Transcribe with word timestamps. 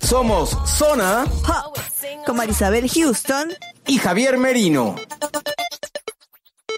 Somos 0.00 0.56
Zona 0.66 1.24
Pop, 1.46 1.78
con 2.26 2.36
Marisabel 2.36 2.88
Houston. 2.90 3.52
y 3.86 3.98
Javier 3.98 4.38
Merino. 4.38 4.96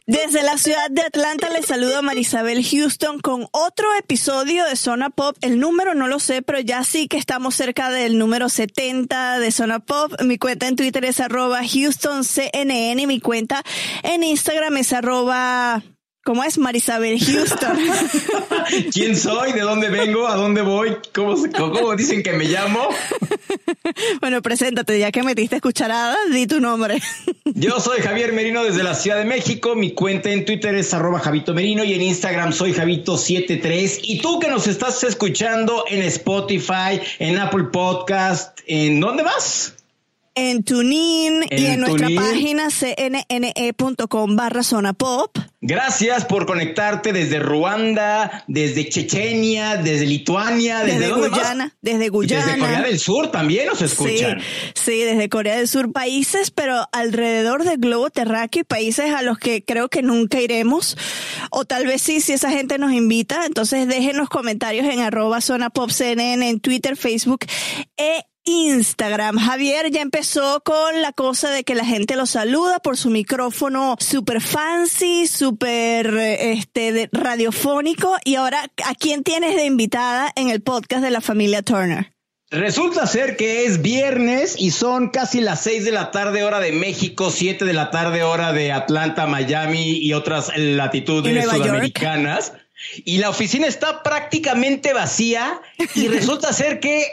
Desde 0.06 0.42
la 0.42 0.59
ciudad 0.59 0.91
de 0.91 1.03
Atlanta 1.03 1.48
les 1.48 1.67
saludo 1.67 1.98
a 1.98 2.03
Marisabel 2.03 2.65
Houston 2.65 3.20
con 3.20 3.47
otro 3.53 3.87
episodio 3.98 4.65
de 4.65 4.77
Zona 4.77 5.11
Pop. 5.11 5.37
El 5.41 5.61
número 5.61 5.95
no 5.95 6.09
lo 6.09 6.19
sé, 6.19 6.43
pero 6.43 6.59
ya 6.61 6.84
sí 6.84 7.06
que 7.06 7.17
estamos 7.17 7.55
cerca 7.55 7.91
del 7.91 8.19
número 8.19 8.48
70 8.48 9.39
de 9.39 9.53
Zona 9.53 9.78
Pop. 9.78 10.12
Mi 10.23 10.39
cuenta 10.39 10.67
en 10.67 10.77
Twitter 10.77 11.05
es 11.05 11.20
arroba 11.20 11.61
HoustonCNN 11.61 12.98
y 12.98 13.06
mi 13.06 13.20
cuenta 13.20 13.62
en 14.03 14.23
Instagram 14.25 14.77
es 14.78 14.93
arroba... 14.93 15.83
¿Cómo 16.25 16.45
es? 16.45 16.56
Marisabel 16.56 17.19
Houston. 17.19 17.77
¿Quién 18.92 19.17
soy? 19.17 19.53
¿De 19.53 19.62
dónde 19.62 19.89
vengo? 19.89 20.28
¿A 20.28 20.37
dónde 20.37 20.62
voy? 20.62 20.97
¿Cómo, 21.12 21.34
cómo 21.53 21.97
dicen 21.97 22.23
que 22.23 22.33
me 22.33 22.45
llamo? 22.45 22.89
bueno, 24.20 24.41
preséntate, 24.41 25.00
ya 25.00 25.11
que 25.11 25.25
metiste 25.25 25.61
cucharadas, 25.61 26.19
di 26.31 26.47
tu 26.47 26.61
nombre. 26.61 27.03
Yo 27.45 27.81
soy 27.81 28.00
Javier 28.03 28.33
Merino 28.33 28.62
desde 28.62 28.84
la 28.84 28.95
Ciudad 28.95 29.19
de 29.19 29.25
México. 29.25 29.75
Mi 29.75 29.95
cuenta 29.95 30.31
en 30.31 30.45
Twitter 30.45 30.77
es 30.77 30.95
arroba 30.95 31.19
Javito 31.19 31.55
Merino 31.55 31.83
y 31.83 31.93
en 31.95 32.03
Instagram 32.03 32.53
soy 32.53 32.73
Javito73. 32.73 33.98
Y 34.03 34.20
tú 34.20 34.39
que 34.39 34.48
nos 34.48 34.69
estás 34.69 35.03
escuchando 35.03 35.84
en 35.89 36.03
Spotify, 36.03 37.00
en 37.19 37.39
Apple 37.39 37.65
Podcast, 37.73 38.61
¿en 38.69 39.00
dónde 39.00 39.25
vas? 39.25 39.75
En 40.34 40.64
TuneIn 40.64 41.44
y 41.50 41.66
En 41.66 41.80
nuestra 41.80 42.08
página 42.14 42.69
cnne.com 42.70 44.36
barra 44.36 44.62
zona 44.62 44.92
pop. 44.92 45.36
Gracias 45.61 46.25
por 46.25 46.47
conectarte 46.47 47.12
desde 47.12 47.38
Ruanda, 47.38 48.44
desde 48.48 48.88
Chechenia, 48.88 49.77
desde 49.77 50.06
Lituania, 50.06 50.80
desde, 50.80 50.98
Desde 50.98 51.08
dónde 51.08 51.28
más? 51.28 51.38
Guyana, 51.38 51.77
desde 51.80 52.08
Guyana. 52.08 52.47
Desde 52.47 52.58
Corea 52.58 52.83
del 52.83 52.98
Sur 52.98 53.30
también 53.30 53.66
nos 53.66 53.80
escuchan. 53.80 54.41
Sí, 54.41 54.72
sí, 54.75 55.00
desde 55.03 55.28
Corea 55.28 55.56
del 55.56 55.69
Sur, 55.69 55.92
países, 55.92 56.50
pero 56.50 56.88
alrededor 56.91 57.62
del 57.64 57.78
globo 57.78 58.10
terráqueo 58.10 58.64
países 58.64 59.14
a 59.14 59.22
los 59.22 59.38
que 59.38 59.64
creo 59.64 59.88
que 59.88 60.03
nunca 60.03 60.41
iremos, 60.41 60.97
o 61.50 61.64
tal 61.64 61.86
vez 61.86 62.03
sí, 62.03 62.20
si 62.20 62.32
esa 62.32 62.50
gente 62.50 62.78
nos 62.78 62.92
invita, 62.92 63.47
entonces 63.47 63.87
dejen 63.87 64.16
los 64.16 64.28
comentarios 64.28 64.87
en 64.87 65.00
arroba 65.00 65.41
zona 65.41 65.71
pop 65.71 65.91
CNN 65.91 66.48
en 66.48 66.60
Twitter, 66.60 66.97
Facebook 66.97 67.47
e 67.97 68.25
Instagram. 68.44 69.38
Javier 69.38 69.91
ya 69.91 70.00
empezó 70.00 70.62
con 70.64 71.00
la 71.03 71.12
cosa 71.12 71.50
de 71.50 71.64
que 71.64 71.75
la 71.75 71.84
gente 71.84 72.16
lo 72.16 72.26
saluda 72.26 72.78
por 72.80 72.97
su 72.97 73.10
micrófono 73.10 73.97
super 74.00 74.41
fancy, 74.41 75.26
super 75.26 76.14
este 76.16 76.92
de- 76.92 77.08
radiofónico 77.12 78.16
y 78.25 78.34
ahora 78.36 78.70
¿a 78.84 78.94
quién 78.94 79.22
tienes 79.22 79.54
de 79.56 79.64
invitada 79.64 80.32
en 80.36 80.50
el 80.50 80.60
podcast 80.62 81.03
de 81.03 81.10
la 81.10 81.20
familia 81.20 81.62
Turner? 81.62 82.12
Resulta 82.50 83.06
ser 83.06 83.36
que 83.38 83.64
es 83.64 83.80
viernes 83.80 84.56
y 84.59 84.72
son 84.72 85.09
casi 85.09 85.41
las 85.41 85.62
6 85.62 85.86
de 85.86 85.92
la 85.92 86.10
tarde 86.10 86.44
hora 86.44 86.60
de 86.60 86.72
México, 86.72 87.30
7 87.30 87.64
de 87.64 87.72
la 87.72 87.91
tarde 87.91 88.22
hora 88.24 88.53
de 88.53 88.72
Atlanta, 88.72 89.26
Miami 89.26 89.92
y 89.97 90.12
otras 90.12 90.50
Y 90.54 90.74
latitudes 90.74 91.32
York. 91.44 91.56
sudamericanas. 91.56 92.53
Y 93.06 93.19
la 93.19 93.30
oficina 93.30 93.66
está 93.66 94.03
prácticamente 94.03 94.92
vacía 94.92 95.62
y 95.94 96.09
resulta 96.09 96.53
ser 96.53 96.78
que 96.80 97.06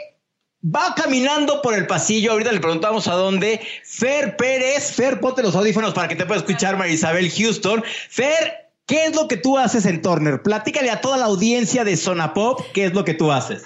va 0.64 0.94
caminando 0.94 1.62
por 1.62 1.74
el 1.74 1.86
pasillo. 1.86 2.32
Ahorita 2.32 2.52
le 2.52 2.60
preguntamos 2.60 3.08
a 3.08 3.14
dónde. 3.14 3.60
Fer 3.84 4.36
Pérez. 4.36 4.92
Fer, 4.94 5.20
ponte 5.20 5.42
los 5.42 5.54
audífonos 5.56 5.94
para 5.94 6.08
que 6.08 6.16
te 6.16 6.26
pueda 6.26 6.40
escuchar 6.40 6.76
Marisabel 6.76 7.30
Houston. 7.30 7.82
Fer, 8.08 8.70
¿qué 8.86 9.06
es 9.06 9.14
lo 9.14 9.28
que 9.28 9.36
tú 9.36 9.58
haces 9.58 9.86
en 9.86 10.02
Turner? 10.02 10.42
Platícale 10.42 10.90
a 10.90 11.00
toda 11.00 11.16
la 11.16 11.26
audiencia 11.26 11.84
de 11.84 11.96
Zona 11.96 12.34
Pop 12.34 12.60
qué 12.74 12.84
es 12.86 12.94
lo 12.94 13.04
que 13.04 13.14
tú 13.14 13.32
haces. 13.32 13.62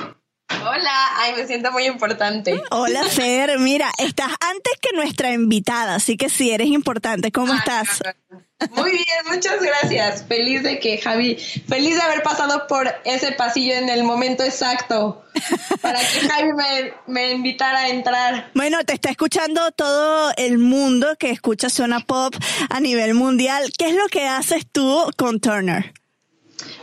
Hola, 0.62 1.08
ay, 1.18 1.32
me 1.36 1.46
siento 1.46 1.72
muy 1.72 1.84
importante. 1.86 2.62
Hola 2.70 3.04
Fer, 3.04 3.58
mira, 3.58 3.90
estás 3.98 4.30
antes 4.40 4.72
que 4.80 4.94
nuestra 4.96 5.32
invitada, 5.32 5.96
así 5.96 6.16
que 6.16 6.28
sí, 6.28 6.50
eres 6.52 6.68
importante. 6.68 7.32
¿Cómo 7.32 7.52
Ah, 7.52 7.58
estás? 7.58 8.00
Muy 8.70 8.90
bien, 8.90 9.06
muchas 9.32 9.60
gracias. 9.60 10.24
Feliz 10.26 10.62
de 10.62 10.78
que 10.78 10.98
Javi, 10.98 11.36
feliz 11.36 11.96
de 11.96 12.02
haber 12.02 12.22
pasado 12.22 12.66
por 12.66 12.92
ese 13.04 13.32
pasillo 13.32 13.74
en 13.74 13.88
el 13.88 14.04
momento 14.04 14.42
exacto 14.42 15.24
para 15.80 15.98
que 16.00 16.28
Javi 16.28 16.52
me, 16.52 16.92
me 17.06 17.32
invitara 17.32 17.80
a 17.80 17.88
entrar. 17.88 18.50
Bueno, 18.54 18.84
te 18.84 18.94
está 18.94 19.10
escuchando 19.10 19.72
todo 19.72 20.32
el 20.36 20.58
mundo 20.58 21.16
que 21.18 21.30
escucha 21.30 21.70
Zona 21.70 22.00
Pop 22.00 22.34
a 22.70 22.80
nivel 22.80 23.14
mundial. 23.14 23.72
¿Qué 23.76 23.88
es 23.88 23.94
lo 23.94 24.06
que 24.08 24.26
haces 24.26 24.66
tú 24.70 25.10
con 25.16 25.40
Turner? 25.40 25.92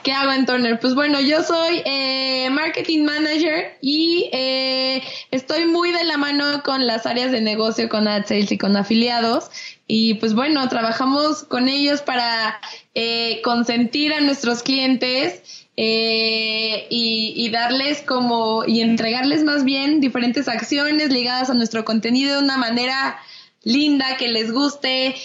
¿Qué 0.03 0.11
hago 0.11 0.31
en 0.31 0.45
Turner? 0.45 0.79
Pues 0.79 0.95
bueno, 0.95 1.19
yo 1.21 1.43
soy 1.43 1.81
eh, 1.85 2.49
marketing 2.49 3.03
manager 3.03 3.77
y 3.81 4.29
eh, 4.33 5.03
estoy 5.31 5.65
muy 5.65 5.91
de 5.91 6.03
la 6.03 6.17
mano 6.17 6.61
con 6.63 6.85
las 6.85 7.05
áreas 7.05 7.31
de 7.31 7.41
negocio, 7.41 7.89
con 7.89 8.07
ad 8.07 8.25
sales 8.25 8.51
y 8.51 8.57
con 8.57 8.77
afiliados. 8.77 9.49
Y 9.87 10.15
pues 10.15 10.33
bueno, 10.33 10.67
trabajamos 10.69 11.43
con 11.43 11.67
ellos 11.67 12.01
para 12.01 12.59
eh, 12.93 13.41
consentir 13.43 14.13
a 14.13 14.21
nuestros 14.21 14.61
clientes 14.63 15.67
eh, 15.77 16.87
y, 16.89 17.33
y 17.35 17.49
darles 17.49 18.01
como 18.01 18.65
y 18.65 18.81
entregarles 18.81 19.43
más 19.43 19.63
bien 19.63 20.01
diferentes 20.01 20.47
acciones 20.47 21.09
ligadas 21.09 21.49
a 21.49 21.53
nuestro 21.53 21.85
contenido 21.85 22.37
de 22.37 22.43
una 22.43 22.57
manera 22.57 23.19
linda 23.63 24.17
que 24.17 24.27
les 24.27 24.51
guste. 24.51 25.15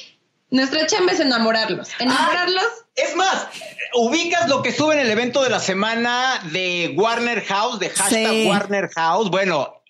Nuestra 0.50 0.86
chamba 0.86 1.12
es 1.12 1.20
enamorarlos. 1.20 1.88
Enamorarlos. 1.98 2.64
Es 2.94 3.14
más, 3.16 3.48
ubicas 3.94 4.48
lo 4.48 4.62
que 4.62 4.72
sube 4.72 4.94
en 4.94 5.00
el 5.00 5.10
evento 5.10 5.42
de 5.42 5.50
la 5.50 5.58
semana 5.58 6.40
de 6.52 6.94
Warner 6.96 7.44
House, 7.44 7.78
de 7.78 7.90
hashtag 7.90 8.30
Sí. 8.30 8.46
Warner 8.48 8.88
House. 8.94 9.28
Bueno, 9.30 9.82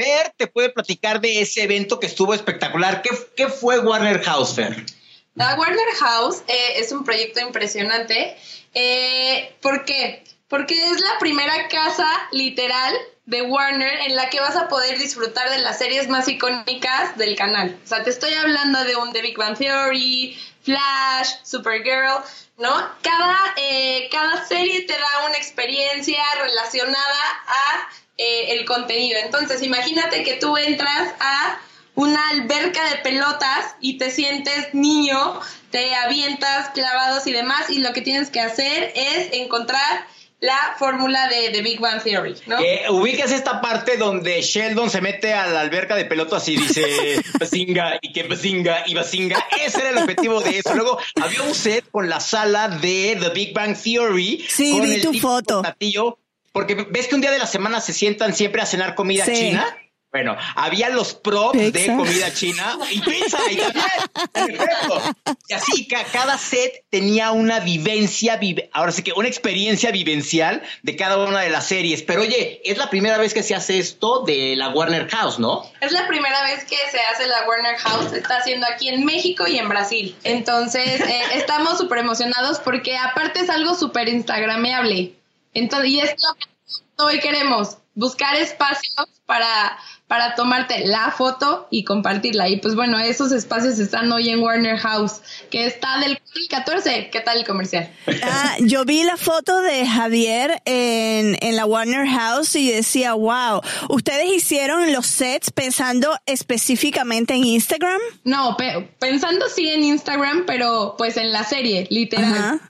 Fer 0.00 0.32
te 0.36 0.46
puede 0.46 0.70
platicar 0.70 1.20
de 1.20 1.42
ese 1.42 1.62
evento 1.62 2.00
que 2.00 2.06
estuvo 2.06 2.32
espectacular. 2.32 3.02
¿Qué, 3.02 3.48
fue 3.48 3.78
Warner 3.80 4.22
House, 4.22 4.54
Fer? 4.54 4.86
La 5.34 5.54
Warner 5.56 5.94
House 6.00 6.42
eh, 6.48 6.72
es 6.76 6.90
un 6.90 7.04
proyecto 7.04 7.40
impresionante. 7.40 8.36
Eh, 8.72 9.54
¿Por 9.60 9.84
qué? 9.84 10.24
Porque 10.48 10.84
es 10.84 11.00
la 11.00 11.18
primera 11.18 11.68
casa 11.68 12.08
literal 12.32 12.94
de 13.26 13.42
Warner 13.42 14.00
en 14.06 14.16
la 14.16 14.30
que 14.30 14.40
vas 14.40 14.56
a 14.56 14.68
poder 14.68 14.98
disfrutar 14.98 15.50
de 15.50 15.58
las 15.58 15.78
series 15.78 16.08
más 16.08 16.26
icónicas 16.28 17.16
del 17.18 17.36
canal. 17.36 17.78
O 17.84 17.86
sea, 17.86 18.02
te 18.02 18.10
estoy 18.10 18.32
hablando 18.32 18.82
de 18.84 18.96
un 18.96 19.12
The 19.12 19.20
Big 19.20 19.36
Bang 19.36 19.56
Theory, 19.56 20.36
Flash, 20.62 21.28
Supergirl, 21.44 22.24
¿no? 22.56 22.72
Cada, 23.02 23.38
eh, 23.56 24.08
cada 24.10 24.46
serie 24.46 24.82
te 24.82 24.94
da 24.94 25.26
una 25.26 25.36
experiencia 25.36 26.22
relacionada 26.42 27.22
a 27.46 27.88
eh, 28.22 28.58
el 28.58 28.66
contenido. 28.66 29.18
Entonces, 29.24 29.62
imagínate 29.62 30.22
que 30.22 30.34
tú 30.34 30.58
entras 30.58 31.14
a 31.20 31.58
una 31.94 32.20
alberca 32.28 32.84
de 32.90 32.96
pelotas 32.96 33.76
y 33.80 33.96
te 33.96 34.10
sientes 34.10 34.74
niño, 34.74 35.40
te 35.70 35.94
avientas 35.94 36.68
clavados 36.74 37.26
y 37.26 37.32
demás, 37.32 37.70
y 37.70 37.78
lo 37.78 37.94
que 37.94 38.02
tienes 38.02 38.28
que 38.28 38.40
hacer 38.40 38.92
es 38.94 39.32
encontrar 39.32 40.04
la 40.40 40.74
fórmula 40.78 41.28
de, 41.28 41.48
de 41.48 41.62
Big 41.62 41.80
Bang 41.80 42.02
Theory, 42.02 42.34
¿no? 42.46 42.58
Eh, 42.60 42.84
ubicas 42.90 43.32
esta 43.32 43.62
parte 43.62 43.96
donde 43.96 44.42
Sheldon 44.42 44.90
se 44.90 45.00
mete 45.00 45.32
a 45.32 45.46
la 45.46 45.60
alberca 45.60 45.96
de 45.96 46.04
pelotas 46.04 46.46
y 46.48 46.56
dice 46.56 47.22
bazinga 47.40 47.98
y 48.02 48.12
que 48.12 48.24
bazinga 48.24 48.84
y 48.86 48.94
bazinga. 48.94 49.46
Ese 49.64 49.80
era 49.80 49.90
el 49.90 49.98
objetivo 49.98 50.42
de 50.42 50.58
eso. 50.58 50.74
Luego 50.74 50.98
había 51.22 51.42
un 51.42 51.54
set 51.54 51.90
con 51.90 52.10
la 52.10 52.20
sala 52.20 52.68
de 52.68 53.18
The 53.18 53.30
Big 53.30 53.54
Bang 53.54 53.76
Theory. 53.82 54.44
Sí, 54.46 54.72
con 54.72 54.82
vi 54.82 54.94
el 54.96 55.02
tu 55.02 55.14
foto. 55.14 55.62
platillo, 55.62 56.18
porque 56.52 56.74
ves 56.74 57.08
que 57.08 57.14
un 57.14 57.20
día 57.20 57.30
de 57.30 57.38
la 57.38 57.46
semana 57.46 57.80
se 57.80 57.92
sientan 57.92 58.34
siempre 58.34 58.62
a 58.62 58.66
cenar 58.66 58.94
comida 58.94 59.24
Sí. 59.24 59.32
china. 59.34 59.76
Bueno, 60.12 60.36
había 60.56 60.88
los 60.88 61.14
props 61.14 61.72
de 61.72 61.86
comida 61.86 62.34
china 62.34 62.76
y 62.90 63.00
pizza 63.00 63.38
y 63.48 63.56
también. 63.58 64.56
Y 65.48 65.52
así 65.52 65.86
cada 65.86 66.36
set 66.36 66.84
tenía 66.90 67.30
una 67.30 67.60
vivencia, 67.60 68.40
ahora 68.72 68.90
sí 68.90 69.04
que 69.04 69.12
una 69.12 69.28
experiencia 69.28 69.92
vivencial 69.92 70.62
de 70.82 70.96
cada 70.96 71.16
una 71.18 71.42
de 71.42 71.50
las 71.50 71.66
series. 71.66 72.02
Pero 72.02 72.22
oye, 72.22 72.60
es 72.64 72.76
la 72.76 72.90
primera 72.90 73.18
vez 73.18 73.34
que 73.34 73.44
se 73.44 73.54
hace 73.54 73.78
esto 73.78 74.24
de 74.24 74.56
la 74.56 74.70
Warner 74.70 75.08
House, 75.10 75.38
¿no? 75.38 75.62
Es 75.80 75.92
la 75.92 76.08
primera 76.08 76.42
vez 76.42 76.64
que 76.64 76.76
se 76.90 76.98
hace 76.98 77.28
la 77.28 77.46
Warner 77.46 77.76
House. 77.78 78.12
está 78.12 78.38
haciendo 78.38 78.66
aquí 78.66 78.88
en 78.88 79.04
México 79.04 79.46
y 79.46 79.58
en 79.58 79.68
Brasil. 79.68 80.16
Entonces, 80.24 81.00
eh, 81.02 81.22
estamos 81.34 81.78
súper 81.78 81.98
emocionados 81.98 82.58
porque 82.58 82.96
aparte 82.96 83.38
es 83.40 83.48
algo 83.50 83.76
súper 83.76 84.08
instagrameable. 84.08 85.19
Entonces, 85.54 85.90
y 85.90 86.00
es 86.00 86.10
lo 86.10 86.34
que 86.34 87.02
hoy 87.02 87.20
queremos, 87.20 87.78
buscar 87.94 88.36
espacios 88.36 89.08
para 89.26 89.78
para 90.10 90.34
tomarte 90.34 90.84
la 90.88 91.12
foto 91.12 91.68
y 91.70 91.84
compartirla. 91.84 92.48
Y 92.48 92.56
pues 92.56 92.74
bueno, 92.74 92.98
esos 92.98 93.30
espacios 93.30 93.78
están 93.78 94.10
hoy 94.10 94.28
en 94.28 94.40
Warner 94.40 94.76
House, 94.76 95.22
que 95.52 95.66
está 95.66 96.00
del 96.00 96.20
14. 96.50 97.10
¿Qué 97.12 97.20
tal 97.20 97.38
el 97.38 97.46
comercial? 97.46 97.92
Ah, 98.24 98.56
yo 98.58 98.84
vi 98.84 99.04
la 99.04 99.16
foto 99.16 99.60
de 99.60 99.86
Javier 99.86 100.60
en, 100.64 101.36
en 101.40 101.54
la 101.54 101.64
Warner 101.64 102.08
House 102.08 102.56
y 102.56 102.72
decía, 102.72 103.14
wow, 103.14 103.60
¿ustedes 103.88 104.26
hicieron 104.34 104.92
los 104.92 105.06
sets 105.06 105.52
pensando 105.52 106.18
específicamente 106.26 107.34
en 107.34 107.44
Instagram? 107.44 108.00
No, 108.24 108.56
pensando 108.98 109.48
sí 109.48 109.68
en 109.68 109.84
Instagram, 109.84 110.42
pero 110.44 110.96
pues 110.98 111.18
en 111.18 111.32
la 111.32 111.44
serie, 111.44 111.86
literal. 111.88 112.60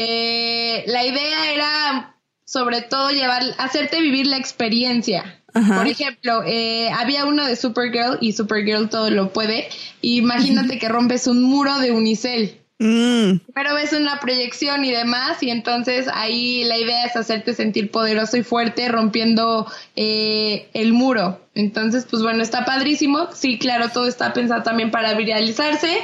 Eh, 0.00 0.84
la 0.86 1.04
idea 1.04 1.52
era 1.52 2.14
sobre 2.44 2.82
todo 2.82 3.10
llevar, 3.10 3.42
hacerte 3.58 4.00
vivir 4.00 4.28
la 4.28 4.36
experiencia. 4.36 5.42
Por 5.52 5.88
ejemplo, 5.88 6.44
eh, 6.46 6.88
había 6.90 7.24
uno 7.24 7.44
de 7.44 7.56
Supergirl 7.56 8.18
y 8.20 8.32
Supergirl 8.32 8.88
todo 8.88 9.10
lo 9.10 9.32
puede. 9.32 9.68
Imagínate 10.02 10.78
que 10.78 10.88
rompes 10.88 11.26
un 11.26 11.42
muro 11.42 11.80
de 11.80 11.90
unicel. 11.90 12.60
Mm. 12.78 13.40
Pero 13.52 13.74
ves 13.74 13.92
una 13.92 14.20
proyección 14.20 14.84
y 14.84 14.92
demás, 14.92 15.42
y 15.42 15.50
entonces 15.50 16.06
ahí 16.14 16.62
la 16.62 16.78
idea 16.78 17.06
es 17.06 17.16
hacerte 17.16 17.54
sentir 17.54 17.90
poderoso 17.90 18.36
y 18.36 18.44
fuerte 18.44 18.88
rompiendo 18.88 19.66
eh, 19.96 20.68
el 20.74 20.92
muro. 20.92 21.40
Entonces, 21.56 22.06
pues 22.08 22.22
bueno, 22.22 22.40
está 22.40 22.64
padrísimo. 22.64 23.30
Sí, 23.34 23.58
claro, 23.58 23.88
todo 23.88 24.06
está 24.06 24.32
pensado 24.32 24.62
también 24.62 24.92
para 24.92 25.14
viralizarse, 25.14 25.98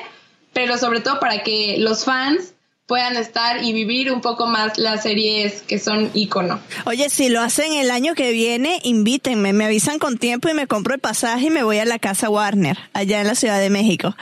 pero 0.52 0.78
sobre 0.78 0.98
todo 0.98 1.20
para 1.20 1.44
que 1.44 1.76
los 1.78 2.04
fans 2.04 2.53
puedan 2.86 3.16
estar 3.16 3.62
y 3.62 3.72
vivir 3.72 4.12
un 4.12 4.20
poco 4.20 4.46
más 4.46 4.76
las 4.76 5.02
series 5.02 5.62
que 5.62 5.78
son 5.78 6.10
icono. 6.14 6.60
Oye, 6.84 7.08
si 7.08 7.28
lo 7.28 7.40
hacen 7.40 7.72
el 7.72 7.90
año 7.90 8.14
que 8.14 8.30
viene, 8.32 8.80
invítenme, 8.82 9.52
me 9.52 9.64
avisan 9.64 9.98
con 9.98 10.18
tiempo 10.18 10.48
y 10.48 10.54
me 10.54 10.66
compro 10.66 10.94
el 10.94 11.00
pasaje 11.00 11.46
y 11.46 11.50
me 11.50 11.62
voy 11.62 11.78
a 11.78 11.84
la 11.84 11.98
casa 11.98 12.28
Warner, 12.28 12.78
allá 12.92 13.20
en 13.20 13.26
la 13.26 13.34
Ciudad 13.34 13.58
de 13.60 13.70
México. 13.70 14.14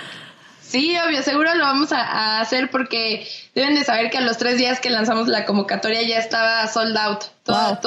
Sí, 0.60 0.96
obvio, 1.06 1.22
seguro 1.22 1.54
lo 1.54 1.64
vamos 1.64 1.92
a, 1.92 2.40
hacer 2.40 2.70
porque 2.70 3.28
deben 3.54 3.74
de 3.74 3.84
saber 3.84 4.10
que 4.10 4.16
a 4.16 4.22
los 4.22 4.38
tres 4.38 4.56
días 4.56 4.80
que 4.80 4.88
lanzamos 4.88 5.28
la 5.28 5.44
convocatoria 5.44 6.00
ya 6.00 6.16
estaba 6.16 6.66
sold 6.66 6.96
out. 6.96 7.24
Todo, 7.42 7.78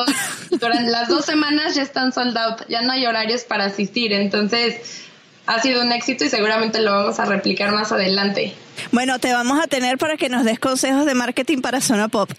durante 0.52 0.92
las 0.92 1.08
dos 1.08 1.26
semanas 1.26 1.74
ya 1.74 1.82
están 1.82 2.14
sold 2.14 2.38
out, 2.38 2.68
ya 2.68 2.84
no 2.84 2.92
hay 2.92 3.08
horarios 3.08 3.44
para 3.44 3.66
asistir, 3.66 4.14
entonces 4.14 5.06
ha 5.48 5.62
sido 5.62 5.82
un 5.82 5.92
éxito 5.92 6.26
y 6.26 6.30
seguramente 6.30 6.82
lo 6.82 6.92
vamos 6.92 7.20
a 7.20 7.26
replicar 7.26 7.72
más 7.72 7.92
adelante. 7.92 8.56
Bueno, 8.92 9.20
te 9.20 9.34
vamos 9.34 9.64
a 9.64 9.68
tener 9.68 9.98
para 9.98 10.18
que 10.18 10.30
nos 10.30 10.44
des 10.44 10.60
consejos 10.60 11.06
de 11.06 11.16
marketing 11.16 11.62
para 11.62 11.82
Zona 11.82 12.08
Pop. 12.08 12.30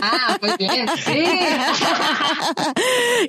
Ah, 0.00 0.38
muy 0.40 0.52
bien. 0.58 0.86
Sí. 1.04 1.24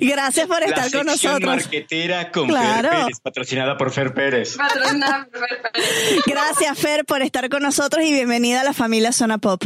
Gracias 0.00 0.46
por 0.46 0.62
estar 0.62 0.90
con 0.90 1.06
nosotros. 1.06 1.42
marketera 1.42 2.30
con 2.30 2.48
claro. 2.48 2.90
Fer 2.90 3.00
Pérez, 3.00 3.20
patrocinada 3.20 3.76
por 3.76 3.90
Fer 3.90 4.14
Pérez. 4.14 4.56
Patrocinada 4.56 5.28
por 5.30 5.48
Fer 5.48 5.62
Pérez. 5.62 6.22
Gracias, 6.26 6.78
Fer, 6.78 7.04
por 7.04 7.22
estar 7.22 7.48
con 7.48 7.62
nosotros 7.62 8.04
y 8.04 8.12
bienvenida 8.12 8.60
a 8.60 8.64
la 8.64 8.72
familia 8.72 9.12
Zona 9.12 9.38
Pop. 9.38 9.64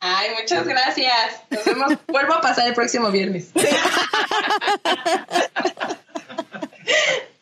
Ay, 0.00 0.30
muchas 0.38 0.66
gracias. 0.66 1.14
Nos 1.50 1.64
vemos. 1.64 1.92
Vuelvo 2.08 2.34
a 2.34 2.40
pasar 2.40 2.66
el 2.68 2.74
próximo 2.74 3.10
viernes. 3.10 3.50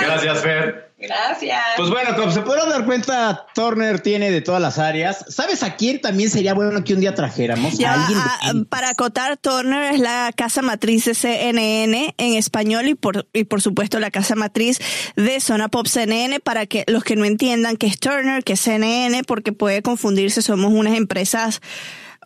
Gracias, 0.00 0.42
Fer. 0.42 0.88
Gracias. 1.00 1.62
Pues 1.76 1.90
bueno, 1.90 2.16
como 2.16 2.32
se 2.32 2.40
podrán 2.40 2.68
dar 2.70 2.84
cuenta, 2.84 3.46
Turner 3.54 4.00
tiene 4.00 4.32
de 4.32 4.40
todas 4.40 4.60
las 4.60 4.78
áreas. 4.78 5.24
¿Sabes 5.28 5.62
a 5.62 5.76
quién 5.76 6.00
también 6.00 6.28
sería 6.28 6.54
bueno 6.54 6.82
que 6.82 6.92
un 6.92 7.00
día 7.00 7.14
trajéramos? 7.14 7.78
a 7.80 7.92
alguien 7.94 8.64
para 8.64 8.90
acotar, 8.90 9.36
Turner 9.36 9.94
es 9.94 10.00
la 10.00 10.32
casa 10.34 10.60
matriz 10.60 11.04
de 11.04 11.14
CNN 11.14 12.14
en 12.18 12.34
español 12.34 12.88
y 12.88 12.96
por, 12.96 13.28
y 13.32 13.44
por 13.44 13.62
supuesto 13.62 14.00
la 14.00 14.10
casa 14.10 14.34
matriz 14.34 14.80
de 15.14 15.38
Zona 15.40 15.68
Pop 15.68 15.86
CNN 15.86 16.40
para 16.40 16.66
que 16.66 16.84
los 16.88 17.04
que 17.04 17.14
no 17.14 17.24
entiendan 17.24 17.76
que 17.76 17.86
es 17.86 18.00
Turner, 18.00 18.42
que 18.42 18.54
es 18.54 18.60
CNN, 18.60 19.22
porque 19.22 19.52
puede 19.52 19.82
confundirse, 19.82 20.42
somos 20.42 20.72
unas 20.72 20.96
empresas 20.96 21.60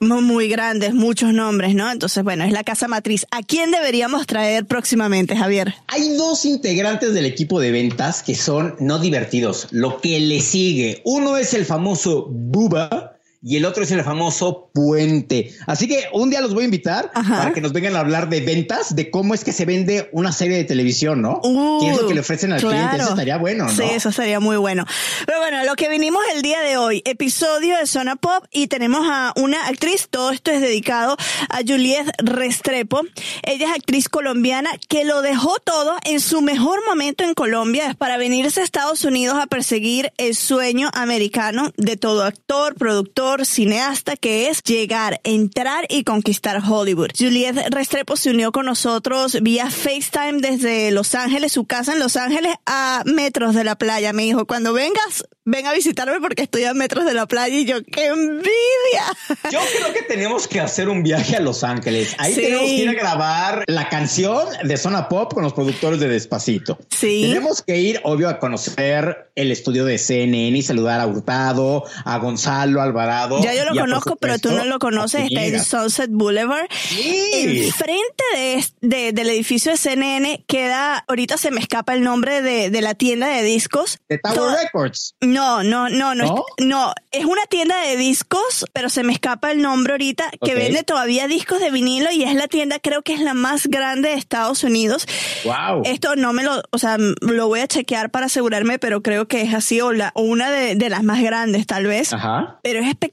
muy 0.02 0.48
grandes, 0.48 0.94
muchos 0.94 1.32
nombres, 1.32 1.74
¿no? 1.74 1.90
Entonces, 1.90 2.22
bueno, 2.24 2.44
es 2.44 2.52
la 2.52 2.64
casa 2.64 2.88
matriz. 2.88 3.26
¿A 3.30 3.42
quién 3.42 3.70
deberíamos 3.70 4.26
traer 4.26 4.66
próximamente, 4.66 5.36
Javier? 5.36 5.74
Hay 5.88 6.16
dos 6.16 6.44
integrantes 6.44 7.14
del 7.14 7.26
equipo 7.26 7.60
de 7.60 7.70
ventas 7.70 8.22
que 8.22 8.34
son 8.34 8.74
no 8.80 8.98
divertidos. 8.98 9.68
Lo 9.70 10.00
que 10.00 10.20
le 10.20 10.40
sigue, 10.40 11.02
uno 11.04 11.36
es 11.36 11.54
el 11.54 11.64
famoso 11.64 12.26
Buba 12.28 13.11
y 13.42 13.56
el 13.56 13.64
otro 13.64 13.82
es 13.82 13.90
el 13.90 14.02
famoso 14.04 14.70
puente. 14.72 15.52
Así 15.66 15.88
que 15.88 16.04
un 16.12 16.30
día 16.30 16.40
los 16.40 16.54
voy 16.54 16.62
a 16.62 16.64
invitar 16.66 17.10
para 17.12 17.52
que 17.52 17.60
nos 17.60 17.72
vengan 17.72 17.96
a 17.96 18.00
hablar 18.00 18.28
de 18.28 18.40
ventas, 18.40 18.94
de 18.94 19.10
cómo 19.10 19.34
es 19.34 19.42
que 19.42 19.52
se 19.52 19.64
vende 19.64 20.08
una 20.12 20.32
serie 20.32 20.56
de 20.56 20.64
televisión, 20.64 21.20
¿no? 21.20 21.40
¿Qué 21.80 21.90
es 21.90 22.00
lo 22.00 22.06
que 22.06 22.14
le 22.14 22.20
ofrecen 22.20 22.52
al 22.52 22.60
cliente? 22.60 22.96
Eso 22.96 23.10
estaría 23.10 23.36
bueno, 23.38 23.64
¿no? 23.64 23.70
Sí, 23.70 23.82
eso 23.82 24.10
estaría 24.10 24.38
muy 24.38 24.56
bueno. 24.56 24.84
Pero 25.26 25.38
bueno, 25.40 25.64
lo 25.64 25.74
que 25.74 25.88
vinimos 25.88 26.22
el 26.34 26.42
día 26.42 26.60
de 26.60 26.76
hoy, 26.76 27.02
episodio 27.04 27.76
de 27.78 27.86
Zona 27.86 28.16
Pop 28.16 28.44
y 28.52 28.68
tenemos 28.68 29.06
a 29.10 29.32
una 29.36 29.66
actriz, 29.66 30.06
todo 30.08 30.30
esto 30.30 30.52
es 30.52 30.60
dedicado 30.60 31.16
a 31.48 31.58
Juliette 31.66 32.12
Restrepo. 32.18 33.00
Ella 33.42 33.66
es 33.66 33.72
actriz 33.72 34.08
colombiana 34.08 34.70
que 34.88 35.04
lo 35.04 35.20
dejó 35.20 35.56
todo 35.64 35.96
en 36.04 36.20
su 36.20 36.42
mejor 36.42 36.78
momento 36.86 37.24
en 37.24 37.34
Colombia 37.34 37.94
para 37.98 38.18
venirse 38.18 38.60
a 38.60 38.64
Estados 38.64 39.04
Unidos 39.04 39.36
a 39.40 39.46
perseguir 39.46 40.12
el 40.16 40.36
sueño 40.36 40.90
americano 40.94 41.72
de 41.76 41.96
todo 41.96 42.22
actor, 42.22 42.74
productor, 42.76 43.31
cineasta 43.44 44.16
que 44.16 44.48
es 44.48 44.62
llegar, 44.62 45.20
entrar 45.24 45.86
y 45.88 46.04
conquistar 46.04 46.62
Hollywood. 46.66 47.10
Juliette 47.18 47.68
Restrepo 47.70 48.16
se 48.16 48.30
unió 48.30 48.52
con 48.52 48.66
nosotros 48.66 49.38
vía 49.42 49.70
FaceTime 49.70 50.40
desde 50.40 50.90
Los 50.90 51.14
Ángeles, 51.14 51.52
su 51.52 51.64
casa 51.64 51.92
en 51.92 51.98
Los 51.98 52.16
Ángeles, 52.16 52.54
a 52.66 53.02
metros 53.06 53.54
de 53.54 53.64
la 53.64 53.76
playa. 53.76 54.12
Me 54.12 54.24
dijo, 54.24 54.46
cuando 54.46 54.72
vengas, 54.72 55.24
ven 55.44 55.66
a 55.66 55.72
visitarme 55.72 56.20
porque 56.20 56.42
estoy 56.42 56.64
a 56.64 56.74
metros 56.74 57.04
de 57.04 57.14
la 57.14 57.26
playa 57.26 57.56
y 57.56 57.64
yo, 57.64 57.82
¡qué 57.82 58.06
envidia! 58.06 59.04
Yo 59.50 59.60
creo 59.76 59.92
que 59.92 60.02
tenemos 60.02 60.46
que 60.46 60.60
hacer 60.60 60.88
un 60.88 61.02
viaje 61.02 61.36
a 61.36 61.40
Los 61.40 61.64
Ángeles. 61.64 62.14
Ahí 62.18 62.34
tenemos 62.34 62.66
que 62.66 62.74
ir 62.74 62.88
a 62.88 62.92
grabar 62.92 63.64
la 63.66 63.88
canción 63.88 64.46
de 64.62 64.76
Zona 64.76 65.08
Pop 65.08 65.32
con 65.32 65.42
los 65.42 65.52
productores 65.52 66.00
de 66.00 66.08
Despacito. 66.08 66.78
Sí. 66.90 67.28
Tenemos 67.28 67.62
que 67.62 67.78
ir, 67.78 68.00
obvio, 68.04 68.28
a 68.28 68.38
conocer 68.38 69.30
el 69.34 69.50
estudio 69.50 69.84
de 69.84 69.98
CNN 69.98 70.56
y 70.56 70.62
saludar 70.62 71.00
a 71.00 71.06
Hurtado, 71.06 71.84
a 72.04 72.18
Gonzalo 72.18 72.82
Alvarado. 72.82 73.21
Ya 73.42 73.54
yo 73.54 73.64
lo 73.64 73.80
conozco, 73.80 74.16
pero 74.16 74.38
tú 74.38 74.52
no 74.52 74.64
lo 74.64 74.78
conoces. 74.78 75.24
Está 75.24 75.44
en 75.44 75.62
Sunset 75.62 76.10
Boulevard. 76.10 76.66
Sí. 76.70 77.64
Enfrente 77.64 78.24
de, 78.34 78.64
de, 78.80 79.12
del 79.12 79.28
edificio 79.30 79.72
de 79.72 79.78
CNN 79.78 80.44
queda, 80.46 81.04
ahorita 81.08 81.36
se 81.36 81.50
me 81.50 81.60
escapa 81.60 81.94
el 81.94 82.02
nombre 82.02 82.42
de, 82.42 82.70
de 82.70 82.80
la 82.82 82.94
tienda 82.94 83.28
de 83.28 83.42
discos. 83.42 83.98
De 84.08 84.18
Tower 84.18 84.56
Records. 84.62 85.14
No, 85.20 85.62
no, 85.62 85.88
no, 85.88 86.14
no, 86.14 86.44
no. 86.58 86.94
Es 87.10 87.24
una 87.24 87.44
tienda 87.48 87.80
de 87.82 87.96
discos, 87.96 88.64
pero 88.72 88.88
se 88.88 89.02
me 89.02 89.12
escapa 89.12 89.50
el 89.50 89.60
nombre 89.62 89.92
ahorita, 89.92 90.30
que 90.42 90.54
vende 90.54 90.82
todavía 90.82 91.28
discos 91.28 91.60
de 91.60 91.70
vinilo 91.70 92.10
y 92.10 92.24
es 92.24 92.34
la 92.34 92.48
tienda, 92.48 92.78
creo 92.78 93.02
que 93.02 93.14
es 93.14 93.20
la 93.20 93.34
más 93.34 93.66
grande 93.66 94.10
de 94.10 94.14
Estados 94.14 94.64
Unidos. 94.64 95.06
Wow. 95.44 95.82
Esto 95.84 96.16
no 96.16 96.32
me 96.32 96.42
lo, 96.42 96.62
o 96.70 96.78
sea, 96.78 96.96
lo 96.98 97.48
voy 97.48 97.60
a 97.60 97.66
chequear 97.68 98.10
para 98.10 98.26
asegurarme, 98.26 98.78
pero 98.78 99.02
creo 99.02 99.26
que 99.28 99.42
es 99.42 99.54
así 99.54 99.80
o, 99.80 99.92
la, 99.92 100.12
o 100.14 100.22
una 100.22 100.50
de, 100.50 100.74
de 100.74 100.88
las 100.88 101.02
más 101.02 101.22
grandes 101.22 101.66
tal 101.66 101.86
vez. 101.86 102.12
Ajá. 102.12 102.58
Pero 102.62 102.80
es 102.80 102.88
espectacular. 102.88 103.11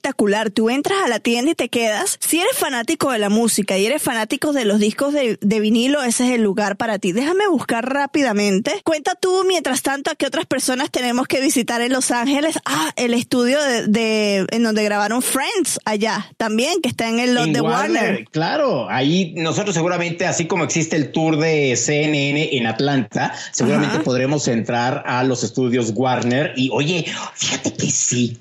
Tú 0.53 0.69
entras 0.69 0.97
a 1.05 1.07
la 1.07 1.19
tienda 1.19 1.51
y 1.51 1.55
te 1.55 1.69
quedas. 1.69 2.17
Si 2.19 2.39
eres 2.39 2.55
fanático 2.57 3.11
de 3.11 3.19
la 3.19 3.29
música 3.29 3.77
y 3.77 3.85
eres 3.85 4.01
fanático 4.01 4.53
de 4.53 4.65
los 4.65 4.79
discos 4.79 5.13
de, 5.13 5.37
de 5.41 5.59
vinilo, 5.59 6.01
ese 6.03 6.27
es 6.27 6.35
el 6.35 6.43
lugar 6.43 6.77
para 6.77 6.99
ti. 6.99 7.11
Déjame 7.11 7.47
buscar 7.47 7.87
rápidamente. 7.87 8.81
Cuenta 8.83 9.15
tú, 9.15 9.43
mientras 9.47 9.81
tanto, 9.81 10.11
a 10.11 10.15
qué 10.15 10.25
otras 10.25 10.45
personas 10.45 10.91
tenemos 10.91 11.27
que 11.27 11.41
visitar 11.41 11.81
en 11.81 11.93
Los 11.93 12.11
Ángeles. 12.11 12.59
Ah, 12.65 12.91
el 12.95 13.13
estudio 13.13 13.59
de, 13.87 14.45
en 14.49 14.63
donde 14.63 14.83
grabaron 14.83 15.21
Friends 15.21 15.79
allá 15.85 16.31
también, 16.37 16.81
que 16.81 16.89
está 16.89 17.09
en 17.09 17.19
el 17.19 17.35
lot 17.35 17.49
de 17.49 17.61
Warner. 17.61 18.25
Claro, 18.31 18.89
ahí 18.89 19.33
nosotros 19.35 19.75
seguramente, 19.75 20.25
así 20.25 20.45
como 20.45 20.63
existe 20.63 20.95
el 20.95 21.11
tour 21.11 21.37
de 21.37 21.75
CNN 21.75 22.57
en 22.57 22.67
Atlanta, 22.67 23.33
seguramente 23.51 23.99
podremos 23.99 24.47
entrar 24.47 25.03
a 25.05 25.23
los 25.23 25.43
estudios 25.43 25.91
Warner 25.95 26.53
y 26.55 26.69
oye, 26.71 27.05
fíjate 27.35 27.73
que 27.73 27.89
sí 27.89 28.37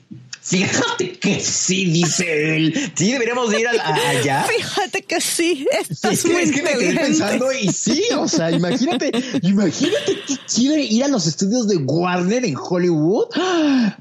Fíjate 0.49 1.13
que 1.19 1.41
sí, 1.41 1.85
dice 1.87 2.57
él. 2.57 2.93
Sí, 2.95 3.13
deberíamos 3.13 3.53
ir 3.53 3.69
allá. 3.69 4.45
Fíjate 4.57 5.03
que 5.03 5.21
sí, 5.21 5.67
estás 5.79 6.21
sí, 6.21 6.29
muy 6.29 6.43
es 6.43 6.53
que 6.53 6.63
me 6.63 6.73
quedé 6.73 6.95
pensando 6.95 7.53
y 7.53 7.71
sí, 7.71 8.05
o 8.17 8.27
sea, 8.27 8.51
imagínate, 8.51 9.11
imagínate 9.43 10.21
que 10.27 10.37
quiere 10.55 10.83
ir 10.85 11.05
a 11.05 11.09
los 11.09 11.27
estudios 11.27 11.69
de 11.69 11.77
Warner 11.77 12.47
en 12.47 12.57
Hollywood. 12.57 13.27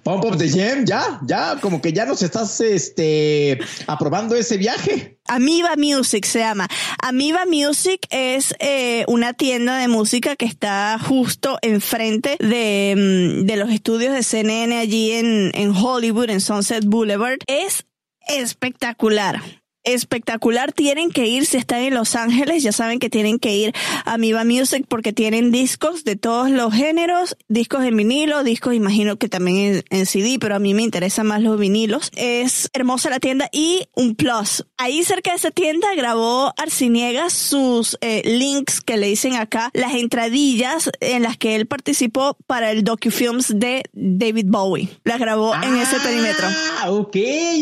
Pump 0.03 0.23
Up 0.23 0.37
the 0.37 0.49
Jam, 0.49 0.85
ya, 0.85 1.19
ya, 1.25 1.57
como 1.59 1.81
que 1.81 1.91
ya 1.91 2.05
nos 2.05 2.21
estás 2.21 2.61
este, 2.61 3.59
aprobando 3.87 4.33
ese 4.35 4.55
viaje. 4.55 5.16
Amiba 5.27 5.75
Music 5.77 6.25
se 6.25 6.39
llama. 6.39 6.67
Amiba 7.01 7.45
Music 7.45 8.07
es 8.09 8.55
eh, 8.59 9.05
una 9.07 9.33
tienda 9.33 9.77
de 9.77 9.87
música 9.87 10.35
que 10.35 10.45
está 10.45 10.97
justo 10.99 11.57
enfrente 11.61 12.37
de, 12.39 12.93
mm, 12.95 13.45
de 13.45 13.55
los 13.57 13.69
estudios 13.69 14.13
de 14.13 14.23
CNN 14.23 14.77
allí 14.77 15.11
en, 15.11 15.51
en 15.53 15.75
Hollywood, 15.75 16.29
en 16.29 16.41
Sunset 16.41 16.85
Boulevard. 16.85 17.39
Es 17.47 17.85
espectacular 18.27 19.41
espectacular. 19.87 20.73
Tienen 20.73 21.09
que 21.09 21.25
ir, 21.27 21.45
si 21.45 21.57
están 21.57 21.81
en 21.81 21.93
Los 21.93 22.15
Ángeles, 22.15 22.63
ya 22.63 22.71
saben 22.71 22.99
que 22.99 23.09
tienen 23.09 23.39
que 23.39 23.55
ir 23.55 23.73
a 24.05 24.17
Miva 24.17 24.43
Music 24.43 24.85
porque 24.87 25.13
tienen 25.13 25.51
discos 25.51 26.03
de 26.03 26.15
todos 26.15 26.49
los 26.49 26.73
géneros, 26.73 27.37
discos 27.47 27.83
en 27.83 27.97
vinilo, 27.97 28.43
discos 28.43 28.73
imagino 28.73 29.17
que 29.17 29.29
también 29.29 29.83
en, 29.89 30.05
CD, 30.05 30.37
pero 30.39 30.55
a 30.55 30.59
mí 30.59 30.73
me 30.73 30.83
interesan 30.83 31.27
más 31.27 31.41
los 31.41 31.59
vinilos. 31.59 32.11
Es 32.15 32.69
hermosa 32.73 33.09
la 33.09 33.19
tienda 33.19 33.49
y 33.51 33.87
un 33.95 34.15
plus. 34.15 34.65
Ahí 34.77 35.03
cerca 35.03 35.31
de 35.31 35.37
esa 35.37 35.51
tienda 35.51 35.87
grabó 35.95 36.53
Arciniegas 36.57 37.33
sus 37.33 37.97
eh, 38.01 38.21
links 38.25 38.81
que 38.81 38.97
le 38.97 39.07
dicen 39.07 39.35
acá, 39.35 39.69
las 39.73 39.93
entradillas 39.93 40.89
en 40.99 41.23
las 41.23 41.37
que 41.37 41.55
él 41.55 41.65
participó 41.65 42.37
para 42.45 42.71
el 42.71 42.83
docufilms 42.83 43.57
de 43.57 43.83
David 43.93 44.45
Bowie. 44.47 44.89
Las 45.03 45.19
grabó 45.19 45.53
en 45.55 45.75
ese 45.75 45.99
perímetro. 45.99 46.47
Ah, 46.79 46.91
ok, 46.91 47.17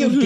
ok. 0.06 0.24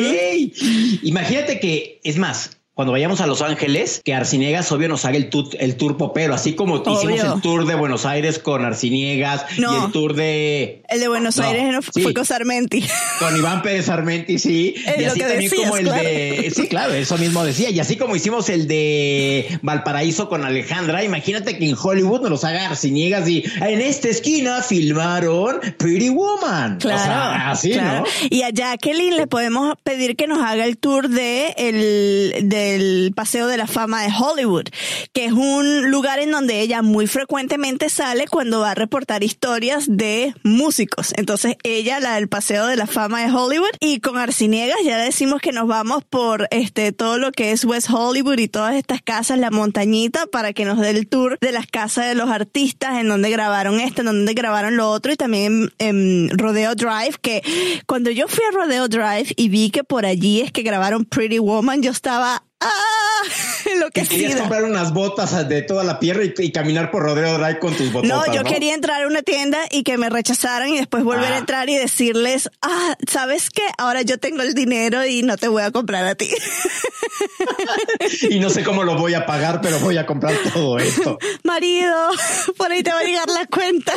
Imagínate 1.02 1.60
que 1.60 1.89
es 2.02 2.18
más, 2.18 2.59
cuando 2.80 2.92
vayamos 2.92 3.20
a 3.20 3.26
Los 3.26 3.42
Ángeles, 3.42 4.00
que 4.02 4.14
Arciniegas, 4.14 4.72
obvio, 4.72 4.88
nos 4.88 5.04
haga 5.04 5.18
el, 5.18 5.28
tour, 5.28 5.48
el 5.58 5.76
tour 5.76 5.98
popero, 5.98 6.32
así 6.32 6.54
como 6.54 6.78
hicimos 6.78 7.34
el 7.34 7.42
tour 7.42 7.66
de 7.66 7.74
Buenos 7.74 8.06
Aires 8.06 8.38
con 8.38 8.64
Arciniegas 8.64 9.44
y 9.58 9.62
el 9.62 9.92
tour 9.92 10.14
de. 10.14 10.82
El 10.88 11.00
de 11.00 11.08
Buenos 11.08 11.38
Aires 11.38 11.84
fue 11.92 12.14
con 12.14 12.24
Sarmenti. 12.24 12.82
Con 13.18 13.36
Iván 13.36 13.60
Pérez 13.60 13.84
Sarmenti, 13.84 14.38
sí. 14.38 14.74
y 14.98 15.04
así 15.04 15.20
también 15.20 15.50
como 15.54 15.76
el 15.76 15.84
de. 15.84 16.50
Sí, 16.56 16.68
claro, 16.68 16.94
eso 16.94 17.18
mismo 17.18 17.44
decía. 17.44 17.68
Y 17.68 17.80
así 17.80 17.96
como 17.96 18.16
hicimos 18.16 18.48
el 18.48 18.66
de 18.66 19.58
Valparaíso 19.60 20.30
con 20.30 20.46
Alejandra, 20.46 21.04
imagínate 21.04 21.58
que 21.58 21.68
en 21.68 21.76
Hollywood 21.78 22.22
nos 22.22 22.30
los 22.30 22.44
haga 22.44 22.64
Arciniegas 22.66 23.28
y 23.28 23.44
en 23.60 23.82
esta 23.82 24.08
esquina 24.08 24.62
filmaron 24.62 25.60
Pretty 25.76 26.08
Woman. 26.08 26.78
Claro. 26.78 27.50
así, 27.50 27.74
¿no? 27.74 28.04
Y 28.30 28.40
a 28.40 28.48
Jacqueline 28.48 29.18
le 29.18 29.26
podemos 29.26 29.74
pedir 29.84 30.16
que 30.16 30.26
nos 30.26 30.42
haga 30.42 30.64
el 30.64 30.78
tour 30.78 31.10
de 31.10 31.52
el 31.58 32.48
de 32.48 32.69
el 32.74 33.12
Paseo 33.14 33.46
de 33.46 33.56
la 33.56 33.66
Fama 33.66 34.02
de 34.02 34.12
Hollywood, 34.16 34.64
que 35.12 35.26
es 35.26 35.32
un 35.32 35.90
lugar 35.90 36.18
en 36.18 36.30
donde 36.30 36.60
ella 36.60 36.82
muy 36.82 37.06
frecuentemente 37.06 37.88
sale 37.88 38.26
cuando 38.26 38.60
va 38.60 38.72
a 38.72 38.74
reportar 38.74 39.22
historias 39.22 39.86
de 39.88 40.34
músicos. 40.42 41.12
Entonces 41.16 41.56
ella, 41.62 42.00
la 42.00 42.14
del 42.14 42.28
Paseo 42.28 42.66
de 42.66 42.76
la 42.76 42.86
Fama 42.86 43.22
de 43.22 43.32
Hollywood, 43.32 43.70
y 43.80 44.00
con 44.00 44.18
Arciniegas 44.18 44.78
ya 44.84 44.98
decimos 44.98 45.40
que 45.40 45.52
nos 45.52 45.66
vamos 45.66 46.04
por 46.04 46.48
este 46.50 46.92
todo 46.92 47.18
lo 47.18 47.32
que 47.32 47.52
es 47.52 47.64
West 47.64 47.90
Hollywood 47.90 48.38
y 48.38 48.48
todas 48.48 48.74
estas 48.74 49.02
casas, 49.02 49.38
la 49.38 49.50
montañita, 49.50 50.26
para 50.26 50.52
que 50.52 50.64
nos 50.64 50.78
dé 50.78 50.90
el 50.90 51.08
tour 51.08 51.38
de 51.40 51.52
las 51.52 51.66
casas 51.66 52.06
de 52.06 52.14
los 52.14 52.30
artistas, 52.30 52.98
en 52.98 53.08
donde 53.08 53.30
grabaron 53.30 53.80
esto, 53.80 54.02
en 54.02 54.06
donde 54.06 54.34
grabaron 54.34 54.76
lo 54.76 54.90
otro, 54.90 55.12
y 55.12 55.16
también 55.16 55.72
en, 55.78 56.30
Rodeo 56.38 56.74
Drive, 56.74 57.16
que 57.20 57.42
cuando 57.86 58.10
yo 58.10 58.28
fui 58.28 58.44
a 58.44 58.54
Rodeo 58.54 58.88
Drive 58.88 59.32
y 59.36 59.48
vi 59.48 59.70
que 59.70 59.84
por 59.84 60.06
allí 60.06 60.40
es 60.40 60.52
que 60.52 60.62
grabaron 60.62 61.04
Pretty 61.04 61.38
Woman, 61.38 61.82
yo 61.82 61.90
estaba 61.90 62.44
¡Ah! 62.60 63.00
Lo 63.78 63.90
que 63.90 64.02
Querías 64.02 64.36
comprar 64.36 64.64
unas 64.64 64.92
botas 64.92 65.48
de 65.48 65.62
toda 65.62 65.84
la 65.84 65.98
pierna 65.98 66.24
y, 66.24 66.52
caminar 66.52 66.90
por 66.90 67.02
Rodeo 67.02 67.38
Drive 67.38 67.58
con 67.58 67.74
tus 67.74 67.92
botas. 67.92 68.08
No, 68.08 68.32
yo 68.32 68.44
quería 68.44 68.74
entrar 68.74 69.02
a 69.02 69.06
una 69.06 69.22
tienda 69.22 69.58
y 69.70 69.82
que 69.82 69.98
me 69.98 70.10
rechazaran 70.10 70.70
y 70.70 70.78
después 70.78 71.04
volver 71.04 71.32
a 71.32 71.36
ah. 71.36 71.38
entrar 71.38 71.68
y 71.68 71.76
decirles, 71.76 72.50
ah, 72.62 72.96
¿sabes 73.08 73.50
qué? 73.50 73.62
Ahora 73.78 74.02
yo 74.02 74.18
tengo 74.18 74.42
el 74.42 74.54
dinero 74.54 75.04
y 75.06 75.22
no 75.22 75.36
te 75.36 75.48
voy 75.48 75.62
a 75.62 75.70
comprar 75.70 76.04
a 76.06 76.14
ti. 76.14 76.30
y 78.30 78.40
no 78.40 78.50
sé 78.50 78.64
cómo 78.64 78.84
lo 78.84 78.96
voy 78.96 79.14
a 79.14 79.26
pagar, 79.26 79.60
pero 79.60 79.78
voy 79.80 79.96
a 79.96 80.06
comprar 80.06 80.34
todo 80.52 80.78
esto. 80.78 81.18
Marido, 81.44 82.10
por 82.56 82.72
ahí 82.72 82.82
te 82.82 82.92
va 82.92 83.00
a 83.00 83.04
llegar 83.04 83.28
la 83.28 83.46
cuenta. 83.46 83.92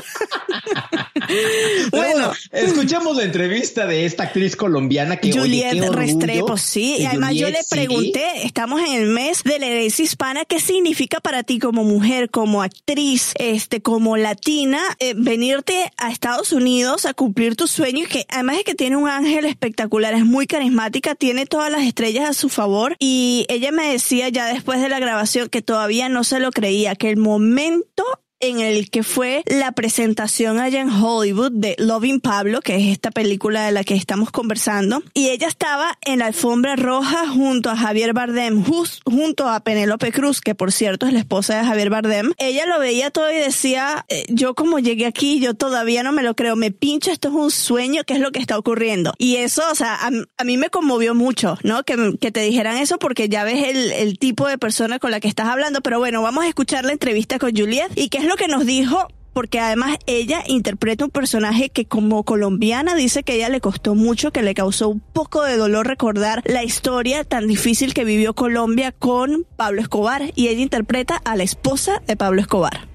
bueno, 1.91 2.31
escuchamos 2.51 3.17
la 3.17 3.23
entrevista 3.23 3.85
de 3.85 4.05
esta 4.05 4.23
actriz 4.23 4.55
colombiana 4.55 5.17
que 5.17 5.31
Juliette 5.31 5.89
Restrepo, 5.89 6.57
sí. 6.57 6.97
Y 6.99 7.05
además 7.05 7.33
yo 7.33 7.49
le 7.49 7.59
pregunté, 7.69 8.51
estamos 8.53 8.81
en 8.81 8.93
el 8.93 9.07
mes 9.07 9.43
de 9.43 9.57
la 9.57 9.65
herencia 9.65 10.05
hispana, 10.05 10.45
¿qué 10.45 10.59
significa 10.59 11.19
para 11.19 11.41
ti 11.41 11.57
como 11.57 11.83
mujer, 11.83 12.29
como 12.29 12.61
actriz, 12.61 13.33
este, 13.39 13.81
como 13.81 14.15
latina, 14.15 14.79
eh, 14.99 15.15
venirte 15.17 15.91
a 15.97 16.11
Estados 16.11 16.51
Unidos 16.51 17.07
a 17.07 17.15
cumplir 17.15 17.55
tus 17.55 17.71
sueños? 17.71 18.07
Que 18.09 18.27
además 18.29 18.57
de 18.57 18.63
que 18.63 18.75
tiene 18.75 18.95
un 18.95 19.09
ángel 19.09 19.45
espectacular, 19.45 20.13
es 20.13 20.23
muy 20.23 20.45
carismática, 20.45 21.15
tiene 21.15 21.47
todas 21.47 21.71
las 21.71 21.81
estrellas 21.81 22.29
a 22.29 22.33
su 22.33 22.47
favor. 22.47 22.95
Y 22.99 23.47
ella 23.49 23.71
me 23.71 23.91
decía 23.91 24.29
ya 24.29 24.45
después 24.45 24.79
de 24.81 24.89
la 24.89 24.99
grabación 24.99 25.49
que 25.49 25.63
todavía 25.63 26.07
no 26.07 26.23
se 26.23 26.39
lo 26.39 26.51
creía, 26.51 26.93
que 26.95 27.09
el 27.09 27.17
momento 27.17 28.03
en 28.43 28.59
el 28.59 28.89
que 28.89 29.03
fue 29.03 29.41
la 29.45 29.71
presentación 29.71 30.59
allá 30.59 30.81
en 30.81 30.89
Hollywood 30.89 31.53
de 31.53 31.75
Loving 31.79 32.19
Pablo, 32.19 32.59
que 32.59 32.75
es 32.75 32.91
esta 32.91 33.09
película 33.09 33.65
de 33.65 33.71
la 33.71 33.85
que 33.85 33.95
estamos 33.95 34.31
conversando, 34.31 35.01
y 35.13 35.29
ella 35.29 35.47
estaba 35.47 35.97
en 36.01 36.19
la 36.19 36.25
alfombra 36.25 36.75
roja 36.75 37.25
junto 37.29 37.69
a 37.69 37.77
Javier 37.77 38.11
Bardem, 38.11 38.61
junto 39.05 39.47
a 39.47 39.61
Penélope 39.61 40.11
Cruz, 40.11 40.41
que 40.41 40.55
por 40.55 40.73
cierto 40.73 41.05
es 41.07 41.13
la 41.13 41.19
esposa 41.19 41.57
de 41.57 41.63
Javier 41.63 41.89
Bardem. 41.89 42.33
Ella 42.37 42.65
lo 42.65 42.79
veía 42.79 43.11
todo 43.11 43.31
y 43.31 43.35
decía, 43.35 44.05
eh, 44.09 44.25
yo 44.27 44.55
como 44.55 44.77
llegué 44.79 45.05
aquí, 45.05 45.39
yo 45.39 45.53
todavía 45.53 46.03
no 46.03 46.11
me 46.11 46.21
lo 46.21 46.35
creo, 46.35 46.57
me 46.57 46.71
pincho, 46.71 47.11
esto 47.11 47.29
es 47.29 47.33
un 47.33 47.49
sueño, 47.49 48.03
¿qué 48.05 48.15
es 48.15 48.19
lo 48.19 48.33
que 48.33 48.39
está 48.39 48.57
ocurriendo? 48.57 49.13
Y 49.19 49.37
eso, 49.37 49.63
o 49.71 49.75
sea, 49.75 49.97
a, 50.01 50.43
mí 50.43 50.57
me 50.57 50.69
conmovió 50.69 51.15
mucho, 51.15 51.57
¿no? 51.63 51.83
Que, 51.83 52.17
que, 52.19 52.33
te 52.33 52.41
dijeran 52.41 52.75
eso 52.75 52.99
porque 52.99 53.29
ya 53.29 53.45
ves 53.45 53.69
el, 53.69 53.93
el 53.93 54.19
tipo 54.19 54.49
de 54.49 54.57
persona 54.57 54.99
con 54.99 55.11
la 55.11 55.21
que 55.21 55.29
estás 55.29 55.47
hablando, 55.47 55.79
pero 55.79 55.99
bueno, 55.99 56.21
vamos 56.21 56.43
a 56.43 56.49
escuchar 56.49 56.83
la 56.83 56.91
entrevista 56.91 57.39
con 57.39 57.55
Juliet 57.55 57.91
y 57.95 58.09
qué 58.09 58.17
es 58.17 58.25
lo 58.25 58.32
que 58.35 58.47
nos 58.47 58.65
dijo 58.65 59.07
porque 59.33 59.59
además 59.59 59.97
ella 60.05 60.43
interpreta 60.47 61.05
un 61.05 61.11
personaje 61.11 61.69
que 61.69 61.85
como 61.85 62.23
colombiana 62.23 62.95
dice 62.95 63.23
que 63.23 63.33
ella 63.35 63.49
le 63.49 63.61
costó 63.61 63.95
mucho, 63.95 64.31
que 64.31 64.43
le 64.43 64.53
causó 64.53 64.89
un 64.89 64.99
poco 64.99 65.41
de 65.43 65.57
dolor 65.57 65.87
recordar 65.87 66.43
la 66.45 66.63
historia 66.63 67.23
tan 67.23 67.47
difícil 67.47 67.93
que 67.93 68.05
vivió 68.05 68.35
Colombia 68.35 68.91
con 68.91 69.45
Pablo 69.55 69.81
Escobar 69.81 70.31
y 70.35 70.49
ella 70.49 70.61
interpreta 70.61 71.17
a 71.25 71.35
la 71.35 71.43
esposa 71.43 72.01
de 72.05 72.15
Pablo 72.15 72.41
Escobar. 72.41 72.92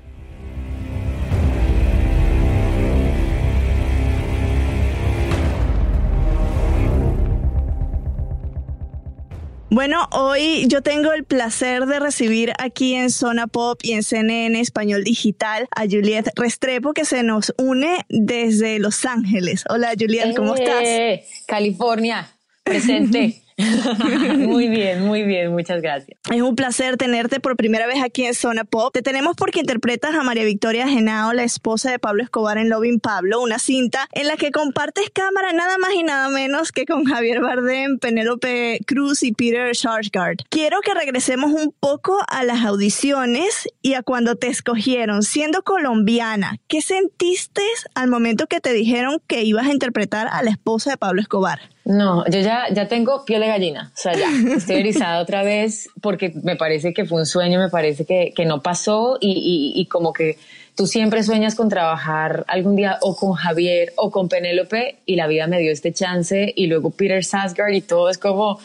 Bueno, 9.71 10.09
hoy 10.13 10.67
yo 10.67 10.83
tengo 10.83 11.13
el 11.13 11.25
placer 11.25 11.85
de 11.85 12.01
recibir 12.01 12.53
aquí 12.59 12.95
en 12.95 13.11
Zona 13.11 13.47
Pop 13.47 13.79
y 13.83 13.93
en 13.93 14.03
CNN 14.03 14.59
Español 14.59 15.05
Digital 15.05 15.69
a 15.77 15.83
Juliet 15.83 16.31
Restrepo 16.37 16.95
que 16.95 17.05
se 17.05 17.23
nos 17.23 17.53
une 17.59 18.07
desde 18.09 18.79
Los 18.79 19.05
Ángeles. 19.05 19.65
Hola 19.69 19.93
Juliet, 19.99 20.35
¿cómo 20.35 20.57
eh, 20.57 21.23
estás? 21.23 21.45
California, 21.47 22.33
presente. 22.65 23.43
muy 24.39 24.69
bien, 24.69 25.05
muy 25.05 25.25
bien, 25.25 25.53
muchas 25.53 25.83
gracias. 25.83 26.19
Es 26.31 26.43
un 26.43 26.55
placer 26.55 26.97
tenerte 26.97 27.41
por 27.41 27.57
primera 27.57 27.89
vez 27.89 28.01
aquí 28.03 28.25
en 28.25 28.35
Zona 28.35 28.63
Pop. 28.63 28.93
Te 28.93 29.03
tenemos 29.03 29.35
porque 29.37 29.61
interpretas 29.61 30.15
a 30.15 30.23
María 30.23 30.45
Victoria 30.45 30.89
Genao, 30.89 31.33
la 31.33 31.43
esposa 31.43 31.91
de 31.91 31.99
Pablo 31.99 32.23
Escobar 32.23 32.57
en 32.59 32.69
Loving 32.69 33.01
Pablo, 33.01 33.41
una 33.41 33.59
cinta 33.59 34.07
en 34.13 34.29
la 34.29 34.37
que 34.37 34.53
compartes 34.53 35.11
cámara 35.11 35.53
nada 35.53 35.77
más 35.79 35.93
y 35.93 36.05
nada 36.05 36.29
menos 36.29 36.71
que 36.71 36.87
con 36.87 37.05
Javier 37.05 37.41
Bardem, 37.41 37.99
Penélope 37.99 38.79
Cruz 38.87 39.25
y 39.25 39.33
Peter 39.33 39.75
Sarsgaard. 39.75 40.37
Quiero 40.49 40.81
que 40.81 40.95
regresemos 40.95 41.51
un 41.51 41.75
poco 41.79 42.17
a 42.29 42.45
las 42.45 42.65
audiciones 42.65 43.69
y 43.83 43.95
a 43.95 44.03
cuando 44.03 44.37
te 44.37 44.47
escogieron. 44.47 45.23
Siendo 45.23 45.63
colombiana, 45.63 46.59
¿qué 46.69 46.81
sentiste 46.81 47.63
al 47.95 48.09
momento 48.09 48.47
que 48.47 48.61
te 48.61 48.73
dijeron 48.73 49.21
que 49.27 49.43
ibas 49.43 49.67
a 49.67 49.73
interpretar 49.73 50.29
a 50.31 50.45
la 50.45 50.51
esposa 50.51 50.93
de 50.93 50.97
Pablo 50.97 51.21
Escobar? 51.21 51.59
No, 51.89 52.23
yo 52.27 52.41
ya, 52.41 52.67
ya 52.71 52.87
tengo 52.87 53.25
piel 53.25 53.41
de 53.41 53.47
gallina, 53.47 53.91
o 53.95 53.97
sea, 53.97 54.13
ya 54.13 54.29
estoy 54.55 54.77
erizada 54.81 55.23
otra 55.23 55.43
vez 55.43 55.89
porque 56.03 56.35
me 56.43 56.55
parece 56.55 56.93
que 56.93 57.07
fue 57.07 57.19
un 57.19 57.25
sueño, 57.25 57.59
me 57.59 57.71
parece 57.71 58.05
que, 58.05 58.35
que 58.37 58.45
no 58.45 58.63
pasó 58.63 59.17
y, 59.23 59.31
y, 59.31 59.81
y, 59.81 59.87
como 59.87 60.13
que 60.13 60.37
tú 60.75 60.87
siempre 60.87 61.23
sueñas 61.23 61.55
con 61.55 61.71
trabajar 61.71 62.45
algún 62.47 62.77
día 62.77 62.99
o 63.01 63.17
con 63.17 63.33
Javier 63.33 63.95
o 63.97 64.11
con 64.11 64.29
Penélope 64.29 64.99
y 65.07 65.17
la 65.17 65.27
vida 65.27 65.47
me 65.47 65.61
dio 65.61 65.73
este 65.73 65.95
chance 65.95 66.53
y 66.55 66.67
luego 66.67 66.91
Peter 66.91 67.25
Sasgard 67.25 67.73
y 67.73 67.81
todo 67.81 68.11
es 68.11 68.19
como, 68.19 68.59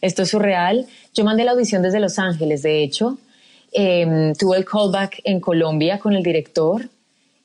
esto 0.00 0.22
es 0.22 0.30
surreal. 0.30 0.86
Yo 1.12 1.22
mandé 1.22 1.44
la 1.44 1.50
audición 1.50 1.82
desde 1.82 2.00
Los 2.00 2.18
Ángeles, 2.18 2.62
de 2.62 2.82
hecho, 2.82 3.18
eh, 3.72 4.32
tuve 4.38 4.56
el 4.56 4.64
callback 4.64 5.20
en 5.24 5.40
Colombia 5.40 5.98
con 5.98 6.14
el 6.14 6.22
director 6.22 6.88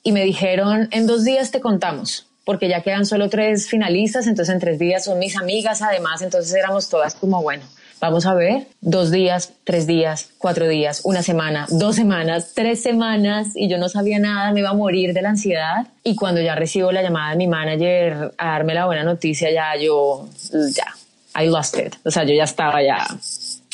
y 0.01 0.13
me 0.13 0.23
dijeron, 0.23 0.87
en 0.91 1.07
dos 1.07 1.25
días 1.25 1.51
te 1.51 1.59
contamos 1.59 2.24
porque 2.45 2.69
ya 2.69 2.81
quedan 2.81 3.05
solo 3.05 3.29
tres 3.29 3.67
finalistas, 3.67 4.27
entonces 4.27 4.53
en 4.53 4.61
tres 4.61 4.79
días 4.79 5.03
son 5.03 5.19
mis 5.19 5.35
amigas 5.35 5.81
además, 5.81 6.21
entonces 6.21 6.53
éramos 6.53 6.89
todas 6.89 7.15
como, 7.15 7.41
bueno, 7.41 7.63
vamos 7.99 8.25
a 8.25 8.35
ver, 8.35 8.67
dos 8.81 9.11
días, 9.11 9.53
tres 9.63 9.87
días, 9.87 10.29
cuatro 10.37 10.67
días, 10.67 11.01
una 11.03 11.23
semana, 11.23 11.65
dos 11.69 11.95
semanas, 11.95 12.51
tres 12.53 12.81
semanas 12.83 13.47
y 13.55 13.67
yo 13.67 13.77
no 13.77 13.89
sabía 13.89 14.19
nada, 14.19 14.51
me 14.51 14.59
iba 14.59 14.69
a 14.69 14.73
morir 14.73 15.13
de 15.13 15.21
la 15.21 15.29
ansiedad. 15.29 15.87
Y 16.03 16.15
cuando 16.15 16.39
ya 16.41 16.55
recibo 16.55 16.91
la 16.91 17.01
llamada 17.01 17.31
de 17.31 17.37
mi 17.37 17.47
manager 17.47 18.33
a 18.37 18.47
darme 18.51 18.75
la 18.75 18.85
buena 18.85 19.03
noticia, 19.03 19.51
ya 19.51 19.75
yo, 19.75 20.29
ya, 20.51 21.41
I 21.41 21.47
lost 21.47 21.77
it, 21.77 21.95
o 22.03 22.11
sea, 22.11 22.23
yo 22.23 22.35
ya 22.35 22.43
estaba 22.43 22.83
ya 22.83 23.07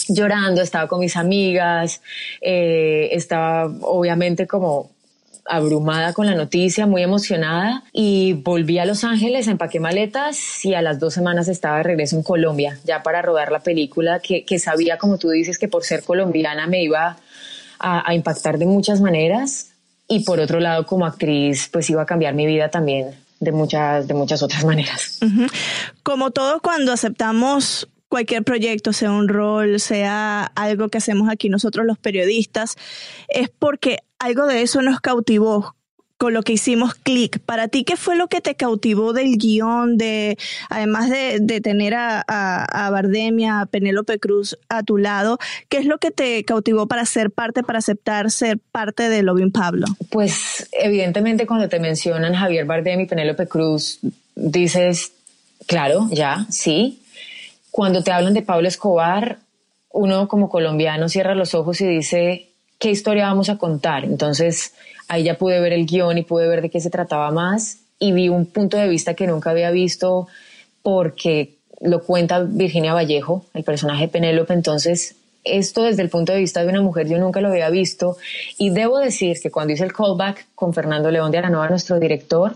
llorando, 0.08 0.62
estaba 0.62 0.88
con 0.88 1.00
mis 1.00 1.16
amigas, 1.16 2.02
eh, 2.42 3.10
estaba 3.12 3.66
obviamente 3.82 4.48
como 4.48 4.91
abrumada 5.46 6.14
con 6.14 6.26
la 6.26 6.36
noticia, 6.36 6.86
muy 6.86 7.02
emocionada 7.02 7.84
y 7.92 8.34
volví 8.34 8.80
a 8.80 8.86
Los 8.86 9.04
Ángeles, 9.04 9.48
empaqué 9.48 9.80
maletas 9.80 10.64
y 10.66 10.74
a 10.74 10.82
las 10.82 11.00
dos 11.00 11.14
semanas 11.14 11.48
estaba 11.48 11.78
de 11.78 11.84
regreso 11.84 12.16
en 12.16 12.24
Colombia, 12.24 12.78
ya 12.84 13.04
para 13.04 13.22
rodar 13.22 13.52
la 13.52 13.60
película 13.60 14.20
que, 14.20 14.60
sabía, 14.60 14.98
como 14.98 15.18
tú 15.18 15.30
dices, 15.30 15.58
que 15.58 15.68
por 15.68 15.84
ser 15.84 16.04
colombiana 16.04 16.68
me 16.68 16.84
iba 16.84 17.18
a, 17.80 18.14
impactar 18.14 18.58
de 18.58 18.66
muchas 18.66 19.02
maneras 19.02 19.72
y 20.08 20.24
por 20.24 20.40
otro 20.40 20.60
lado 20.60 20.86
como 20.86 21.06
actriz 21.06 21.70
pues 21.72 21.90
iba 21.90 22.04
a 22.04 22.06
cambiar 22.06 22.34
mi 22.36 22.46
vida 22.46 22.70
también 22.70 23.16
de 23.40 23.52
muchas, 23.52 24.08
de 24.08 24.14
muchas 24.14 24.44
otras 24.44 24.64
maneras. 24.66 25.20
Como 26.04 26.32
todo 26.32 26.60
cuando 26.62 26.92
aceptamos 26.92 27.88
cualquier 28.12 28.44
proyecto, 28.44 28.92
sea 28.92 29.10
un 29.10 29.30
rol, 29.30 29.80
sea 29.80 30.44
algo 30.44 30.90
que 30.90 30.98
hacemos 30.98 31.30
aquí 31.30 31.48
nosotros 31.48 31.86
los 31.86 31.98
periodistas, 31.98 32.76
es 33.30 33.50
porque 33.50 34.00
algo 34.20 34.48
de 34.48 34.64
eso 34.64 34.82
nos 34.82 35.00
cautivó 35.00 35.76
con 36.18 36.34
lo 36.34 36.44
que 36.44 36.52
hicimos 36.52 36.94
clic. 36.94 37.40
Para 37.40 37.70
ti, 37.70 37.86
¿qué 37.86 37.96
fue 37.96 38.18
lo 38.18 38.28
que 38.28 38.42
te 38.42 38.56
cautivó 38.56 39.14
del 39.14 39.38
guion, 39.38 39.98
de, 39.98 40.38
además 40.70 41.10
de, 41.10 41.62
tener 41.62 41.94
a, 41.96 42.90
Bardemia, 42.92 43.62
a 43.62 43.66
Penélope 43.66 44.20
Cruz 44.20 44.58
a 44.68 44.84
tu 44.84 44.98
lado? 44.98 45.40
¿Qué 45.70 45.78
es 45.78 45.86
lo 45.86 45.98
que 45.98 46.12
te 46.12 46.44
cautivó 46.44 46.88
para 46.88 47.06
ser 47.06 47.32
parte, 47.32 47.64
para 47.64 47.80
aceptar 47.80 48.30
ser 48.30 48.60
parte 48.60 49.08
de 49.08 49.24
Lovin 49.24 49.54
Pablo? 49.54 49.88
Pues 50.10 50.68
evidentemente 50.74 51.48
cuando 51.48 51.70
te 51.70 51.80
mencionan 51.80 52.36
Javier 52.36 52.66
Bardem 52.66 53.00
y 53.00 53.06
Penélope 53.06 53.48
Cruz, 53.48 54.00
dices, 54.36 55.14
claro, 55.66 56.10
ya, 56.12 56.46
sí, 56.50 57.01
cuando 57.72 58.04
te 58.04 58.12
hablan 58.12 58.34
de 58.34 58.42
Pablo 58.42 58.68
Escobar, 58.68 59.40
uno 59.94 60.28
como 60.28 60.50
colombiano 60.50 61.10
cierra 61.10 61.36
los 61.36 61.56
ojos 61.56 61.82
y 61.82 61.88
dice, 61.88 62.50
¿qué 62.80 62.92
historia 62.92 63.28
vamos 63.28 63.50
a 63.50 63.58
contar? 63.58 64.06
Entonces 64.06 64.74
ahí 65.08 65.24
ya 65.24 65.38
pude 65.38 65.60
ver 65.60 65.74
el 65.74 65.86
guion 65.86 66.18
y 66.18 66.24
pude 66.24 66.48
ver 66.48 66.62
de 66.62 66.70
qué 66.70 66.80
se 66.80 66.90
trataba 66.90 67.32
más 67.32 67.80
y 68.00 68.12
vi 68.12 68.30
un 68.30 68.46
punto 68.46 68.78
de 68.78 68.88
vista 68.88 69.14
que 69.14 69.28
nunca 69.28 69.52
había 69.52 69.72
visto 69.72 70.28
porque 70.82 71.56
lo 71.80 72.04
cuenta 72.04 72.40
Virginia 72.40 72.94
Vallejo, 72.94 73.46
el 73.54 73.64
personaje 73.64 74.04
de 74.04 74.08
Penélope. 74.08 74.54
Entonces, 74.54 75.16
esto 75.44 75.84
desde 75.84 76.02
el 76.02 76.10
punto 76.10 76.32
de 76.32 76.40
vista 76.40 76.64
de 76.64 76.70
una 76.70 76.82
mujer 76.82 77.08
yo 77.08 77.18
nunca 77.18 77.42
lo 77.42 77.50
había 77.50 77.70
visto 77.70 78.18
y 78.58 78.70
debo 78.70 79.00
decir 79.00 79.40
que 79.42 79.52
cuando 79.52 79.74
hice 79.74 79.84
el 79.84 79.94
callback 79.94 80.48
con 80.56 80.74
Fernando 80.74 81.10
León 81.10 81.32
de 81.32 81.40
Aranoa, 81.40 81.70
nuestro 81.70 82.00
director, 82.00 82.56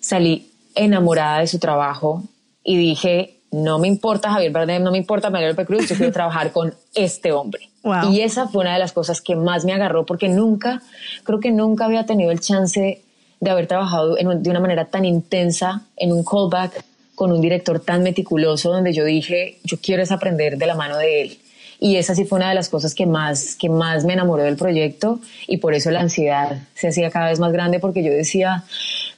salí 0.00 0.50
enamorada 0.74 1.40
de 1.40 1.46
su 1.46 1.58
trabajo 1.58 2.22
y 2.62 2.76
dije, 2.76 3.37
no 3.50 3.78
me 3.78 3.88
importa 3.88 4.30
Javier 4.30 4.52
Bardem, 4.52 4.82
no 4.82 4.90
me 4.90 4.98
importa 4.98 5.30
Penélope 5.30 5.64
Cruz, 5.64 5.88
yo 5.88 5.96
quiero 5.96 6.12
trabajar 6.12 6.52
con 6.52 6.74
este 6.94 7.32
hombre. 7.32 7.68
Y 8.10 8.20
esa 8.20 8.48
fue 8.48 8.62
una 8.62 8.74
de 8.74 8.78
las 8.78 8.92
cosas 8.92 9.22
que 9.22 9.34
más 9.34 9.64
me 9.64 9.72
agarró 9.72 10.04
porque 10.04 10.28
nunca, 10.28 10.82
creo 11.24 11.40
que 11.40 11.52
nunca 11.52 11.86
había 11.86 12.04
tenido 12.04 12.30
el 12.30 12.40
chance 12.40 13.02
de 13.40 13.50
haber 13.50 13.66
trabajado 13.66 14.14
de 14.16 14.50
una 14.50 14.60
manera 14.60 14.86
tan 14.86 15.04
intensa 15.04 15.82
en 15.96 16.12
un 16.12 16.22
callback 16.24 16.84
con 17.14 17.32
un 17.32 17.40
director 17.40 17.80
tan 17.80 18.02
meticuloso 18.02 18.70
donde 18.70 18.92
yo 18.92 19.04
dije, 19.04 19.58
yo 19.64 19.78
quiero 19.82 20.02
es 20.02 20.12
aprender 20.12 20.58
de 20.58 20.66
la 20.66 20.74
mano 20.74 20.98
de 20.98 21.22
él. 21.22 21.38
Y 21.80 21.96
esa 21.96 22.14
sí 22.14 22.24
fue 22.24 22.38
una 22.38 22.48
de 22.48 22.54
las 22.54 22.68
cosas 22.68 22.94
que 22.94 23.06
más, 23.06 23.54
que 23.54 23.68
más 23.68 24.04
me 24.04 24.12
enamoró 24.12 24.42
del 24.42 24.56
proyecto 24.56 25.20
y 25.46 25.58
por 25.58 25.74
eso 25.74 25.90
la 25.90 26.00
ansiedad 26.00 26.58
se 26.74 26.88
hacía 26.88 27.10
cada 27.10 27.28
vez 27.28 27.38
más 27.38 27.52
grande 27.52 27.78
porque 27.78 28.02
yo 28.02 28.10
decía, 28.10 28.64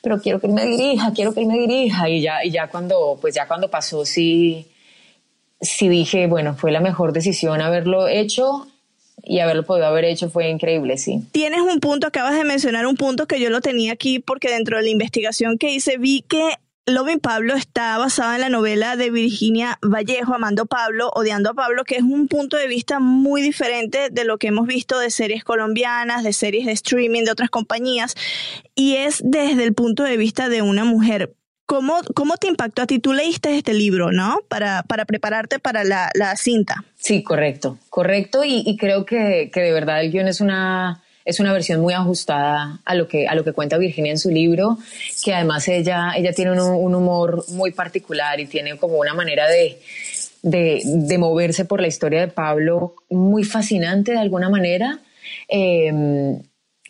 pero 0.02 0.21
quiero 0.21 0.40
que 0.40 0.47
él 0.47 0.52
me 0.52 0.64
dirija, 0.64 1.12
quiero 1.12 1.33
que 1.35 1.40
él 1.40 1.47
me 1.47 1.59
dirija. 1.59 2.09
Y 2.09 2.23
ya, 2.23 2.45
y 2.45 2.50
ya 2.50 2.69
cuando, 2.69 3.19
pues 3.21 3.34
ya 3.34 3.47
cuando 3.47 3.71
pasó, 3.71 4.04
sí, 4.04 4.67
sí 5.60 5.89
dije, 5.89 6.26
bueno, 6.26 6.54
fue 6.54 6.73
la 6.73 6.80
mejor 6.80 7.13
decisión 7.13 7.60
haberlo 7.60 8.08
hecho 8.08 8.67
y 9.23 9.41
haberlo 9.41 9.65
podido 9.65 9.86
haber 9.86 10.04
hecho 10.04 10.30
fue 10.30 10.49
increíble, 10.49 10.97
sí. 10.97 11.23
Tienes 11.32 11.60
un 11.60 11.80
punto, 11.80 12.06
acabas 12.06 12.34
de 12.36 12.45
mencionar 12.45 12.86
un 12.86 12.97
punto 12.97 13.26
que 13.26 13.41
yo 13.41 13.50
lo 13.50 13.60
tenía 13.60 13.93
aquí 13.93 14.19
porque 14.19 14.50
dentro 14.50 14.78
de 14.78 14.84
la 14.84 14.89
investigación 14.89 15.58
que 15.58 15.71
hice 15.71 15.99
vi 15.99 16.23
que 16.23 16.54
Loving 16.95 17.21
Pablo 17.21 17.55
está 17.55 17.97
basada 17.99 18.35
en 18.35 18.41
la 18.41 18.49
novela 18.49 18.97
de 18.97 19.11
Virginia 19.11 19.79
Vallejo, 19.83 20.35
Amando 20.35 20.67
Pablo, 20.67 21.11
Odiando 21.15 21.50
a 21.50 21.55
Pablo, 21.55 21.85
que 21.85 21.97
es 21.97 22.03
un 22.03 22.26
punto 22.29 22.57
de 22.57 22.67
vista 22.67 22.99
muy 22.99 23.43
diferente 23.43 24.09
de 24.11 24.25
lo 24.25 24.39
que 24.39 24.49
hemos 24.49 24.67
visto 24.67 24.99
de 24.99 25.11
series 25.11 25.45
colombianas, 25.45 26.25
de 26.25 26.33
series 26.33 26.67
de 26.67 26.73
streaming 26.73 27.25
de 27.25 27.31
otras 27.31 27.50
compañías, 27.50 28.15
y 28.75 28.97
es 28.97 29.23
desde 29.25 29.65
el 29.65 29.75
punto 29.75 30.03
de 30.03 30.17
vista 30.17 30.49
de 30.49 30.63
una 30.63 30.85
mujer. 30.85 31.35
¿Cómo, 31.67 31.99
cómo 32.15 32.37
te 32.37 32.49
impactó 32.49 32.83
a 32.83 32.87
ti? 32.87 32.99
Tú 32.99 33.13
leíste 33.13 33.57
este 33.57 33.75
libro, 33.75 34.11
¿no? 34.11 34.41
Para, 34.49 34.83
para 34.83 35.05
prepararte 35.05 35.61
para 35.61 35.85
la, 35.85 36.11
cinta. 36.37 36.85
Sí, 36.97 37.23
correcto, 37.23 37.79
correcto, 37.89 38.43
y, 38.43 38.65
y 38.67 38.76
creo 38.76 39.05
que, 39.07 39.50
que 39.53 39.61
de 39.61 39.73
verdad 39.73 40.00
el 40.00 40.11
guion 40.11 40.26
es 40.26 40.41
una 40.41 41.05
es 41.25 41.41
una 41.41 41.52
versión 41.52 41.80
muy 41.80 41.95
ajustada 41.95 42.80
a 42.85 42.95
lo 42.95 43.06
que, 43.06 43.28
a 43.28 43.35
lo 43.35 43.45
que 43.45 43.52
cuenta 43.52 43.78
Virginia 43.78 44.13
en 44.13 44.19
su 44.19 44.30
libro, 44.30 44.78
que 45.25 45.35
además 45.35 45.69
ella, 45.69 46.13
ella 46.17 46.33
tiene 46.33 46.52
un, 46.52 46.95
humor 46.95 47.45
muy 47.49 47.73
particular 47.73 48.41
y 48.41 48.47
tiene 48.47 48.76
como 48.76 48.99
una 48.99 49.15
manera 49.15 49.49
de, 49.49 49.80
de, 50.43 51.19
moverse 51.19 51.65
por 51.65 51.80
la 51.80 51.89
historia 51.89 52.21
de 52.21 52.28
Pablo 52.28 52.97
muy 53.11 53.45
fascinante 53.45 54.13
de 54.13 54.19
alguna 54.19 54.49
manera. 54.49 54.99
Em, 55.47 56.41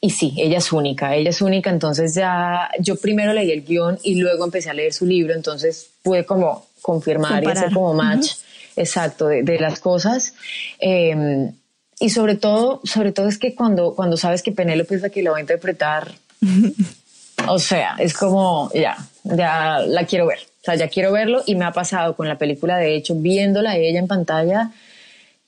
y 0.00 0.10
sí, 0.10 0.34
ella 0.38 0.58
es 0.58 0.72
única, 0.72 1.14
ella 1.14 1.30
es 1.30 1.42
única, 1.42 1.68
entonces 1.68 2.14
ya 2.14 2.70
yo 2.78 2.96
primero 2.96 3.34
leí 3.34 3.50
el 3.50 3.64
guion 3.64 3.98
y 4.02 4.14
luego 4.14 4.44
empecé 4.44 4.70
a 4.70 4.74
leer 4.74 4.94
su 4.94 5.04
libro, 5.04 5.34
entonces 5.34 5.90
pude 6.02 6.24
como 6.24 6.66
confirmar 6.80 7.44
y 7.44 7.48
hacer 7.48 7.72
como 7.72 7.92
match 7.92 8.32
exacto 8.76 9.26
de, 9.26 9.42
de, 9.42 9.58
las 9.58 9.80
cosas. 9.80 10.34
Eh, 10.78 11.52
y 12.00 12.08
sobre 12.08 12.34
todo, 12.34 12.80
sobre 12.82 13.12
todo 13.12 13.28
es 13.28 13.38
que 13.38 13.54
cuando, 13.54 13.94
cuando 13.94 14.16
sabes 14.16 14.42
que 14.42 14.52
Penélope 14.52 14.94
es 14.94 15.02
la 15.02 15.10
que 15.10 15.22
lo 15.22 15.32
va 15.32 15.36
a 15.36 15.42
interpretar, 15.42 16.12
o 17.46 17.58
sea, 17.58 17.94
es 17.98 18.14
como, 18.14 18.70
ya, 18.74 18.96
ya 19.22 19.80
la 19.86 20.06
quiero 20.06 20.26
ver. 20.26 20.38
O 20.62 20.64
sea, 20.64 20.74
ya 20.76 20.88
quiero 20.88 21.12
verlo 21.12 21.42
y 21.46 21.54
me 21.54 21.66
ha 21.66 21.72
pasado 21.72 22.16
con 22.16 22.26
la 22.26 22.38
película, 22.38 22.78
de 22.78 22.96
hecho, 22.96 23.14
viéndola 23.14 23.76
ella 23.76 23.98
en 23.98 24.06
pantalla, 24.06 24.72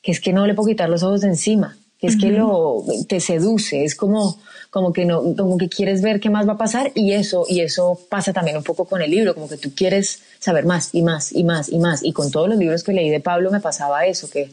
que 0.03 0.13
es 0.13 0.21
que 0.21 0.35
no 0.35 0.47
le 0.47 0.55
puedo 0.55 0.69
quitar 0.69 0.91
los 0.91 1.03
ojos 1.03 1.23
de 1.23 1.29
encima, 1.29 1.77
que 1.99 2.07
es 2.07 2.17
que 2.17 2.31
lo, 2.31 2.85
te 3.09 3.21
seduce, 3.21 3.85
es 3.85 3.95
como, 3.95 4.39
como 4.69 4.93
que 4.93 5.07
no, 5.07 5.23
como 5.37 5.57
que 5.57 5.69
quieres 5.69 6.03
ver 6.03 6.21
qué 6.21 6.29
más 6.29 6.47
va 6.47 6.55
a 6.55 6.59
pasar 6.59 6.93
y 6.95 7.13
eso, 7.13 7.47
y 7.49 7.61
eso 7.61 7.99
pasa 8.11 8.33
también 8.33 8.59
un 8.59 8.65
poco 8.65 8.85
con 8.85 9.01
el 9.01 9.11
libro, 9.11 9.35
como 9.35 9.49
que 9.49 9.57
tú 9.57 9.73
quieres 9.75 10.21
saber 10.39 10.67
más 10.67 10.91
y 10.93 11.01
más 11.01 11.33
y 11.33 11.45
más 11.45 11.71
y 11.71 11.79
más. 11.79 12.03
Y 12.03 12.13
con 12.13 12.31
todos 12.31 12.49
los 12.49 12.59
libros 12.59 12.83
que 12.83 12.93
leí 12.93 13.09
de 13.09 13.21
Pablo 13.21 13.51
me 13.51 13.61
pasaba 13.61 14.05
eso, 14.05 14.29
que 14.29 14.51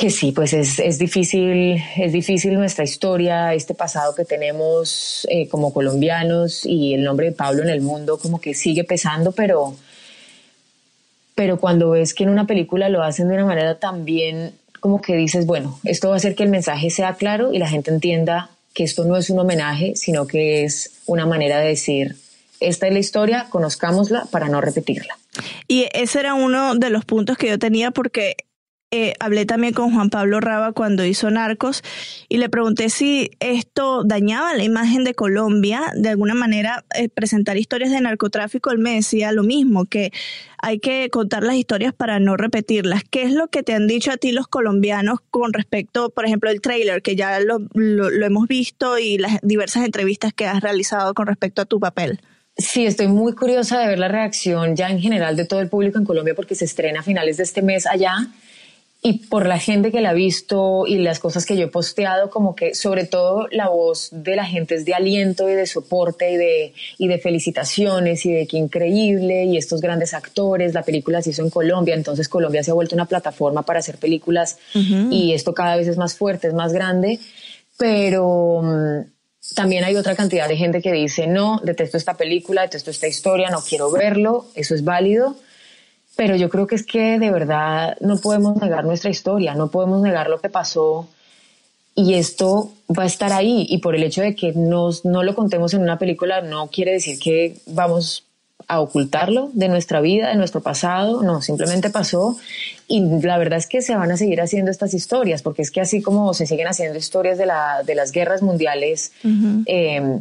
que 0.00 0.08
sí, 0.08 0.32
pues 0.32 0.54
es, 0.54 0.78
es, 0.78 0.98
difícil, 0.98 1.76
es 1.94 2.12
difícil 2.14 2.54
nuestra 2.54 2.84
historia, 2.84 3.52
este 3.52 3.74
pasado 3.74 4.14
que 4.14 4.24
tenemos 4.24 5.26
eh, 5.30 5.46
como 5.46 5.74
colombianos 5.74 6.64
y 6.64 6.94
el 6.94 7.04
nombre 7.04 7.26
de 7.26 7.32
Pablo 7.32 7.62
en 7.62 7.68
el 7.68 7.82
mundo 7.82 8.18
como 8.18 8.40
que 8.40 8.54
sigue 8.54 8.82
pesando, 8.82 9.32
pero, 9.32 9.76
pero 11.34 11.60
cuando 11.60 11.90
ves 11.90 12.14
que 12.14 12.24
en 12.24 12.30
una 12.30 12.46
película 12.46 12.88
lo 12.88 13.02
hacen 13.02 13.28
de 13.28 13.34
una 13.34 13.44
manera 13.44 13.78
tan 13.78 14.06
bien, 14.06 14.54
como 14.80 15.02
que 15.02 15.16
dices, 15.16 15.44
bueno, 15.44 15.78
esto 15.84 16.08
va 16.08 16.14
a 16.14 16.16
hacer 16.16 16.34
que 16.34 16.44
el 16.44 16.48
mensaje 16.48 16.88
sea 16.88 17.16
claro 17.16 17.52
y 17.52 17.58
la 17.58 17.68
gente 17.68 17.90
entienda 17.90 18.48
que 18.72 18.84
esto 18.84 19.04
no 19.04 19.18
es 19.18 19.28
un 19.28 19.38
homenaje, 19.38 19.96
sino 19.96 20.26
que 20.26 20.64
es 20.64 20.92
una 21.04 21.26
manera 21.26 21.60
de 21.60 21.68
decir, 21.68 22.16
esta 22.60 22.86
es 22.86 22.94
la 22.94 23.00
historia, 23.00 23.48
conozcámosla 23.50 24.24
para 24.30 24.48
no 24.48 24.62
repetirla. 24.62 25.18
Y 25.68 25.88
ese 25.92 26.20
era 26.20 26.32
uno 26.32 26.74
de 26.74 26.88
los 26.88 27.04
puntos 27.04 27.36
que 27.36 27.48
yo 27.48 27.58
tenía 27.58 27.90
porque 27.90 28.36
eh, 28.92 29.14
hablé 29.20 29.46
también 29.46 29.72
con 29.72 29.92
Juan 29.92 30.10
Pablo 30.10 30.40
Raba 30.40 30.72
cuando 30.72 31.04
hizo 31.04 31.30
Narcos 31.30 31.84
y 32.28 32.38
le 32.38 32.48
pregunté 32.48 32.90
si 32.90 33.30
esto 33.38 34.02
dañaba 34.02 34.54
la 34.54 34.64
imagen 34.64 35.04
de 35.04 35.14
Colombia, 35.14 35.92
de 35.94 36.08
alguna 36.08 36.34
manera 36.34 36.84
eh, 36.96 37.08
presentar 37.08 37.56
historias 37.56 37.92
de 37.92 38.00
narcotráfico. 38.00 38.72
Él 38.72 38.78
me 38.78 38.94
decía 38.94 39.30
lo 39.30 39.44
mismo, 39.44 39.84
que 39.84 40.12
hay 40.58 40.80
que 40.80 41.08
contar 41.08 41.44
las 41.44 41.54
historias 41.54 41.94
para 41.94 42.18
no 42.18 42.36
repetirlas. 42.36 43.04
¿Qué 43.08 43.22
es 43.22 43.32
lo 43.32 43.46
que 43.46 43.62
te 43.62 43.74
han 43.74 43.86
dicho 43.86 44.10
a 44.10 44.16
ti 44.16 44.32
los 44.32 44.48
colombianos 44.48 45.20
con 45.30 45.52
respecto, 45.52 46.10
por 46.10 46.26
ejemplo, 46.26 46.50
el 46.50 46.60
trailer, 46.60 47.00
que 47.00 47.14
ya 47.14 47.38
lo, 47.38 47.60
lo 47.74 48.26
hemos 48.26 48.48
visto 48.48 48.98
y 48.98 49.18
las 49.18 49.38
diversas 49.42 49.84
entrevistas 49.84 50.32
que 50.32 50.46
has 50.46 50.60
realizado 50.62 51.14
con 51.14 51.28
respecto 51.28 51.62
a 51.62 51.64
tu 51.64 51.78
papel? 51.78 52.20
Sí, 52.56 52.84
estoy 52.84 53.06
muy 53.06 53.34
curiosa 53.34 53.78
de 53.78 53.86
ver 53.86 54.00
la 54.00 54.08
reacción 54.08 54.74
ya 54.74 54.90
en 54.90 55.00
general 55.00 55.36
de 55.36 55.46
todo 55.46 55.60
el 55.60 55.68
público 55.68 55.98
en 55.98 56.04
Colombia 56.04 56.34
porque 56.34 56.56
se 56.56 56.64
estrena 56.64 57.00
a 57.00 57.02
finales 57.04 57.36
de 57.36 57.44
este 57.44 57.62
mes 57.62 57.86
allá 57.86 58.28
y 59.02 59.26
por 59.28 59.46
la 59.46 59.58
gente 59.58 59.90
que 59.90 60.02
la 60.02 60.10
ha 60.10 60.14
visto 60.14 60.86
y 60.86 60.98
las 60.98 61.20
cosas 61.20 61.46
que 61.46 61.56
yo 61.56 61.64
he 61.64 61.68
posteado, 61.68 62.28
como 62.28 62.54
que 62.54 62.74
sobre 62.74 63.06
todo 63.06 63.48
la 63.50 63.68
voz 63.68 64.10
de 64.12 64.36
la 64.36 64.44
gente 64.44 64.74
es 64.74 64.84
de 64.84 64.92
aliento 64.92 65.48
y 65.48 65.54
de 65.54 65.66
soporte 65.66 66.30
y 66.30 66.36
de, 66.36 66.74
y 66.98 67.08
de 67.08 67.18
felicitaciones 67.18 68.26
y 68.26 68.32
de 68.32 68.46
qué 68.46 68.58
increíble 68.58 69.44
y 69.44 69.56
estos 69.56 69.80
grandes 69.80 70.12
actores, 70.12 70.74
la 70.74 70.82
película 70.82 71.22
se 71.22 71.30
hizo 71.30 71.42
en 71.42 71.48
Colombia, 71.48 71.94
entonces 71.94 72.28
Colombia 72.28 72.62
se 72.62 72.72
ha 72.72 72.74
vuelto 72.74 72.94
una 72.94 73.06
plataforma 73.06 73.62
para 73.62 73.78
hacer 73.78 73.96
películas 73.96 74.58
y 74.74 75.32
esto 75.32 75.54
cada 75.54 75.76
vez 75.76 75.88
es 75.88 75.96
más 75.96 76.14
fuerte, 76.14 76.48
es 76.48 76.54
más 76.54 76.74
grande, 76.74 77.18
pero 77.78 78.60
mm, 78.62 79.54
también 79.54 79.84
hay 79.84 79.96
otra 79.96 80.14
cantidad 80.14 80.46
de 80.46 80.58
gente 80.58 80.82
que 80.82 80.92
dice, 80.92 81.26
no, 81.26 81.58
detesto 81.64 81.96
esta 81.96 82.18
película, 82.18 82.62
detesto 82.62 82.90
esta 82.90 83.08
historia, 83.08 83.48
no 83.48 83.62
quiero 83.66 83.90
verlo, 83.90 84.44
eso 84.54 84.74
es 84.74 84.84
válido 84.84 85.36
pero 86.20 86.36
yo 86.36 86.50
creo 86.50 86.66
que 86.66 86.74
es 86.74 86.84
que 86.84 87.18
de 87.18 87.30
verdad 87.30 87.96
no 88.02 88.18
podemos 88.18 88.54
negar 88.60 88.84
nuestra 88.84 89.08
historia, 89.08 89.54
no 89.54 89.70
podemos 89.70 90.02
negar 90.02 90.28
lo 90.28 90.38
que 90.38 90.50
pasó 90.50 91.08
y 91.94 92.12
esto 92.12 92.72
va 92.90 93.04
a 93.04 93.06
estar 93.06 93.32
ahí. 93.32 93.64
Y 93.70 93.78
por 93.78 93.96
el 93.96 94.02
hecho 94.02 94.20
de 94.20 94.34
que 94.34 94.52
nos, 94.52 95.06
no 95.06 95.22
lo 95.22 95.34
contemos 95.34 95.72
en 95.72 95.80
una 95.80 95.98
película 95.98 96.42
no 96.42 96.68
quiere 96.68 96.92
decir 96.92 97.18
que 97.18 97.56
vamos 97.68 98.26
a 98.68 98.80
ocultarlo 98.80 99.48
de 99.54 99.68
nuestra 99.68 100.02
vida, 100.02 100.28
de 100.28 100.34
nuestro 100.34 100.60
pasado, 100.60 101.22
no, 101.22 101.40
simplemente 101.40 101.88
pasó. 101.88 102.36
Y 102.86 103.00
la 103.22 103.38
verdad 103.38 103.58
es 103.58 103.66
que 103.66 103.80
se 103.80 103.96
van 103.96 104.12
a 104.12 104.18
seguir 104.18 104.42
haciendo 104.42 104.70
estas 104.70 104.92
historias, 104.92 105.40
porque 105.40 105.62
es 105.62 105.70
que 105.70 105.80
así 105.80 106.02
como 106.02 106.34
se 106.34 106.46
siguen 106.46 106.68
haciendo 106.68 106.98
historias 106.98 107.38
de, 107.38 107.46
la, 107.46 107.82
de 107.82 107.94
las 107.94 108.12
guerras 108.12 108.42
mundiales, 108.42 109.12
eh, 109.64 110.18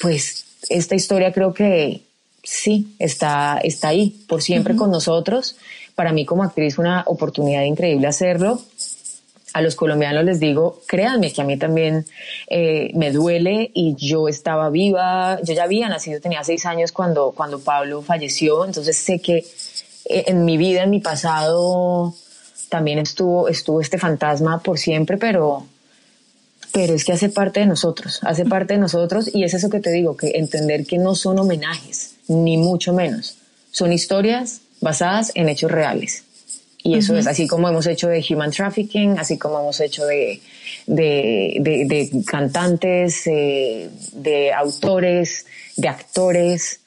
pues 0.00 0.46
esta 0.70 0.94
historia 0.94 1.34
creo 1.34 1.52
que 1.52 2.07
sí, 2.48 2.94
está, 2.98 3.58
está 3.62 3.88
ahí 3.88 4.10
por 4.26 4.42
siempre 4.42 4.74
con 4.74 4.90
nosotros. 4.90 5.56
Para 5.94 6.12
mí 6.12 6.24
como 6.24 6.42
actriz 6.42 6.76
fue 6.76 6.84
una 6.84 7.04
oportunidad 7.06 7.62
increíble 7.62 8.06
hacerlo. 8.06 8.60
A 9.52 9.60
los 9.60 9.76
colombianos 9.76 10.24
les 10.24 10.40
digo, 10.40 10.80
créanme 10.86 11.32
que 11.32 11.42
a 11.42 11.44
mí 11.44 11.56
también 11.56 12.06
eh, 12.48 12.90
me 12.94 13.10
duele 13.12 13.70
y 13.74 13.94
yo 13.96 14.28
estaba 14.28 14.70
viva, 14.70 15.40
yo 15.42 15.54
ya 15.54 15.64
había 15.64 15.88
nacido, 15.88 16.20
tenía 16.20 16.44
seis 16.44 16.66
años 16.66 16.92
cuando, 16.92 17.32
cuando 17.32 17.58
Pablo 17.58 18.02
falleció, 18.02 18.64
entonces 18.64 18.96
sé 18.96 19.20
que 19.20 19.38
eh, 20.04 20.24
en 20.26 20.44
mi 20.44 20.58
vida, 20.58 20.82
en 20.82 20.90
mi 20.90 21.00
pasado, 21.00 22.14
también 22.68 22.98
estuvo, 22.98 23.48
estuvo 23.48 23.80
este 23.80 23.98
fantasma 23.98 24.62
por 24.62 24.78
siempre, 24.78 25.16
pero, 25.16 25.66
pero 26.72 26.94
es 26.94 27.04
que 27.04 27.12
hace 27.12 27.30
parte 27.30 27.60
de 27.60 27.66
nosotros, 27.66 28.20
hace 28.22 28.44
parte 28.44 28.74
de 28.74 28.80
nosotros. 28.80 29.34
Y 29.34 29.44
es 29.44 29.54
eso 29.54 29.70
que 29.70 29.80
te 29.80 29.90
digo, 29.90 30.16
que 30.16 30.32
entender 30.34 30.86
que 30.86 30.98
no 30.98 31.14
son 31.14 31.38
homenajes, 31.38 32.17
ni 32.28 32.56
mucho 32.56 32.92
menos. 32.92 33.36
Son 33.70 33.92
historias 33.92 34.60
basadas 34.80 35.32
en 35.34 35.48
hechos 35.48 35.70
reales. 35.70 36.24
Y 36.82 36.96
eso 36.96 37.16
es 37.16 37.26
así 37.26 37.46
como 37.46 37.68
hemos 37.68 37.86
hecho 37.86 38.08
de 38.08 38.24
human 38.30 38.50
trafficking, 38.50 39.18
así 39.18 39.36
como 39.36 39.58
hemos 39.58 39.80
hecho 39.80 40.06
de, 40.06 40.40
de, 40.86 42.22
cantantes, 42.24 43.26
eh, 43.26 43.90
de 44.12 44.52
autores, 44.52 45.44
de 45.76 45.88
actores. 45.88 46.80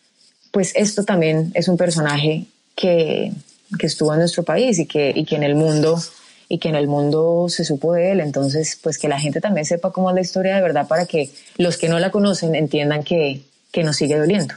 Pues 0.52 0.72
esto 0.76 1.04
también 1.04 1.52
es 1.54 1.68
un 1.68 1.78
personaje 1.78 2.46
que, 2.76 3.32
que 3.78 3.86
estuvo 3.86 4.14
en 4.14 4.20
nuestro 4.20 4.44
país 4.44 4.80
y 4.80 4.86
que, 4.86 5.12
y 5.16 5.26
que 5.26 5.36
en 5.36 5.44
el 5.44 5.56
mundo 5.56 6.00
y 6.48 6.58
que 6.58 6.68
en 6.68 6.76
el 6.76 6.88
mundo 6.88 7.48
se 7.48 7.64
supo 7.64 7.94
de 7.94 8.12
él. 8.12 8.20
Entonces, 8.20 8.78
pues 8.82 8.98
que 8.98 9.08
la 9.08 9.20
gente 9.20 9.40
también 9.40 9.66
sepa 9.66 9.92
cómo 9.92 10.10
es 10.10 10.16
la 10.16 10.22
historia 10.22 10.56
de 10.56 10.62
verdad 10.62 10.88
para 10.88 11.06
que 11.06 11.30
los 11.58 11.78
que 11.78 11.90
no 11.90 12.00
la 12.00 12.12
conocen 12.12 12.56
entiendan 12.56 13.04
que, 13.04 13.42
que 13.72 13.84
nos 13.84 13.98
sigue 13.98 14.18
doliendo. 14.18 14.56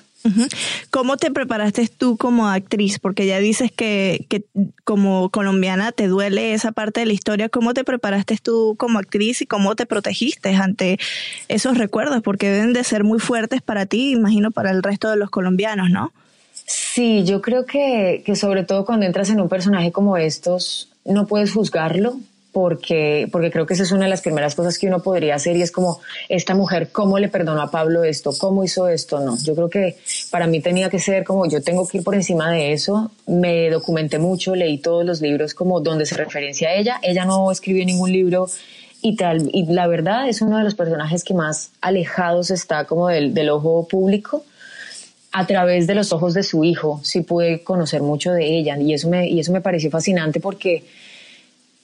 ¿Cómo 0.91 1.17
te 1.17 1.31
preparaste 1.31 1.87
tú 1.89 2.17
como 2.17 2.49
actriz? 2.49 2.99
Porque 2.99 3.27
ya 3.27 3.39
dices 3.39 3.71
que, 3.71 4.27
que, 4.29 4.45
como 4.85 5.29
colombiana 5.31 5.93
te 5.93 6.07
duele 6.09 6.55
esa 6.55 6.73
parte 6.73 7.01
de 7.01 7.07
la 7.07 7.13
historia. 7.13 7.49
¿Cómo 7.49 7.75
te 7.75 7.85
preparaste 7.85 8.39
tú 8.43 8.75
como 8.79 8.99
actriz 8.99 9.43
y 9.43 9.47
cómo 9.47 9.77
te 9.77 9.87
protegiste 9.87 10.55
ante 10.55 10.99
esos 11.49 11.77
recuerdos? 11.77 12.23
Porque 12.23 12.51
deben 12.51 12.73
de 12.73 12.85
ser 12.85 13.05
muy 13.05 13.19
fuertes 13.19 13.61
para 13.61 13.87
ti, 13.87 14.13
imagino 14.13 14.51
para 14.51 14.71
el 14.71 14.83
resto 14.83 15.11
de 15.11 15.17
los 15.17 15.31
colombianos, 15.31 15.91
¿no? 15.91 16.13
Sí, 16.67 17.25
yo 17.25 17.43
creo 17.43 17.67
que, 17.67 18.23
que 18.25 18.37
sobre 18.37 18.65
todo 18.65 18.87
cuando 18.87 19.05
entras 19.05 19.29
en 19.29 19.41
un 19.41 19.49
personaje 19.49 19.93
como 19.93 20.17
estos, 20.17 20.89
no 21.05 21.27
puedes 21.27 21.53
juzgarlo, 21.53 22.19
porque, 22.55 23.29
porque 23.33 23.51
creo 23.51 23.67
que 23.67 23.75
esa 23.75 23.83
es 23.83 23.90
una 23.90 24.05
de 24.05 24.11
las 24.11 24.23
primeras 24.23 24.55
cosas 24.55 24.79
que 24.79 24.87
uno 24.87 25.03
podría 25.03 25.35
hacer 25.35 25.57
y 25.57 25.62
es 25.62 25.73
como, 25.73 26.01
esta 26.29 26.55
mujer, 26.55 26.90
¿cómo 26.93 27.19
le 27.19 27.29
perdonó 27.29 27.61
a 27.61 27.71
Pablo 27.71 28.05
esto? 28.05 28.31
¿Cómo 28.38 28.62
hizo 28.62 28.87
esto? 28.87 29.19
No, 29.19 29.37
yo 29.43 29.57
creo 29.57 29.69
que 29.69 29.97
para 30.31 30.47
mí 30.47 30.61
tenía 30.61 30.88
que 30.88 31.01
ser 31.01 31.25
como, 31.25 31.47
yo 31.47 31.61
tengo 31.62 31.87
que 31.88 31.99
ir 31.99 32.05
por 32.05 32.14
encima 32.14 32.53
de 32.53 32.73
eso, 32.73 33.11
me 33.27 33.69
documenté 33.71 34.21
mucho, 34.21 34.55
leí 34.55 34.79
todos 34.79 35.05
los 35.05 35.21
libros 35.21 35.53
como 35.53 35.81
donde 35.81 36.07
se 36.07 36.14
referencia 36.14 36.69
a 36.69 36.75
ella, 36.75 37.01
ella 37.03 37.25
no 37.25 37.51
escribió 37.51 37.85
ningún 37.85 38.12
libro 38.12 38.47
y 39.03 39.17
tal, 39.17 39.51
y 39.53 39.67
la 39.67 39.88
verdad 39.88 40.29
es 40.29 40.40
uno 40.40 40.57
de 40.57 40.62
los 40.62 40.77
personajes 40.77 41.25
que 41.25 41.35
más 41.35 41.73
alejados 41.81 42.53
está 42.53 42.85
como 42.85 43.09
del, 43.09 43.35
del 43.35 43.51
ojo 43.51 43.88
público 43.88 44.45
a 45.33 45.45
través 45.49 45.88
de 45.88 45.97
los 45.97 46.12
ojos 46.12 46.35
de 46.35 46.45
su 46.45 46.62
hijo 46.62 47.01
sí 47.03 47.23
pude 47.23 47.64
conocer 47.64 48.01
mucho 48.01 48.31
de 48.31 48.57
ella 48.57 48.79
y 48.79 48.95
eso 48.95 49.09
me, 49.11 49.29
y 49.29 49.40
eso 49.40 49.51
me 49.51 49.61
pareció 49.61 49.90
fascinante 49.90 50.38
porque, 50.38 50.85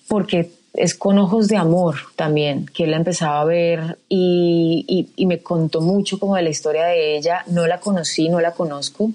porque 0.07 0.60
es 0.75 0.95
con 0.95 1.19
ojos 1.19 1.49
de 1.49 1.57
amor 1.57 1.97
también, 2.17 2.67
que 2.67 2.85
él 2.85 2.93
la 2.93 2.97
empezaba 2.97 3.41
a 3.41 3.45
ver 3.45 3.99
y, 4.09 5.09
y, 5.17 5.27
me 5.27 5.41
contó 5.41 5.81
mucho 5.81 6.19
como 6.19 6.37
de 6.37 6.43
la 6.43 6.51
historia 6.51 6.85
de 6.85 7.17
ella. 7.17 7.45
No 7.49 7.67
la 7.67 7.81
conocí, 7.81 8.29
no 8.29 8.41
la 8.41 8.53
conozco 8.53 9.11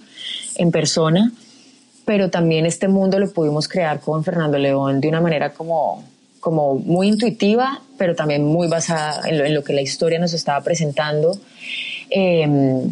en 0.55 0.71
persona, 0.71 1.31
pero 2.03 2.29
también 2.29 2.65
este 2.65 2.87
mundo 2.87 3.19
lo 3.19 3.31
pudimos 3.31 3.67
crear 3.67 4.01
con 4.01 4.23
Fernando 4.23 4.57
León 4.57 4.99
de 4.99 5.07
una 5.07 5.21
manera 5.21 5.53
como, 5.53 6.03
como 6.39 6.75
muy 6.75 7.07
intuitiva, 7.07 7.81
pero 7.97 8.15
también 8.15 8.43
muy 8.43 8.67
basada 8.67 9.21
en 9.27 9.53
lo, 9.53 9.63
que 9.63 9.73
la 9.73 9.81
historia 9.81 10.19
nos 10.19 10.33
estaba 10.33 10.61
presentando. 10.61 11.37
Eh, 12.09 12.89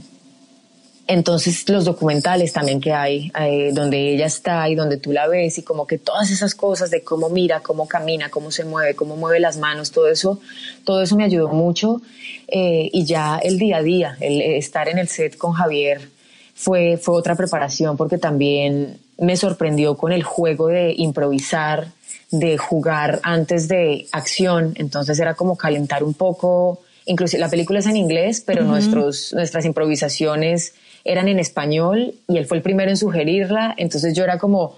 entonces 1.05 1.67
los 1.67 1.83
documentales 1.83 2.53
también 2.53 2.79
que 2.79 2.93
hay, 2.93 3.31
eh, 3.37 3.71
donde 3.73 4.13
ella 4.13 4.25
está 4.25 4.69
y 4.69 4.75
donde 4.75 4.97
tú 4.97 5.11
la 5.11 5.27
ves 5.27 5.57
y 5.57 5.63
como 5.63 5.85
que 5.85 5.97
todas 5.97 6.31
esas 6.31 6.55
cosas 6.55 6.91
de 6.91 7.03
cómo 7.03 7.29
mira, 7.29 7.59
cómo 7.59 7.87
camina, 7.87 8.29
cómo 8.29 8.51
se 8.51 8.63
mueve, 8.63 8.95
cómo 8.95 9.17
mueve 9.17 9.41
las 9.41 9.57
manos, 9.57 9.91
todo 9.91 10.07
eso, 10.07 10.39
todo 10.85 11.01
eso 11.01 11.17
me 11.17 11.25
ayudó 11.25 11.49
mucho. 11.49 12.01
Eh, 12.47 12.89
y 12.93 13.03
ya 13.03 13.37
el 13.37 13.59
día 13.59 13.77
a 13.77 13.83
día, 13.83 14.17
el 14.21 14.41
estar 14.41 14.87
en 14.87 14.97
el 14.97 15.09
set 15.09 15.35
con 15.37 15.51
Javier 15.51 16.09
fue, 16.55 16.97
fue 16.97 17.15
otra 17.15 17.35
preparación 17.35 17.97
porque 17.97 18.17
también 18.17 18.97
me 19.17 19.35
sorprendió 19.35 19.97
con 19.97 20.13
el 20.13 20.23
juego 20.23 20.67
de 20.67 20.93
improvisar, 20.95 21.87
de 22.31 22.57
jugar 22.57 23.19
antes 23.23 23.67
de 23.67 24.07
acción. 24.13 24.73
Entonces 24.75 25.19
era 25.19 25.33
como 25.33 25.57
calentar 25.57 26.01
un 26.01 26.13
poco. 26.13 26.79
Inclusive 27.05 27.41
la 27.41 27.49
película 27.49 27.79
es 27.79 27.87
en 27.87 27.97
inglés, 27.97 28.41
pero 28.45 28.63
nuestros, 28.63 29.33
nuestras 29.33 29.65
improvisaciones 29.65 30.73
eran 31.05 31.27
en 31.27 31.39
español 31.39 32.13
y 32.27 32.37
él 32.37 32.45
fue 32.45 32.57
el 32.57 32.63
primero 32.63 32.89
en 32.89 32.97
sugerirla, 32.97 33.73
entonces 33.77 34.15
yo 34.15 34.23
era 34.23 34.37
como, 34.37 34.77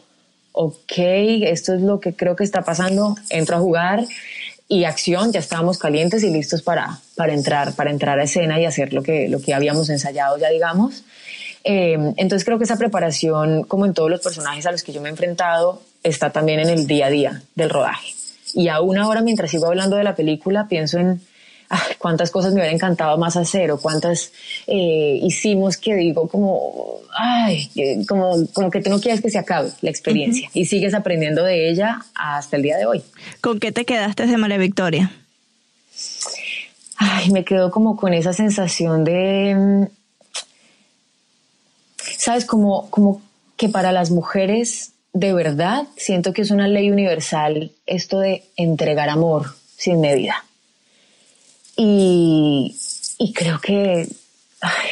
ok, 0.52 0.94
esto 0.98 1.74
es 1.74 1.82
lo 1.82 2.00
que 2.00 2.14
creo 2.16 2.36
que 2.36 2.44
está 2.44 2.64
pasando, 2.64 3.16
entro 3.30 3.58
a 3.58 3.60
jugar 3.60 4.06
y 4.68 4.86
acción, 4.86 5.32
ya 5.32 5.40
estábamos 5.40 5.78
calientes 5.78 6.24
y 6.24 6.32
listos 6.32 6.62
para, 6.64 7.00
para 7.16 7.34
entrar, 7.34 7.74
para 7.74 7.92
entrar 7.92 8.20
a 8.20 8.24
escena 8.24 8.60
y 8.60 8.66
hacer 8.66 8.94
lo 8.94 9.04
que, 9.04 9.30
lo 9.30 9.40
que 9.40 9.54
habíamos 9.54 9.90
ensayado 9.90 10.38
ya, 10.38 10.50
digamos. 10.50 11.04
Eh, 11.64 12.14
entonces 12.18 12.46
creo 12.46 12.58
que 12.58 12.64
esa 12.64 12.78
preparación, 12.78 13.64
como 13.64 13.86
en 13.86 13.94
todos 13.94 14.10
los 14.10 14.22
personajes 14.22 14.66
a 14.66 14.72
los 14.72 14.84
que 14.84 14.94
yo 14.94 15.02
me 15.02 15.10
he 15.10 15.12
enfrentado, 15.12 15.82
está 16.04 16.32
también 16.32 16.60
en 16.60 16.70
el 16.70 16.88
día 16.88 17.08
a 17.08 17.10
día 17.10 17.42
del 17.56 17.70
rodaje. 17.70 18.14
Y 18.54 18.70
aún 18.70 18.98
ahora, 18.98 19.22
mientras 19.22 19.52
sigo 19.52 19.68
hablando 19.68 19.98
de 19.98 20.04
la 20.04 20.16
película, 20.16 20.68
pienso 20.68 20.98
en 20.98 21.22
cuántas 21.98 22.32
cosas 22.32 22.54
me 22.54 22.60
hubiera 22.60 22.74
encantado 22.74 23.18
más 23.18 23.36
hacer 23.38 23.72
o 23.72 23.80
cuántas 23.80 24.32
eh, 24.68 25.20
hicimos 25.22 25.78
que 25.78 25.96
digo 25.96 26.28
como, 26.28 27.00
ay, 27.18 27.70
como, 28.08 28.46
como 28.54 28.70
que 28.70 28.82
tú 28.82 28.90
no 28.90 29.00
quieres 29.00 29.22
que 29.22 29.30
se 29.30 29.40
acabe 29.40 29.70
la 29.82 29.90
experiencia 29.90 30.50
y 30.54 30.66
sigues 30.66 30.94
aprendiendo 30.94 31.44
de 31.44 31.70
ella 31.70 32.02
hasta 32.16 32.58
el 32.58 32.64
día 32.64 32.78
de 32.78 32.86
hoy. 32.86 33.04
¿Con 33.42 33.60
qué 33.60 33.72
te 33.72 33.86
quedaste 33.86 34.28
de 34.28 34.38
María 34.38 34.58
Victoria? 34.58 35.12
Ay, 36.98 37.32
me 37.32 37.44
quedo 37.44 37.72
como 37.72 37.98
con 37.98 38.14
esa 38.14 38.34
sensación 38.34 39.04
de, 39.04 39.56
mm, 39.56 39.84
sabes, 41.98 42.46
como, 42.46 42.90
como 42.90 43.22
que 43.58 43.70
para 43.70 43.92
las 43.92 44.12
mujeres 44.12 44.92
de 45.14 45.34
verdad 45.34 45.88
siento 45.96 46.34
que 46.34 46.42
es 46.42 46.52
una 46.52 46.68
ley 46.68 46.92
universal 46.92 47.72
esto 47.86 48.20
de 48.20 48.44
entregar 48.58 49.10
amor 49.10 49.56
sin 49.78 50.02
medida. 50.02 50.46
Y, 51.78 52.76
y 53.18 53.34
creo 53.34 53.60
que 53.60 54.08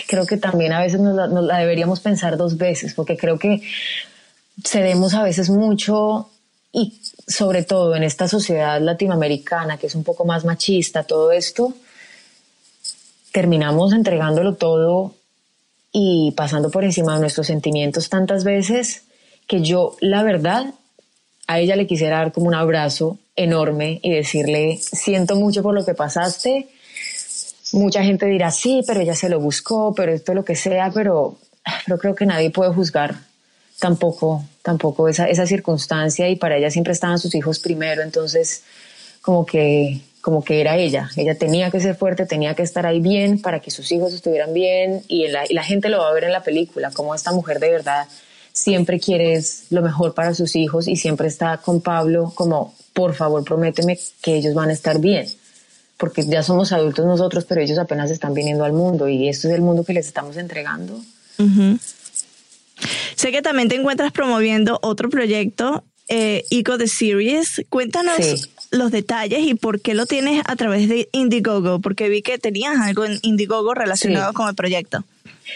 creo 0.08 0.26
que 0.26 0.38
también 0.38 0.74
a 0.74 0.82
veces 0.82 1.00
nos 1.00 1.16
la, 1.16 1.58
deberíamos 1.58 2.00
pensar 2.00 2.38
dos 2.38 2.58
veces, 2.58 2.94
porque 2.94 3.18
creo 3.18 3.40
que 3.40 3.62
cedemos 4.64 5.14
a 5.14 5.24
veces 5.24 5.50
mucho 5.50 6.30
y 6.72 7.00
sobre 7.28 7.64
todo 7.64 7.96
en 7.96 8.04
esta 8.04 8.28
sociedad 8.28 8.82
latinoamericana 8.82 9.78
que 9.78 9.88
es 9.88 9.96
un 9.96 10.04
poco 10.04 10.26
más 10.26 10.46
machista, 10.46 11.04
todo 11.04 11.32
esto, 11.32 11.74
terminamos 13.32 13.94
entregándolo 13.94 14.56
todo 14.56 15.16
y 15.92 16.34
pasando 16.36 16.70
por 16.72 16.84
encima 16.84 17.16
de 17.16 17.22
nuestros 17.22 17.48
sentimientos 17.48 18.10
tantas 18.10 18.44
veces 18.44 19.04
que 19.48 19.62
yo, 19.62 19.96
la 20.00 20.24
verdad, 20.24 20.74
a 21.48 21.60
ella 21.60 21.76
le 21.76 21.88
quisiera 21.88 22.18
dar 22.18 22.32
como 22.32 22.48
un 22.48 22.56
abrazo 22.56 23.18
enorme 23.36 24.00
y 24.02 24.12
decirle, 24.12 24.78
siento 24.80 25.36
mucho 25.36 25.64
por 25.64 25.74
lo 25.74 25.86
que 25.86 25.94
pasaste. 25.94 26.68
Mucha 27.72 28.04
gente 28.04 28.28
dirá, 28.28 28.52
sí, 28.52 28.82
pero 28.86 29.02
ella 29.02 29.16
se 29.16 29.30
lo 29.30 29.40
buscó, 29.40 29.94
pero 29.96 30.14
esto 30.14 30.34
lo 30.34 30.46
que 30.46 30.56
sea, 30.56 30.92
pero, 30.94 31.38
pero 31.86 31.98
creo 31.98 32.16
que 32.16 32.26
nadie 32.26 32.52
puede 32.52 32.72
juzgar 32.72 33.16
tampoco, 33.80 34.46
tampoco 34.62 35.10
esa, 35.10 35.26
esa 35.26 35.46
circunstancia 35.46 36.30
y 36.30 36.36
para 36.36 36.58
ella 36.58 36.70
siempre 36.70 36.94
estaban 36.94 37.20
sus 37.20 37.34
hijos 37.36 37.60
primero, 37.60 38.02
entonces 38.02 38.64
como 39.22 39.46
que, 39.46 40.02
como 40.22 40.44
que 40.44 40.62
era 40.62 40.78
ella, 40.78 41.10
ella 41.18 41.36
tenía 41.36 41.72
que 41.72 41.80
ser 41.80 41.96
fuerte, 41.96 42.26
tenía 42.26 42.54
que 42.54 42.64
estar 42.64 42.86
ahí 42.86 43.02
bien 43.02 43.42
para 43.42 43.60
que 43.60 43.72
sus 43.72 43.92
hijos 43.92 44.14
estuvieran 44.14 44.54
bien 44.54 45.02
y, 45.08 45.28
la, 45.28 45.44
y 45.50 45.54
la 45.54 45.64
gente 45.64 45.90
lo 45.90 46.00
va 46.00 46.10
a 46.10 46.14
ver 46.14 46.26
en 46.26 46.32
la 46.32 46.44
película, 46.44 46.92
como 46.92 47.16
esta 47.16 47.32
mujer 47.32 47.60
de 47.60 47.72
verdad 47.72 48.08
siempre 48.54 49.00
quiere 49.00 49.42
lo 49.72 49.82
mejor 49.82 50.14
para 50.14 50.34
sus 50.34 50.56
hijos 50.56 50.88
y 50.88 50.96
siempre 50.96 51.28
está 51.28 51.58
con 51.58 51.82
Pablo 51.82 52.32
como, 52.36 52.74
por 52.94 53.16
favor, 53.16 53.44
prométeme 53.44 54.00
que 54.22 54.36
ellos 54.36 54.54
van 54.54 54.70
a 54.70 54.74
estar 54.74 55.00
bien, 55.00 55.28
porque 55.98 56.24
ya 56.26 56.44
somos 56.44 56.72
adultos 56.72 57.06
nosotros, 57.06 57.46
pero 57.46 57.62
ellos 57.62 57.80
apenas 57.80 58.12
están 58.12 58.34
viniendo 58.34 58.64
al 58.64 58.74
mundo 58.74 59.10
y 59.10 59.28
esto 59.28 59.50
es 59.50 59.56
el 59.56 59.62
mundo 59.62 59.84
que 59.84 59.94
les 59.94 60.06
estamos 60.06 60.38
entregando. 60.38 61.02
Sé 63.16 63.32
que 63.32 63.42
también 63.42 63.70
te 63.70 63.76
encuentras 63.76 64.12
promoviendo 64.12 64.80
otro 64.82 65.10
proyecto, 65.10 65.84
eh, 66.08 66.44
Eco 66.52 66.78
The 66.78 66.88
Series. 66.88 67.64
Cuéntanos 67.70 68.50
los 68.72 68.92
detalles 68.92 69.40
y 69.42 69.56
por 69.56 69.82
qué 69.82 69.94
lo 69.94 70.06
tienes 70.06 70.44
a 70.46 70.56
través 70.56 70.90
de 70.90 71.10
Indiegogo, 71.12 71.80
porque 71.80 72.10
vi 72.10 72.22
que 72.22 72.38
tenías 72.38 72.78
algo 72.78 73.06
en 73.06 73.20
Indiegogo 73.24 73.74
relacionado 73.74 74.34
con 74.34 74.48
el 74.48 74.56
proyecto. 74.56 75.04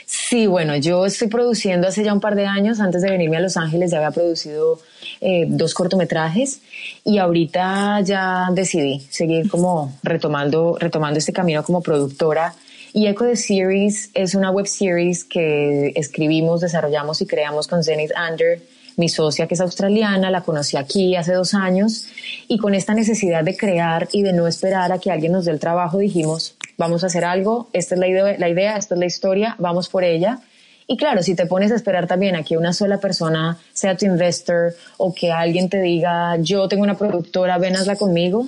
Sí, 0.06 0.48
bueno, 0.48 0.76
yo 0.76 1.06
estoy 1.06 1.28
produciendo 1.28 1.88
hace 1.88 2.04
ya 2.04 2.14
un 2.14 2.20
par 2.20 2.36
de 2.36 2.46
años, 2.46 2.80
antes 2.80 3.02
de 3.02 3.10
venirme 3.10 3.38
a 3.38 3.40
Los 3.40 3.58
Ángeles 3.58 3.92
ya 3.92 3.98
había 3.98 4.12
producido 4.12 4.80
eh, 5.22 5.46
dos 5.48 5.74
cortometrajes 5.74 6.62
y 7.04 7.18
ahorita 7.18 8.02
ya 8.02 8.48
decidí 8.52 9.00
seguir 9.10 9.50
como 9.50 9.98
retomando, 10.04 10.78
retomando 10.80 11.20
este 11.20 11.34
camino 11.34 11.64
como 11.64 11.82
productora. 11.82 12.54
Y 12.94 13.08
Echo 13.08 13.26
the 13.26 13.36
Series 13.36 14.10
es 14.14 14.34
una 14.34 14.50
web 14.50 14.66
series 14.66 15.24
que 15.24 15.92
escribimos, 15.96 16.62
desarrollamos 16.62 17.22
y 17.22 17.28
creamos 17.28 17.68
con 17.68 17.84
Zenith 17.84 18.12
Under 18.30 18.60
mi 18.98 19.10
socia 19.10 19.48
que 19.48 19.54
es 19.54 19.62
australiana, 19.62 20.30
la 20.32 20.42
conocí 20.42 20.76
aquí 20.76 21.16
hace 21.16 21.34
dos 21.34 21.54
años 21.54 22.08
y 22.48 22.58
con 22.58 22.74
esta 22.74 22.94
necesidad 22.94 23.44
de 23.44 23.56
crear 23.56 24.10
y 24.12 24.24
de 24.24 24.34
no 24.34 24.48
esperar 24.48 24.92
a 24.92 25.00
que 25.00 25.12
alguien 25.12 25.32
nos 25.32 25.46
dé 25.46 25.52
el 25.52 25.60
trabajo 25.60 26.00
dijimos, 26.00 26.56
vamos 26.78 27.04
a 27.04 27.08
hacer 27.08 27.26
algo, 27.26 27.70
esta 27.74 27.96
es 27.96 28.00
la 28.00 28.08
idea, 28.08 28.38
la 28.38 28.50
idea 28.50 28.78
esta 28.78 28.96
es 28.96 29.00
la 29.00 29.06
historia, 29.06 29.56
vamos 29.60 29.90
por 29.90 30.04
ella. 30.04 30.40
Y 30.88 30.96
claro, 30.96 31.22
si 31.22 31.36
te 31.36 31.46
pones 31.46 31.72
a 31.72 31.76
esperar 31.76 32.08
también 32.08 32.36
a 32.36 32.44
que 32.44 32.58
una 32.58 32.72
sola 32.72 33.00
persona 33.00 33.58
sea 33.74 33.98
tu 33.98 34.06
investor 34.06 34.74
o 34.98 35.14
que 35.14 35.32
alguien 35.32 35.70
te 35.70 35.82
diga, 35.82 36.38
yo 36.38 36.68
tengo 36.70 36.84
una 36.84 36.98
productora, 36.98 37.58
ven 37.58 37.76
conmigo, 38.00 38.48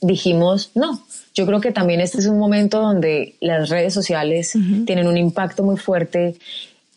dijimos, 0.00 0.72
no, 0.74 1.04
yo 1.32 1.46
creo 1.46 1.60
que 1.60 1.70
también 1.70 2.00
este 2.00 2.18
es 2.18 2.26
un 2.26 2.38
momento 2.38 2.80
donde 2.80 3.36
las 3.40 3.68
redes 3.68 3.94
sociales 3.94 4.54
tienen 4.84 5.06
un 5.06 5.16
impacto 5.16 5.62
muy 5.62 5.76
fuerte 5.76 6.36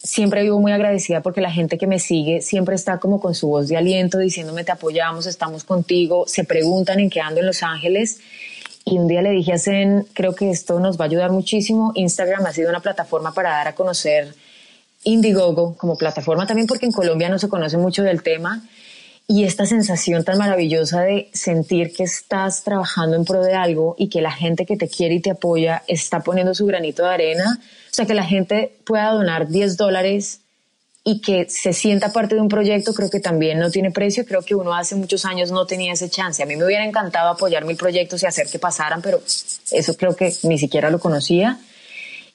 siempre 0.07 0.43
vivo 0.43 0.59
muy 0.59 0.71
agradecida 0.71 1.21
porque 1.21 1.41
la 1.41 1.51
gente 1.51 1.77
que 1.77 1.87
me 1.87 1.99
sigue 1.99 2.41
siempre 2.41 2.75
está 2.75 2.97
como 2.97 3.19
con 3.19 3.35
su 3.35 3.47
voz 3.47 3.67
de 3.67 3.77
aliento 3.77 4.19
diciéndome 4.19 4.63
te 4.63 4.71
apoyamos, 4.71 5.25
estamos 5.25 5.63
contigo, 5.63 6.25
se 6.27 6.43
preguntan 6.43 6.99
en 6.99 7.09
qué 7.09 7.19
ando 7.19 7.41
en 7.41 7.47
Los 7.47 7.63
Ángeles. 7.63 8.19
Y 8.89 8.97
un 8.97 9.07
día 9.09 9.21
le 9.21 9.31
dije 9.31 9.51
a 9.51 9.59
Zen, 9.59 10.07
creo 10.13 10.33
que 10.33 10.49
esto 10.49 10.79
nos 10.79 10.97
va 10.97 11.03
a 11.03 11.07
ayudar 11.09 11.29
muchísimo. 11.31 11.91
Instagram 11.93 12.45
ha 12.45 12.53
sido 12.53 12.69
una 12.69 12.79
plataforma 12.79 13.33
para 13.33 13.49
dar 13.49 13.67
a 13.67 13.75
conocer 13.75 14.33
Indiegogo 15.03 15.75
como 15.75 15.97
plataforma 15.97 16.47
también 16.47 16.67
porque 16.67 16.85
en 16.85 16.93
Colombia 16.93 17.27
no 17.27 17.37
se 17.37 17.49
conoce 17.49 17.77
mucho 17.77 18.03
del 18.03 18.23
tema 18.23 18.63
y 19.27 19.43
esta 19.43 19.65
sensación 19.65 20.23
tan 20.23 20.37
maravillosa 20.37 21.01
de 21.01 21.29
sentir 21.33 21.91
que 21.91 22.03
estás 22.03 22.63
trabajando 22.63 23.17
en 23.17 23.25
pro 23.25 23.43
de 23.43 23.55
algo 23.55 23.93
y 23.97 24.07
que 24.07 24.21
la 24.21 24.31
gente 24.31 24.65
que 24.65 24.77
te 24.77 24.87
quiere 24.87 25.15
y 25.15 25.19
te 25.19 25.31
apoya 25.31 25.83
está 25.87 26.21
poniendo 26.21 26.55
su 26.55 26.65
granito 26.65 27.03
de 27.03 27.09
arena, 27.09 27.59
o 27.59 27.93
sea, 27.93 28.05
que 28.05 28.13
la 28.13 28.23
gente 28.23 28.77
pueda 28.85 29.11
donar 29.11 29.49
10 29.49 29.75
dólares 29.75 30.39
y 31.09 31.21
que 31.21 31.49
se 31.49 31.71
sienta 31.71 32.11
parte 32.11 32.35
de 32.35 32.41
un 32.41 32.49
proyecto, 32.49 32.93
creo 32.93 33.09
que 33.09 33.21
también 33.21 33.59
no 33.59 33.71
tiene 33.71 33.91
precio. 33.91 34.25
Creo 34.25 34.41
que 34.41 34.55
uno 34.55 34.75
hace 34.75 34.93
muchos 34.93 35.23
años 35.23 35.51
no 35.51 35.65
tenía 35.65 35.93
ese 35.93 36.09
chance. 36.09 36.43
A 36.43 36.45
mí 36.45 36.57
me 36.57 36.65
hubiera 36.65 36.83
encantado 36.83 37.29
apoyar 37.29 37.63
mil 37.63 37.77
proyectos 37.77 38.23
y 38.23 38.25
hacer 38.25 38.47
que 38.47 38.59
pasaran, 38.59 39.01
pero 39.01 39.21
eso 39.71 39.95
creo 39.95 40.17
que 40.17 40.33
ni 40.43 40.59
siquiera 40.59 40.89
lo 40.89 40.99
conocía 40.99 41.59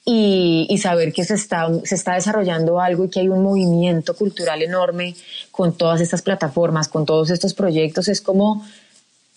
y, 0.05 0.75
saber 0.81 1.13
que 1.13 1.23
se 1.23 1.35
está, 1.35 1.67
se 1.83 1.93
está 1.93 2.15
desarrollando 2.15 2.79
algo 2.81 3.05
y 3.05 3.09
que 3.09 3.19
hay 3.19 3.29
un 3.29 3.43
movimiento 3.43 4.15
cultural 4.15 4.63
enorme 4.63 5.15
con 5.51 5.77
todas 5.77 6.01
estas 6.01 6.23
plataformas, 6.23 6.87
con 6.87 7.05
todos 7.05 7.29
estos 7.29 7.53
proyectos, 7.53 8.07
es 8.07 8.21
como 8.21 8.65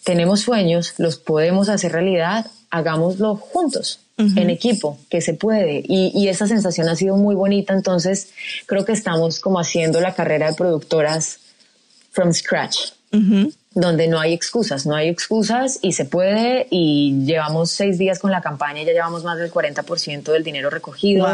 tenemos 0.02 0.40
sueños, 0.40 0.94
los 0.96 1.18
podemos 1.18 1.68
hacer 1.68 1.92
realidad, 1.92 2.46
hagámoslo 2.70 3.36
juntos, 3.36 4.00
en 4.18 4.50
equipo, 4.50 4.98
que 5.10 5.20
se 5.20 5.34
puede. 5.34 5.82
Y, 5.86 6.12
y, 6.14 6.28
esa 6.28 6.46
sensación 6.46 6.88
ha 6.88 6.96
sido 6.96 7.16
muy 7.16 7.34
bonita, 7.34 7.74
entonces 7.74 8.30
creo 8.66 8.84
que 8.84 8.92
estamos 8.92 9.40
como 9.40 9.60
haciendo 9.60 10.00
la 10.00 10.14
carrera 10.14 10.50
de 10.50 10.54
productoras 10.54 11.38
from 12.12 12.32
scratch 12.32 12.92
donde 13.76 14.08
no 14.08 14.18
hay 14.18 14.32
excusas, 14.32 14.86
no 14.86 14.94
hay 14.94 15.08
excusas 15.08 15.78
y 15.82 15.92
se 15.92 16.06
puede. 16.06 16.66
Y 16.70 17.24
llevamos 17.24 17.70
seis 17.70 17.98
días 17.98 18.18
con 18.18 18.30
la 18.30 18.40
campaña 18.40 18.82
y 18.82 18.86
ya 18.86 18.92
llevamos 18.92 19.22
más 19.22 19.38
del 19.38 19.52
40% 19.52 20.32
del 20.32 20.42
dinero 20.42 20.70
recogido. 20.70 21.28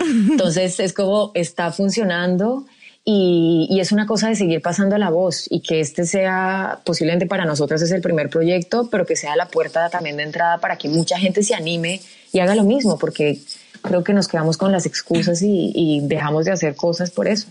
Entonces 0.00 0.78
es 0.78 0.92
como 0.92 1.32
está 1.34 1.72
funcionando 1.72 2.66
y, 3.10 3.66
y, 3.70 3.80
es 3.80 3.90
una 3.90 4.04
cosa 4.04 4.28
de 4.28 4.34
seguir 4.34 4.60
pasando 4.60 4.98
la 4.98 5.08
voz 5.08 5.46
y 5.48 5.60
que 5.60 5.80
este 5.80 6.04
sea 6.04 6.80
posiblemente 6.84 7.24
para 7.24 7.46
nosotros 7.46 7.80
es 7.80 7.90
el 7.90 8.02
primer 8.02 8.28
proyecto, 8.28 8.90
pero 8.90 9.06
que 9.06 9.16
sea 9.16 9.34
la 9.34 9.48
puerta 9.48 9.88
también 9.88 10.18
de 10.18 10.24
entrada 10.24 10.58
para 10.58 10.76
que 10.76 10.90
mucha 10.90 11.18
gente 11.18 11.42
se 11.42 11.54
anime 11.54 12.02
y 12.34 12.40
haga 12.40 12.54
lo 12.54 12.64
mismo, 12.64 12.98
porque 12.98 13.38
creo 13.80 14.04
que 14.04 14.12
nos 14.12 14.28
quedamos 14.28 14.58
con 14.58 14.72
las 14.72 14.84
excusas 14.84 15.40
y, 15.40 15.72
y 15.74 16.06
dejamos 16.06 16.44
de 16.44 16.52
hacer 16.52 16.76
cosas 16.76 17.10
por 17.10 17.28
eso. 17.28 17.46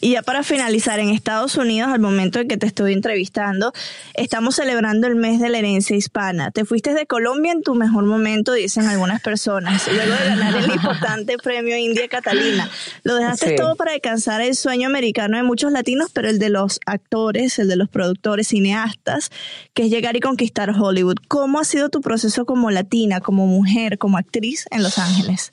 Y 0.00 0.12
ya 0.12 0.22
para 0.22 0.42
finalizar, 0.42 0.98
en 0.98 1.10
Estados 1.10 1.56
Unidos, 1.56 1.90
al 1.92 2.00
momento 2.00 2.40
en 2.40 2.48
que 2.48 2.56
te 2.56 2.66
estoy 2.66 2.92
entrevistando, 2.92 3.72
estamos 4.14 4.56
celebrando 4.56 5.06
el 5.06 5.14
mes 5.14 5.40
de 5.40 5.48
la 5.48 5.58
herencia 5.58 5.96
hispana. 5.96 6.50
Te 6.50 6.64
fuiste 6.64 6.94
de 6.94 7.06
Colombia 7.06 7.52
en 7.52 7.62
tu 7.62 7.76
mejor 7.76 8.04
momento, 8.06 8.52
dicen 8.52 8.86
algunas 8.86 9.20
personas, 9.20 9.86
luego 9.86 10.12
de 10.12 10.24
ganar 10.28 10.56
el 10.56 10.70
importante 10.72 11.36
premio 11.38 11.76
India 11.76 12.08
Catalina. 12.08 12.68
Lo 13.04 13.14
dejaste 13.14 13.54
todo 13.54 13.76
para 13.76 13.92
alcanzar 13.92 14.40
el 14.40 14.56
sueño 14.56 14.88
americano 14.88 15.36
de 15.36 15.44
muchos 15.44 15.70
latinos, 15.70 16.10
pero 16.12 16.28
el 16.28 16.40
de 16.40 16.50
los 16.50 16.80
actores, 16.86 17.58
el 17.60 17.68
de 17.68 17.76
los 17.76 17.88
productores, 17.88 18.48
cineastas, 18.48 19.30
que 19.74 19.84
es 19.84 19.90
llegar 19.90 20.16
y 20.16 20.20
conquistar 20.20 20.74
Hollywood. 20.76 21.18
¿Cómo 21.28 21.60
ha 21.60 21.64
sido 21.64 21.88
tu 21.88 22.00
proceso 22.00 22.46
como 22.46 22.70
latina, 22.72 23.20
como 23.20 23.46
mujer, 23.46 23.98
como 23.98 24.18
actriz 24.18 24.66
en 24.72 24.82
Los 24.82 24.98
Ángeles? 24.98 25.52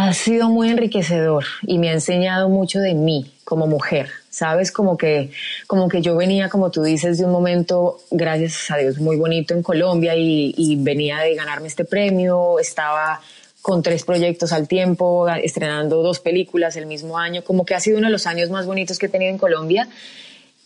Ha 0.00 0.14
sido 0.14 0.48
muy 0.48 0.70
enriquecedor 0.70 1.44
y 1.62 1.78
me 1.78 1.88
ha 1.90 1.92
enseñado 1.92 2.48
mucho 2.48 2.78
de 2.78 2.94
mí 2.94 3.32
como 3.42 3.66
mujer. 3.66 4.08
Sabes, 4.30 4.70
como 4.70 4.96
que, 4.96 5.32
como 5.66 5.88
que 5.88 6.00
yo 6.00 6.14
venía, 6.16 6.48
como 6.48 6.70
tú 6.70 6.84
dices, 6.84 7.18
de 7.18 7.24
un 7.24 7.32
momento, 7.32 7.98
gracias 8.12 8.70
a 8.70 8.76
Dios, 8.76 8.98
muy 8.98 9.16
bonito 9.16 9.54
en 9.54 9.62
Colombia 9.64 10.14
y, 10.14 10.54
y 10.56 10.76
venía 10.76 11.18
de 11.18 11.34
ganarme 11.34 11.66
este 11.66 11.84
premio, 11.84 12.60
estaba 12.60 13.20
con 13.60 13.82
tres 13.82 14.04
proyectos 14.04 14.52
al 14.52 14.68
tiempo, 14.68 15.28
estrenando 15.28 16.00
dos 16.00 16.20
películas 16.20 16.76
el 16.76 16.86
mismo 16.86 17.18
año, 17.18 17.42
como 17.42 17.64
que 17.64 17.74
ha 17.74 17.80
sido 17.80 17.98
uno 17.98 18.06
de 18.06 18.12
los 18.12 18.28
años 18.28 18.50
más 18.50 18.66
bonitos 18.66 19.00
que 19.00 19.06
he 19.06 19.08
tenido 19.08 19.32
en 19.32 19.38
Colombia. 19.38 19.88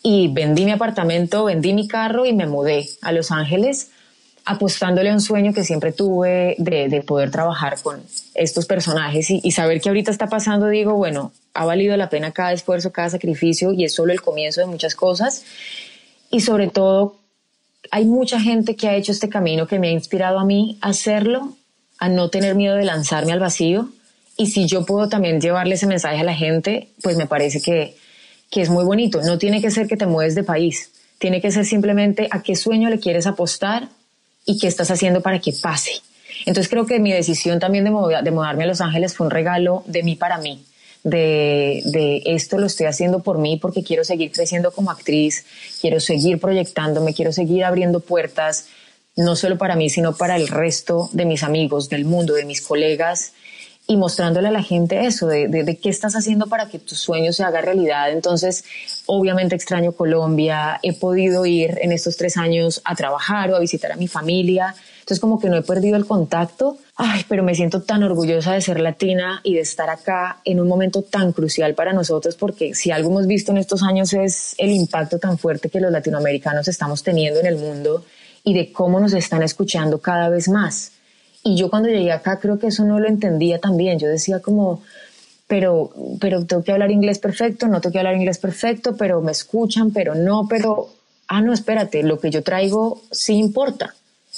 Y 0.03 0.29
vendí 0.29 0.67
mi 0.67 0.73
apartamento, 0.73 1.45
vendí 1.45 1.73
mi 1.73 1.89
carro 1.89 2.27
y 2.27 2.35
me 2.35 2.47
mudé 2.47 2.87
a 3.01 3.13
Los 3.13 3.31
Ángeles 3.31 3.92
apostándole 4.45 5.11
a 5.11 5.13
un 5.13 5.21
sueño 5.21 5.53
que 5.53 5.65
siempre 5.65 5.93
tuve 5.93 6.57
de, 6.59 7.03
poder 7.07 7.31
trabajar 7.31 7.81
con 7.81 8.03
estos 8.35 8.67
personajes 8.67 9.31
y, 9.31 9.51
saber 9.53 9.81
que 9.81 9.89
ahorita 9.89 10.11
está 10.11 10.27
pasando, 10.27 10.69
digo, 10.69 10.95
bueno, 10.95 11.33
ha 11.55 11.65
valido 11.65 11.97
la 11.97 12.09
pena 12.09 12.33
cada 12.33 12.53
esfuerzo, 12.53 12.93
cada 12.93 13.11
sacrificio 13.11 13.73
y 13.73 13.85
es 13.85 13.95
solo 13.95 14.13
el 14.13 14.21
comienzo 14.21 14.61
de 14.61 14.67
muchas 14.67 14.95
cosas. 14.95 15.45
Y 16.31 16.41
sobre 16.41 16.69
todo, 16.69 17.17
hay 17.91 18.05
mucha 18.05 18.41
gente 18.41 18.75
que 18.75 18.89
ha 18.89 18.97
hecho 18.97 19.13
este 19.13 19.29
camino 19.29 19.67
que 19.67 19.79
me 19.79 19.89
ha 19.89 19.93
inspirado 19.93 20.39
a 20.39 20.45
mí 20.45 20.79
a 20.81 20.89
hacerlo, 20.89 21.57
a 21.99 22.09
no 22.09 22.31
tener 22.31 22.55
miedo 22.55 22.75
de 22.75 22.85
lanzarme 22.85 23.33
al 23.33 23.41
vacío. 23.41 23.91
Y 24.37 24.49
si 24.49 24.67
yo 24.67 24.85
puedo 24.87 25.09
también 25.09 25.41
llevarle 25.41 25.75
ese 25.75 25.87
mensaje 25.87 26.21
a 26.21 26.25
la 26.25 26.35
gente, 26.35 26.89
pues 27.03 27.17
me 27.17 27.27
parece 27.27 27.61
que, 27.61 27.97
que 28.51 28.63
es 28.63 28.71
muy 28.71 28.85
bonito. 28.85 29.21
No 29.23 29.39
tiene 29.39 29.61
que 29.61 29.71
ser 29.71 29.87
que 29.87 29.97
te 29.97 30.07
mueves 30.07 30.35
de 30.35 30.43
país, 30.43 30.91
tiene 31.19 31.41
que 31.41 31.53
ser 31.53 31.65
simplemente 31.65 32.29
a 32.31 32.43
qué 32.43 32.57
sueño 32.57 32.89
le 32.89 32.99
quieres 32.99 33.27
apostar 33.27 33.89
y 34.45 34.59
qué 34.59 34.67
estás 34.67 34.91
haciendo 34.91 35.21
para 35.21 35.39
que 35.41 35.53
pase. 35.53 35.93
Entonces 36.47 36.69
creo 36.69 36.87
que 36.87 36.99
mi 36.99 37.13
decisión 37.13 37.61
también 37.61 37.85
de, 37.85 37.91
mudarme 37.91 38.65
a 38.65 38.67
Los 38.67 38.81
Ángeles 38.81 39.15
fue 39.15 39.27
un 39.27 39.31
regalo 39.31 39.85
de 39.87 40.03
mí 40.03 40.17
para 40.17 40.39
mí, 40.39 40.65
de, 41.05 41.83
de, 41.85 42.23
esto 42.27 42.59
lo 42.59 42.67
estoy 42.67 42.87
haciendo 42.87 43.21
por 43.21 43.39
mí 43.39 43.59
porque 43.61 43.83
quiero 43.83 44.05
seguir 44.05 44.33
creciendo 44.33 44.73
como 44.73 44.91
actriz, 44.91 45.45
quiero 45.81 46.01
seguir 46.01 46.41
proyectándome, 46.41 47.15
quiero 47.15 47.33
seguir 47.33 47.65
abriendo 47.65 48.01
puertas, 48.01 48.67
no 49.17 49.37
solo 49.37 49.59
para 49.59 49.77
mí, 49.77 49.91
sino 49.91 50.17
para 50.17 50.37
el 50.37 50.49
resto 50.49 51.11
de 51.13 51.27
mis 51.27 51.43
amigos, 51.43 51.89
del 51.89 52.05
mundo, 52.05 52.35
de 52.35 52.45
mis 52.45 52.63
colegas. 52.63 53.33
Y 53.87 53.97
mostrándole 53.97 54.49
a 54.49 54.53
la 54.53 54.63
gente 54.63 55.07
eso, 55.07 55.27
de, 55.27 55.49
de, 55.49 55.77
qué 55.77 55.89
estás 55.89 56.15
haciendo 56.15 56.47
para 56.47 56.69
que 56.69 56.79
tu 56.79 56.95
sueño 56.95 57.33
se 57.33 57.43
haga 57.43 57.61
realidad. 57.61 58.11
Entonces, 58.11 58.65
obviamente 59.07 59.57
extraño 59.57 59.93
Colombia, 59.93 60.79
he 60.83 60.93
podido 60.93 61.45
ir 61.47 61.79
en 61.83 61.93
estos 61.93 62.17
tres 62.17 62.37
años 62.37 62.81
a 62.85 62.95
trabajar 62.95 63.51
o 63.51 63.57
a 63.57 63.61
visitar 63.61 63.93
a 63.93 63.97
mi 63.97 64.07
familia, 64.07 64.75
entonces 65.01 65.21
como 65.21 65.41
que 65.41 65.49
no 65.49 65.57
he 65.57 65.63
perdido 65.63 65.97
el 65.97 66.07
contacto, 66.07 66.79
ay, 66.95 67.25
pero 67.29 67.43
me 67.43 67.57
siento 67.57 67.83
tan 67.83 68.05
orgullosa 68.05 68.53
de 68.53 68.61
ser 68.61 68.79
latina 68.79 69.41
y 69.43 69.55
de 69.55 69.61
estar 69.61 69.91
acá 69.91 70.39
en 70.45 70.61
un 70.61 70.69
momento 70.69 71.03
tan 71.03 71.33
crucial 71.33 71.75
para 71.75 71.93
nosotros, 71.93 72.37
porque 72.37 72.75
si 72.75 72.93
algo 72.93 73.11
hemos 73.11 73.27
visto 73.27 73.51
en 73.51 73.59
estos 73.59 73.83
años 73.83 74.13
es 74.13 74.55
el 74.59 74.71
impacto 74.71 75.19
tan 75.19 75.39
fuerte 75.39 75.71
que 75.71 75.81
los 75.81 75.91
latinoamericanos 75.91 76.69
estamos 76.69 77.03
teniendo 77.03 77.41
en 77.41 77.47
el 77.47 77.57
mundo 77.57 78.05
y 78.45 78.55
de 78.55 78.73
cómo 78.73 79.01
nos 79.01 79.13
están 79.13 79.43
escuchando 79.43 80.01
cada 80.01 80.29
vez 80.29 80.49
más. 80.49 80.93
Y 81.45 81.57
yo 81.57 81.71
cuando 81.71 81.89
llegué 81.89 82.13
acá 82.13 82.39
creo 82.39 82.59
que 82.59 82.69
eso 82.69 82.85
no 82.85 83.01
lo 83.01 83.09
entendía 83.09 83.59
también. 83.59 83.99
Yo 83.99 84.09
decía 84.09 84.41
como, 84.41 84.83
pero, 85.47 85.91
pero 86.21 86.47
tengo 86.47 86.63
que 86.63 86.73
hablar 86.73 86.91
inglés 86.91 87.19
perfecto, 87.19 87.69
no 87.69 87.81
tengo 87.81 87.93
que 87.93 87.99
hablar 87.99 88.17
inglés 88.17 88.39
perfecto, 88.39 88.97
pero 88.97 89.21
me 89.21 89.33
escuchan, 89.33 89.93
pero 89.93 90.15
no, 90.15 90.47
pero, 90.49 90.89
ah, 91.29 91.41
no, 91.41 91.53
espérate, 91.53 92.03
lo 92.03 92.19
que 92.19 92.31
yo 92.31 92.43
traigo 92.43 93.03
sí 93.11 93.35
importa. 93.35 93.95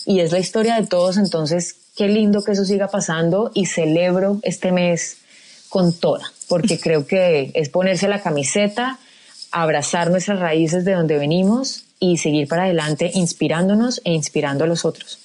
Y 0.06 0.20
es 0.20 0.32
la 0.32 0.38
historia 0.38 0.80
de 0.80 0.86
todos, 0.86 1.16
entonces 1.16 1.76
qué 1.96 2.08
lindo 2.08 2.42
que 2.42 2.52
eso 2.52 2.64
siga 2.64 2.88
pasando 2.88 3.52
y 3.54 3.66
celebro 3.66 4.40
este 4.42 4.72
mes 4.72 5.18
con 5.68 5.92
toda, 5.92 6.24
porque 6.48 6.80
creo 6.80 7.06
que 7.06 7.52
es 7.54 7.68
ponerse 7.68 8.08
la 8.08 8.20
camiseta, 8.20 8.98
abrazar 9.52 10.10
nuestras 10.10 10.40
raíces 10.40 10.84
de 10.84 10.94
donde 10.94 11.16
venimos 11.18 11.84
y 12.00 12.16
seguir 12.16 12.48
para 12.48 12.64
adelante 12.64 13.10
inspirándonos 13.14 14.00
e 14.04 14.12
inspirando 14.12 14.64
a 14.64 14.66
los 14.66 14.84
otros. 14.84 15.23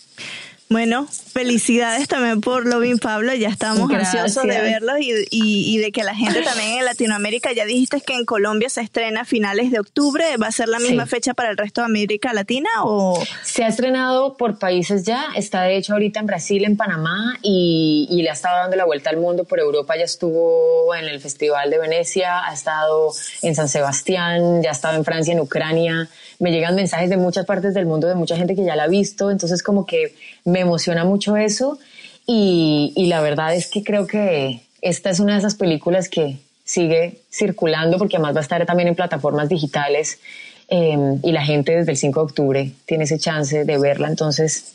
Bueno, 0.71 1.07
felicidades 1.07 2.07
también 2.07 2.41
por 2.41 2.67
Lovin 2.67 2.99
Pablo, 2.99 3.33
ya 3.33 3.49
estamos 3.49 3.91
ansiosos 3.91 4.43
de 4.43 4.61
verlos 4.61 4.97
y, 4.99 5.77
de 5.79 5.91
que 5.91 6.03
la 6.03 6.13
gente 6.13 6.43
también 6.43 6.77
en 6.77 6.85
Latinoamérica, 6.85 7.51
ya 7.53 7.65
dijiste 7.65 8.01
que 8.01 8.13
en 8.13 8.23
Colombia 8.23 8.69
se 8.69 8.81
estrena 8.81 9.21
a 9.21 9.25
finales 9.25 9.71
de 9.71 9.79
octubre, 9.79 10.23
¿va 10.37 10.45
a 10.45 10.51
ser 10.51 10.69
la 10.69 10.77
misma 10.77 11.07
fecha 11.07 11.33
para 11.33 11.49
el 11.49 11.57
resto 11.57 11.81
de 11.81 11.85
América 11.85 12.33
Latina 12.33 12.69
o...? 12.83 13.19
Se 13.43 13.63
ha 13.63 13.67
estrenado 13.67 14.37
por 14.37 14.59
países 14.59 15.05
ya, 15.05 15.29
está 15.35 15.63
de 15.63 15.75
hecho 15.75 15.93
ahorita 15.93 16.19
en 16.19 16.27
Brasil, 16.27 16.63
en 16.63 16.77
Panamá 16.77 17.39
y, 17.41 18.07
y 18.11 18.21
le 18.21 18.29
ha 18.29 18.33
estado 18.33 18.57
dando 18.57 18.75
la 18.75 18.85
vuelta 18.85 19.09
al 19.09 19.17
mundo. 19.17 19.45
Por 19.45 19.59
Europa, 19.59 19.97
ya 19.97 20.03
estuvo 20.03 20.93
en 20.93 21.05
el 21.05 21.19
Festival 21.19 21.71
de 21.71 21.79
Venecia, 21.79 22.45
ha 22.45 22.53
estado 22.53 23.11
en 23.41 23.55
San 23.55 23.69
Sebastián, 23.69 24.61
ya 24.61 24.69
ha 24.69 24.73
estado 24.73 24.97
en 24.97 25.03
Francia, 25.03 25.33
en 25.33 25.39
Ucrania, 25.39 26.09
me 26.39 26.51
llegan 26.51 26.75
mensajes 26.75 27.09
de 27.09 27.17
muchas 27.17 27.45
partes 27.45 27.73
del 27.73 27.85
mundo, 27.85 28.07
de 28.07 28.15
mucha 28.15 28.35
gente 28.35 28.55
que 28.55 28.63
ya 28.63 28.75
la 28.75 28.83
ha 28.83 28.87
visto, 28.87 29.29
entonces 29.29 29.61
como 29.61 29.85
que 29.85 30.15
me 30.45 30.61
emociona 30.61 31.03
mucho 31.03 31.37
eso 31.37 31.77
y, 32.25 32.93
la 33.07 33.21
verdad 33.21 33.55
es 33.55 33.67
que 33.67 33.83
creo 33.83 34.07
que 34.07 34.61
esta 34.81 35.09
es 35.09 35.19
una 35.19 35.33
de 35.33 35.39
esas 35.39 35.55
películas 35.55 36.09
que 36.09 36.37
sigue 36.63 37.21
circulando 37.31 37.97
porque 37.97 38.17
además 38.17 38.35
va 38.35 38.39
a 38.39 38.43
estar 38.43 38.65
también 38.65 38.87
en 38.87 38.95
plataformas 38.95 39.49
digitales 39.49 40.19
em, 40.67 41.19
y 41.23 41.31
la 41.31 41.43
gente 41.43 41.75
desde 41.75 41.91
el 41.91 41.97
5 41.97 42.19
de 42.19 42.23
octubre 42.23 42.71
tiene 42.85 43.03
ese 43.03 43.17
chance 43.17 43.65
de 43.65 43.77
verla, 43.77 44.07
entonces 44.07 44.73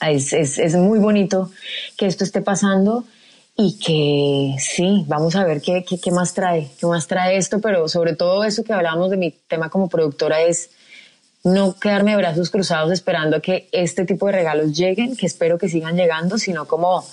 es, 0.00 0.32
es 0.32 0.76
muy 0.76 0.98
bonito 0.98 1.50
que 1.96 2.06
esto 2.06 2.22
esté 2.22 2.42
pasando 2.42 3.04
y 3.56 3.78
que 3.78 4.56
sí, 4.60 5.04
vamos 5.08 5.34
a 5.34 5.44
ver 5.44 5.62
qué, 5.62 5.84
qué, 5.88 5.98
qué, 5.98 6.10
más 6.10 6.34
trae, 6.34 6.70
qué 6.78 6.86
más 6.86 7.06
trae 7.06 7.38
esto, 7.38 7.60
pero 7.60 7.88
sobre 7.88 8.14
todo 8.14 8.44
eso 8.44 8.64
que 8.64 8.74
hablábamos 8.74 9.10
de 9.10 9.16
mi 9.16 9.30
tema 9.30 9.70
como 9.70 9.88
productora 9.88 10.42
es 10.42 10.70
no 11.42 11.78
quedarme 11.78 12.10
de 12.10 12.18
brazos 12.18 12.50
cruzados 12.50 12.92
esperando 12.92 13.36
a 13.36 13.40
que 13.40 13.68
este 13.72 14.04
tipo 14.04 14.26
de 14.26 14.32
regalos 14.32 14.76
lleguen, 14.76 15.16
que 15.16 15.26
espero 15.26 15.58
que 15.58 15.68
sigan 15.68 15.96
llegando, 15.96 16.38
sino 16.38 16.66
como 16.66 17.06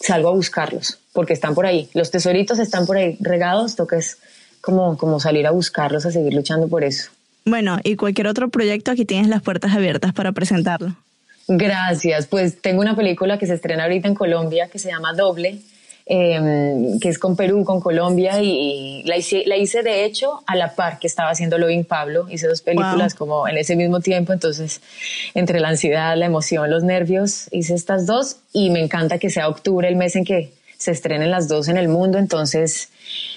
salgo 0.00 0.30
a 0.30 0.32
buscarlos, 0.32 1.00
porque 1.12 1.34
están 1.34 1.54
por 1.54 1.66
ahí. 1.66 1.88
Los 1.92 2.10
tesoritos 2.10 2.58
están 2.58 2.86
por 2.86 2.96
ahí 2.96 3.16
regados, 3.20 3.76
toca 3.76 3.98
es 3.98 4.18
como, 4.60 4.96
como 4.96 5.20
salir 5.20 5.46
a 5.46 5.50
buscarlos, 5.50 6.06
a 6.06 6.12
seguir 6.12 6.32
luchando 6.32 6.68
por 6.68 6.82
eso. 6.82 7.10
Bueno, 7.44 7.78
y 7.82 7.96
cualquier 7.96 8.28
otro 8.28 8.48
proyecto, 8.48 8.92
aquí 8.92 9.04
tienes 9.04 9.28
las 9.28 9.42
puertas 9.42 9.74
abiertas 9.74 10.12
para 10.12 10.32
presentarlo. 10.32 10.96
Gracias, 11.56 12.26
pues 12.26 12.60
tengo 12.60 12.80
una 12.80 12.96
película 12.96 13.38
que 13.38 13.46
se 13.46 13.54
estrena 13.54 13.84
ahorita 13.84 14.08
en 14.08 14.14
Colombia 14.14 14.68
que 14.68 14.78
se 14.78 14.90
llama 14.90 15.12
Doble, 15.12 15.60
Em, 16.04 16.98
que 16.98 17.08
es 17.08 17.18
con 17.18 17.36
Perú, 17.36 17.64
con 17.64 17.80
Colombia, 17.80 18.42
y, 18.42 19.04
la, 19.04 19.16
hice, 19.16 19.44
la, 19.46 19.56
hice, 19.56 19.84
de 19.84 20.04
hecho 20.04 20.42
a 20.46 20.56
la 20.56 20.74
par 20.74 20.98
que 20.98 21.06
estaba 21.06 21.30
haciendo 21.30 21.58
Loving 21.58 21.84
Pablo. 21.84 22.26
Hice 22.28 22.48
dos 22.48 22.60
películas 22.60 23.14
como 23.14 23.46
en 23.46 23.56
ese 23.56 23.76
mismo 23.76 24.00
tiempo, 24.00 24.32
entonces 24.32 24.80
entre 25.34 25.60
la 25.60 25.68
ansiedad, 25.68 26.16
la 26.16 26.26
emoción, 26.26 26.68
los 26.70 26.82
nervios, 26.82 27.46
hice 27.52 27.74
estas 27.74 28.04
dos 28.06 28.38
y 28.52 28.70
me 28.70 28.82
encanta 28.82 29.18
que 29.18 29.30
sea 29.30 29.48
octubre 29.48 29.86
el 29.86 29.94
mes 29.94 30.16
en 30.16 30.24
que 30.24 30.52
se 30.76 30.90
estrenen 30.90 31.30
las 31.30 31.46
dos 31.46 31.68
en 31.68 31.76
el 31.76 31.86
mundo, 31.86 32.18
entonces, 32.18 32.88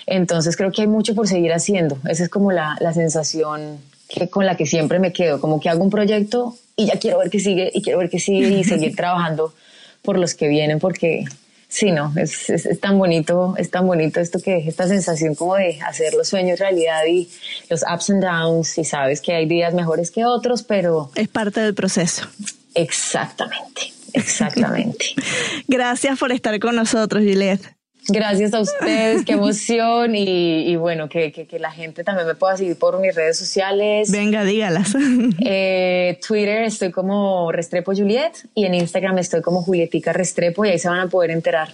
entonces 0.07 0.57
creo 0.57 0.71
que 0.71 0.81
hay 0.81 0.87
mucho 0.87 1.13
por 1.13 1.27
seguir 1.27 1.53
haciendo. 1.53 1.99
Esa 2.07 2.23
es 2.23 2.29
como 2.29 2.51
la, 2.51 2.75
la 2.79 2.93
sensación 2.93 3.77
que, 4.07 4.29
con 4.29 4.45
la 4.45 4.55
que 4.57 4.65
siempre 4.65 4.99
me 4.99 5.13
quedo, 5.13 5.39
como 5.39 5.59
que 5.59 5.69
hago 5.69 5.83
un 5.83 5.89
proyecto 5.89 6.55
y 6.75 6.87
ya 6.87 6.99
quiero 6.99 7.19
ver 7.19 7.29
que 7.29 7.39
sigue 7.39 7.71
y 7.73 7.81
quiero 7.81 7.99
ver 7.99 8.09
que 8.09 8.19
sigue 8.19 8.49
y 8.49 8.63
seguir 8.63 8.95
trabajando 8.97 9.53
por 10.01 10.17
los 10.17 10.35
que 10.35 10.47
vienen 10.47 10.79
porque 10.79 11.25
Sí, 11.67 11.91
no, 11.91 12.13
es, 12.15 12.49
es, 12.49 12.79
tan 12.79 12.97
bonito, 12.97 13.55
es 13.57 13.69
tan 13.69 13.85
bonito 13.85 14.21
esto 14.21 14.39
que 14.39 14.57
esta 14.59 14.87
sensación 14.87 15.35
como 15.35 15.55
de 15.55 15.79
hacer 15.81 16.13
los 16.13 16.29
sueños 16.29 16.57
realidad 16.57 17.01
y 17.05 17.29
los 17.69 17.81
ups 17.81 18.11
and 18.11 18.23
downs 18.23 18.77
y 18.77 18.85
sabes 18.85 19.19
que 19.19 19.33
hay 19.33 19.45
días 19.45 19.73
mejores 19.73 20.09
que 20.09 20.23
otros, 20.23 20.63
pero... 20.63 21.11
Es 21.15 21.27
parte 21.27 21.59
del 21.59 21.73
proceso. 21.73 22.27
Exactamente, 22.75 23.91
exactamente. 24.13 25.15
Gracias 25.67 26.17
por 26.17 26.31
estar 26.31 26.57
con 26.61 26.77
nosotros, 26.77 27.23
Juliette. 27.23 27.74
Gracias 28.07 28.53
a 28.53 28.59
ustedes, 28.59 29.25
qué 29.25 29.33
emoción 29.33 30.15
y, 30.15 30.75
bueno, 30.75 31.09
que, 31.09 31.31
que, 31.31 31.59
la 31.59 31.71
gente 31.71 32.03
también 32.03 32.27
me 32.27 32.35
pueda 32.35 32.55
seguir 32.55 32.77
por 32.77 32.99
mis 32.99 33.15
redes 33.15 33.37
sociales. 33.37 34.11
Venga, 34.11 34.43
dígalas. 34.43 34.95
Eh, 35.47 36.19
Twitter 36.25 36.63
estoy 36.63 36.91
como 36.91 37.51
Restrepo 37.51 37.93
Juliet 37.93 38.33
y 38.53 38.65
en 38.65 38.73
Instagram 38.73 39.17
estoy 39.19 39.41
como 39.41 39.61
Julietica 39.61 40.13
Restrepo 40.13 40.65
y 40.65 40.69
ahí 40.69 40.79
se 40.79 40.89
van 40.89 40.99
a 40.99 41.07
poder 41.07 41.31
enterar 41.31 41.69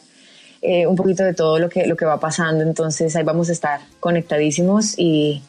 eh, 0.61 0.85
un 0.87 0.95
poquito 0.95 1.23
de 1.23 1.33
todo 1.33 1.59
lo 1.59 1.69
que, 1.69 1.85
lo 1.85 1.95
que 1.95 2.05
va 2.05 2.19
pasando. 2.19 2.63
Entonces 2.63 3.15
ahí 3.15 3.23
vamos 3.23 3.49
a 3.49 3.51
estar 3.51 3.81
conectadísimos 3.99 4.97
y, 4.97 5.41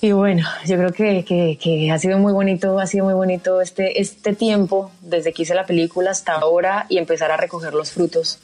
y 0.00 0.12
bueno, 0.12 0.46
yo 0.66 0.76
creo 0.76 0.92
que, 0.92 1.24
que, 1.24 1.58
que, 1.60 1.90
ha 1.90 1.98
sido 1.98 2.18
muy 2.18 2.32
bonito, 2.32 2.78
ha 2.78 2.86
sido 2.86 3.04
muy 3.04 3.14
bonito 3.14 3.60
este, 3.60 4.00
este 4.00 4.34
tiempo 4.34 4.90
desde 5.00 5.32
que 5.32 5.42
hice 5.42 5.54
la 5.54 5.66
película 5.66 6.10
hasta 6.10 6.32
ahora 6.32 6.86
y 6.88 6.98
empezar 6.98 7.30
a 7.30 7.36
recoger 7.36 7.74
los 7.74 7.92
frutos 7.92 8.40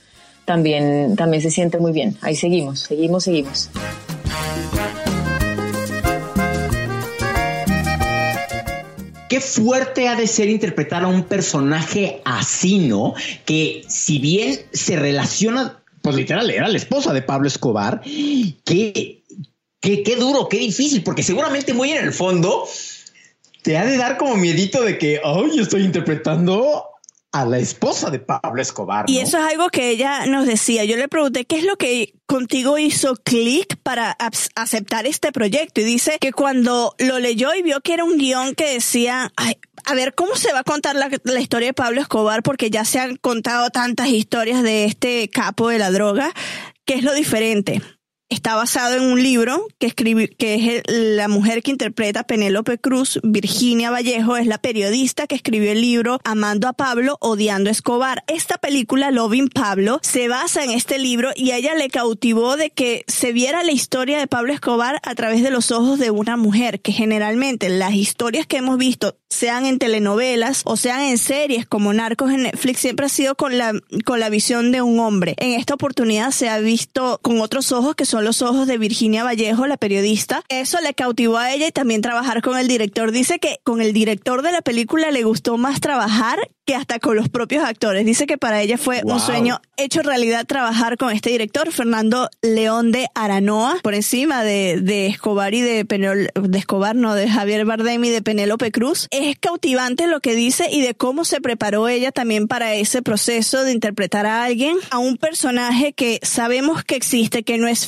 también, 0.48 1.14
también 1.14 1.42
se 1.42 1.50
siente 1.50 1.76
muy 1.76 1.92
bien. 1.92 2.16
Ahí 2.22 2.34
seguimos, 2.34 2.80
seguimos, 2.80 3.24
seguimos. 3.24 3.68
Qué 9.28 9.40
fuerte 9.42 10.08
ha 10.08 10.16
de 10.16 10.26
ser 10.26 10.48
interpretar 10.48 11.04
a 11.04 11.08
un 11.08 11.24
personaje 11.24 12.22
así, 12.24 12.78
¿no? 12.78 13.12
Que 13.44 13.82
si 13.88 14.20
bien 14.20 14.58
se 14.72 14.96
relaciona, 14.96 15.82
pues 16.00 16.16
literal, 16.16 16.50
era 16.50 16.66
la 16.66 16.78
esposa 16.78 17.12
de 17.12 17.20
Pablo 17.20 17.46
Escobar, 17.46 18.00
que, 18.00 19.24
qué 19.82 20.16
duro, 20.18 20.48
qué 20.48 20.56
difícil, 20.56 21.02
porque 21.02 21.22
seguramente 21.22 21.74
muy 21.74 21.90
en 21.90 22.06
el 22.06 22.14
fondo 22.14 22.66
te 23.60 23.76
ha 23.76 23.84
de 23.84 23.98
dar 23.98 24.16
como 24.16 24.34
miedito 24.34 24.82
de 24.82 24.96
que, 24.96 25.20
ay, 25.22 25.58
estoy 25.58 25.82
interpretando 25.82 26.86
a 27.32 27.44
la 27.44 27.58
esposa 27.58 28.10
de 28.10 28.20
Pablo 28.20 28.62
Escobar. 28.62 29.04
Y 29.08 29.18
eso 29.18 29.38
es 29.38 29.44
algo 29.44 29.68
que 29.68 29.90
ella 29.90 30.26
nos 30.26 30.46
decía. 30.46 30.84
Yo 30.84 30.96
le 30.96 31.08
pregunté, 31.08 31.44
¿qué 31.44 31.58
es 31.58 31.64
lo 31.64 31.76
que 31.76 32.14
contigo 32.26 32.78
hizo 32.78 33.14
clic 33.16 33.76
para 33.82 34.16
aceptar 34.54 35.06
este 35.06 35.30
proyecto? 35.32 35.80
Y 35.80 35.84
dice 35.84 36.18
que 36.20 36.32
cuando 36.32 36.94
lo 36.98 37.18
leyó 37.18 37.54
y 37.54 37.62
vio 37.62 37.80
que 37.80 37.94
era 37.94 38.04
un 38.04 38.16
guion 38.16 38.54
que 38.54 38.72
decía, 38.72 39.32
a 39.84 39.94
ver, 39.94 40.14
¿cómo 40.14 40.36
se 40.36 40.52
va 40.52 40.60
a 40.60 40.64
contar 40.64 40.96
la, 40.96 41.10
la, 41.24 41.40
historia 41.40 41.68
de 41.68 41.74
Pablo 41.74 42.00
Escobar? 42.00 42.42
Porque 42.42 42.70
ya 42.70 42.84
se 42.84 42.98
han 42.98 43.16
contado 43.16 43.70
tantas 43.70 44.08
historias 44.08 44.62
de 44.62 44.86
este 44.86 45.28
capo 45.28 45.68
de 45.68 45.78
la 45.78 45.90
droga. 45.90 46.32
¿Qué 46.86 46.94
es 46.94 47.04
lo 47.04 47.12
diferente? 47.12 47.82
Está 48.28 48.54
basado 48.54 48.96
en 48.96 49.02
un 49.02 49.22
libro 49.22 49.66
que 49.78 49.86
escribe, 49.86 50.28
que 50.28 50.76
es 50.76 50.82
la 50.86 51.28
mujer 51.28 51.62
que 51.62 51.70
interpreta 51.70 52.24
Penélope 52.24 52.78
Cruz, 52.78 53.20
Virginia 53.22 53.90
Vallejo, 53.90 54.36
es 54.36 54.46
la 54.46 54.58
periodista 54.58 55.26
que 55.26 55.34
escribió 55.34 55.72
el 55.72 55.80
libro 55.80 56.20
Amando 56.24 56.68
a 56.68 56.72
Pablo, 56.72 57.16
odiando 57.20 57.70
a 57.70 57.72
Escobar. 57.72 58.24
Esta 58.26 58.58
película, 58.58 59.10
Loving 59.10 59.48
Pablo, 59.48 59.98
se 60.02 60.28
basa 60.28 60.62
en 60.64 60.70
este 60.70 60.98
libro 60.98 61.30
y 61.34 61.52
ella 61.52 61.74
le 61.74 61.88
cautivó 61.88 62.56
de 62.56 62.70
que 62.70 63.04
se 63.06 63.32
viera 63.32 63.62
la 63.62 63.72
historia 63.72 64.18
de 64.18 64.26
Pablo 64.26 64.52
Escobar 64.52 65.00
a 65.02 65.14
través 65.14 65.42
de 65.42 65.50
los 65.50 65.70
ojos 65.70 65.98
de 65.98 66.10
una 66.10 66.36
mujer, 66.36 66.80
que 66.80 66.92
generalmente 66.92 67.68
las 67.68 67.94
historias 67.94 68.46
que 68.46 68.58
hemos 68.58 68.78
visto 68.78 69.16
sean 69.30 69.66
en 69.66 69.78
telenovelas 69.78 70.62
o 70.64 70.76
sean 70.76 71.00
en 71.02 71.18
series 71.18 71.66
como 71.66 71.92
Narcos 71.92 72.30
en 72.30 72.44
Netflix, 72.44 72.80
siempre 72.80 73.06
ha 73.06 73.10
sido 73.10 73.34
con 73.34 73.58
la, 73.58 73.72
con 74.04 74.20
la 74.20 74.30
visión 74.30 74.72
de 74.72 74.82
un 74.82 74.98
hombre. 75.00 75.34
En 75.38 75.52
esta 75.52 75.74
oportunidad 75.74 76.30
se 76.30 76.48
ha 76.48 76.58
visto 76.58 77.20
con 77.22 77.40
otros 77.40 77.72
ojos, 77.72 77.94
que 77.94 78.04
son 78.04 78.17
los 78.22 78.42
ojos 78.42 78.66
de 78.66 78.78
Virginia 78.78 79.24
Vallejo, 79.24 79.66
la 79.66 79.76
periodista. 79.76 80.42
Eso 80.48 80.80
le 80.80 80.94
cautivó 80.94 81.38
a 81.38 81.52
ella 81.52 81.66
y 81.66 81.72
también 81.72 82.02
trabajar 82.02 82.42
con 82.42 82.58
el 82.58 82.68
director. 82.68 83.12
Dice 83.12 83.38
que 83.38 83.58
con 83.64 83.80
el 83.80 83.92
director 83.92 84.42
de 84.42 84.52
la 84.52 84.62
película 84.62 85.10
le 85.10 85.22
gustó 85.22 85.58
más 85.58 85.80
trabajar 85.80 86.38
que 86.68 86.74
hasta 86.74 86.98
con 86.98 87.16
los 87.16 87.30
propios 87.30 87.64
actores. 87.64 88.04
Dice 88.04 88.26
que 88.26 88.36
para 88.36 88.60
ella 88.60 88.76
fue 88.76 89.00
un 89.02 89.20
sueño 89.20 89.58
hecho 89.78 90.02
realidad 90.02 90.44
trabajar 90.46 90.98
con 90.98 91.10
este 91.10 91.30
director, 91.30 91.72
Fernando 91.72 92.28
León 92.42 92.92
de 92.92 93.08
Aranoa, 93.14 93.78
por 93.82 93.94
encima 93.94 94.44
de, 94.44 94.78
de 94.82 95.06
Escobar 95.06 95.54
y 95.54 95.62
de 95.62 95.86
Penel, 95.86 96.28
de 96.34 96.58
Escobar, 96.58 96.94
no, 96.94 97.14
de 97.14 97.26
Javier 97.26 97.64
Bardem 97.64 98.04
y 98.04 98.10
de 98.10 98.20
Penélope 98.20 98.70
Cruz. 98.70 99.08
Es 99.10 99.38
cautivante 99.38 100.08
lo 100.08 100.20
que 100.20 100.34
dice 100.34 100.66
y 100.70 100.82
de 100.82 100.94
cómo 100.94 101.24
se 101.24 101.40
preparó 101.40 101.88
ella 101.88 102.12
también 102.12 102.48
para 102.48 102.74
ese 102.74 103.00
proceso 103.00 103.64
de 103.64 103.72
interpretar 103.72 104.26
a 104.26 104.44
alguien, 104.44 104.76
a 104.90 104.98
un 104.98 105.16
personaje 105.16 105.94
que 105.94 106.20
sabemos 106.22 106.84
que 106.84 106.96
existe, 106.96 107.44
que 107.44 107.56
no 107.56 107.66
es 107.66 107.86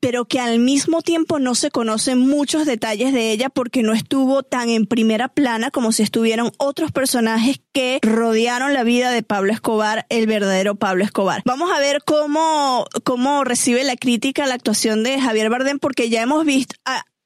pero 0.00 0.24
que 0.24 0.40
al 0.40 0.58
mismo 0.58 1.02
tiempo 1.02 1.38
no 1.38 1.54
se 1.54 1.70
conocen 1.70 2.18
muchos 2.18 2.66
detalles 2.66 3.12
de 3.12 3.32
ella 3.32 3.48
porque 3.48 3.82
no 3.82 3.92
estuvo 3.92 4.42
tan 4.42 4.70
en 4.70 4.86
primera 4.86 5.28
plana 5.28 5.70
como 5.70 5.92
si 5.92 6.02
estuvieran 6.02 6.50
otros 6.58 6.92
personajes 6.92 7.60
que 7.72 7.98
rodearon 8.02 8.72
la 8.74 8.84
vida 8.84 9.10
de 9.10 9.22
Pablo 9.22 9.52
Escobar, 9.52 10.06
el 10.08 10.26
verdadero 10.26 10.74
Pablo 10.74 11.04
Escobar. 11.04 11.42
Vamos 11.44 11.70
a 11.72 11.80
ver 11.80 12.02
cómo, 12.04 12.86
cómo 13.04 13.44
recibe 13.44 13.84
la 13.84 13.96
crítica 13.96 14.46
la 14.46 14.54
actuación 14.54 15.02
de 15.02 15.20
Javier 15.20 15.50
Bardem, 15.50 15.78
porque 15.78 16.08
ya 16.08 16.22
hemos 16.22 16.44
visto, 16.44 16.74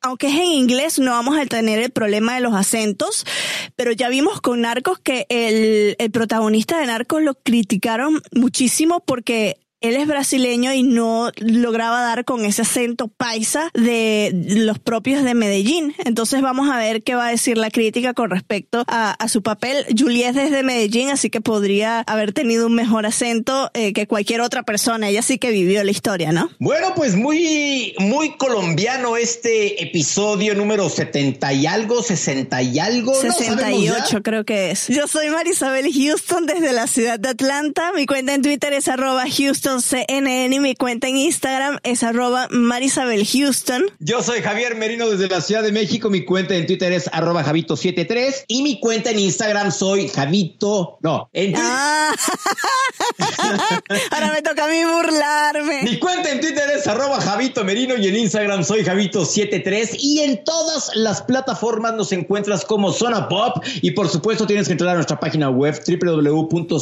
aunque 0.02 0.28
es 0.28 0.34
en 0.34 0.44
inglés, 0.44 0.98
no 0.98 1.10
vamos 1.10 1.36
a 1.38 1.46
tener 1.46 1.78
el 1.80 1.90
problema 1.90 2.34
de 2.34 2.40
los 2.40 2.54
acentos, 2.54 3.26
pero 3.74 3.92
ya 3.92 4.08
vimos 4.08 4.40
con 4.40 4.60
Narcos 4.60 4.98
que 4.98 5.26
el, 5.28 5.96
el 5.98 6.10
protagonista 6.10 6.78
de 6.78 6.86
Narcos 6.86 7.22
lo 7.22 7.34
criticaron 7.34 8.22
muchísimo 8.32 9.00
porque 9.00 9.56
él 9.88 9.96
es 9.96 10.06
brasileño 10.06 10.72
y 10.72 10.82
no 10.82 11.30
lograba 11.36 12.02
dar 12.02 12.24
con 12.24 12.44
ese 12.44 12.62
acento 12.62 13.08
paisa 13.08 13.70
de 13.74 14.30
los 14.32 14.78
propios 14.78 15.22
de 15.22 15.34
Medellín. 15.34 15.94
Entonces 16.04 16.42
vamos 16.42 16.68
a 16.70 16.78
ver 16.78 17.02
qué 17.02 17.14
va 17.14 17.28
a 17.28 17.30
decir 17.30 17.58
la 17.58 17.70
crítica 17.70 18.14
con 18.14 18.30
respecto 18.30 18.84
a, 18.88 19.16
su 19.28 19.42
papel. 19.42 19.84
Juliet 19.96 20.36
es 20.36 20.50
de 20.52 20.62
Medellín, 20.62 21.10
así 21.10 21.30
que 21.30 21.40
podría 21.40 22.00
haber 22.00 22.32
tenido 22.32 22.66
un 22.66 22.74
mejor 22.74 23.06
acento 23.06 23.70
eh, 23.74 23.92
que 23.92 24.06
cualquier 24.06 24.40
otra 24.40 24.62
persona. 24.62 25.08
Ella 25.08 25.22
sí 25.22 25.38
que 25.38 25.50
vivió 25.50 25.82
la 25.82 25.90
historia, 25.90 26.32
¿no? 26.32 26.48
Bueno, 26.60 26.92
pues 26.94 27.16
muy, 27.16 27.94
muy 27.98 28.36
colombiano 28.36 29.16
este 29.16 29.82
episodio 29.82 30.54
número 30.54 30.88
70 30.88 31.52
y 31.54 31.66
algo, 31.66 32.02
60 32.02 32.62
y 32.62 32.78
algo. 32.78 33.14
68 33.14 34.22
creo 34.22 34.44
que 34.44 34.70
es. 34.70 34.88
Yo 34.88 35.08
soy 35.08 35.28
Marisabel 35.30 35.92
Houston 35.92 36.46
desde 36.46 36.72
la 36.72 36.86
ciudad 36.86 37.18
de 37.18 37.30
Atlanta. 37.30 37.92
Mi 37.94 38.06
cuenta 38.06 38.34
en 38.34 38.42
Twitter 38.42 38.72
es 38.72 38.88
arroba 38.88 39.24
Houston 39.28 39.75
CNN 39.80 40.54
y 40.54 40.60
mi 40.60 40.74
cuenta 40.74 41.08
en 41.08 41.16
Instagram 41.16 41.78
es 41.82 42.02
arroba 42.02 42.48
Marisabel 42.50 43.26
Houston. 43.26 43.84
Yo 43.98 44.22
soy 44.22 44.40
Javier 44.40 44.76
Merino 44.76 45.08
desde 45.08 45.28
la 45.28 45.40
Ciudad 45.40 45.62
de 45.62 45.72
México. 45.72 46.10
Mi 46.10 46.24
cuenta 46.24 46.54
en 46.54 46.66
Twitter 46.66 46.92
es 46.92 47.08
arroba 47.12 47.44
Javito73 47.44 48.44
y 48.48 48.62
mi 48.62 48.80
cuenta 48.80 49.10
en 49.10 49.18
Instagram 49.18 49.72
soy 49.72 50.08
Javito. 50.08 50.98
No, 51.02 51.28
en 51.32 51.54
ah. 51.56 52.14
Ahora 54.10 54.32
me 54.32 54.42
toca 54.42 54.64
a 54.64 54.68
mí 54.68 54.84
burlarme. 54.84 55.82
Mi 55.82 55.98
cuenta 55.98 56.30
en 56.30 56.40
Twitter 56.40 56.70
es 56.76 56.86
arroba 56.86 57.20
Javito 57.20 57.64
Merino 57.64 57.96
y 57.96 58.08
en 58.08 58.16
Instagram 58.16 58.64
soy 58.64 58.84
Javito73 58.84 59.96
y 59.98 60.20
en 60.20 60.44
todas 60.44 60.90
las 60.94 61.22
plataformas 61.22 61.94
nos 61.94 62.12
encuentras 62.12 62.64
como 62.64 62.92
Zona 62.92 63.28
Pop 63.28 63.64
y 63.82 63.92
por 63.92 64.08
supuesto 64.08 64.46
tienes 64.46 64.66
que 64.66 64.72
entrar 64.72 64.90
a 64.90 64.94
nuestra 64.94 65.18
página 65.20 65.50
web 65.50 65.80
www.cnne.com 65.86 66.76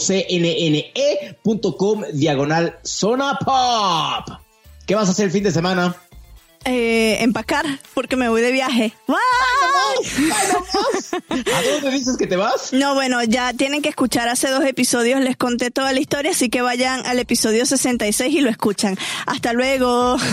diagonal 2.12 2.74
Zona 2.83 3.39
Pop. 3.39 4.39
¿Qué 4.87 4.95
vas 4.95 5.09
a 5.09 5.12
hacer 5.12 5.27
el 5.27 5.31
fin 5.31 5.45
de 5.45 5.51
semana? 5.51 5.97
Eh, 6.66 7.18
empacar, 7.20 7.66
porque 7.93 8.16
me 8.16 8.31
voy 8.31 8.41
de 8.41 8.51
viaje. 8.51 8.95
¿A 11.29 11.62
dónde 11.70 11.91
dices 11.91 12.16
que 12.16 12.27
te 12.27 12.37
vas? 12.37 12.72
No, 12.72 12.95
bueno, 12.95 13.22
ya 13.22 13.53
tienen 13.53 13.83
que 13.83 13.91
escuchar 13.91 14.29
hace 14.29 14.49
dos 14.49 14.64
episodios, 14.64 15.20
les 15.20 15.37
conté 15.37 15.70
toda 15.70 15.93
la 15.93 16.01
historia, 16.01 16.31
así 16.31 16.49
que 16.49 16.62
vayan 16.62 17.05
al 17.05 17.18
episodio 17.18 17.66
66 17.66 18.35
y 18.35 18.41
lo 18.41 18.49
escuchan. 18.49 18.97
Hasta 19.27 19.53
luego. 19.53 20.16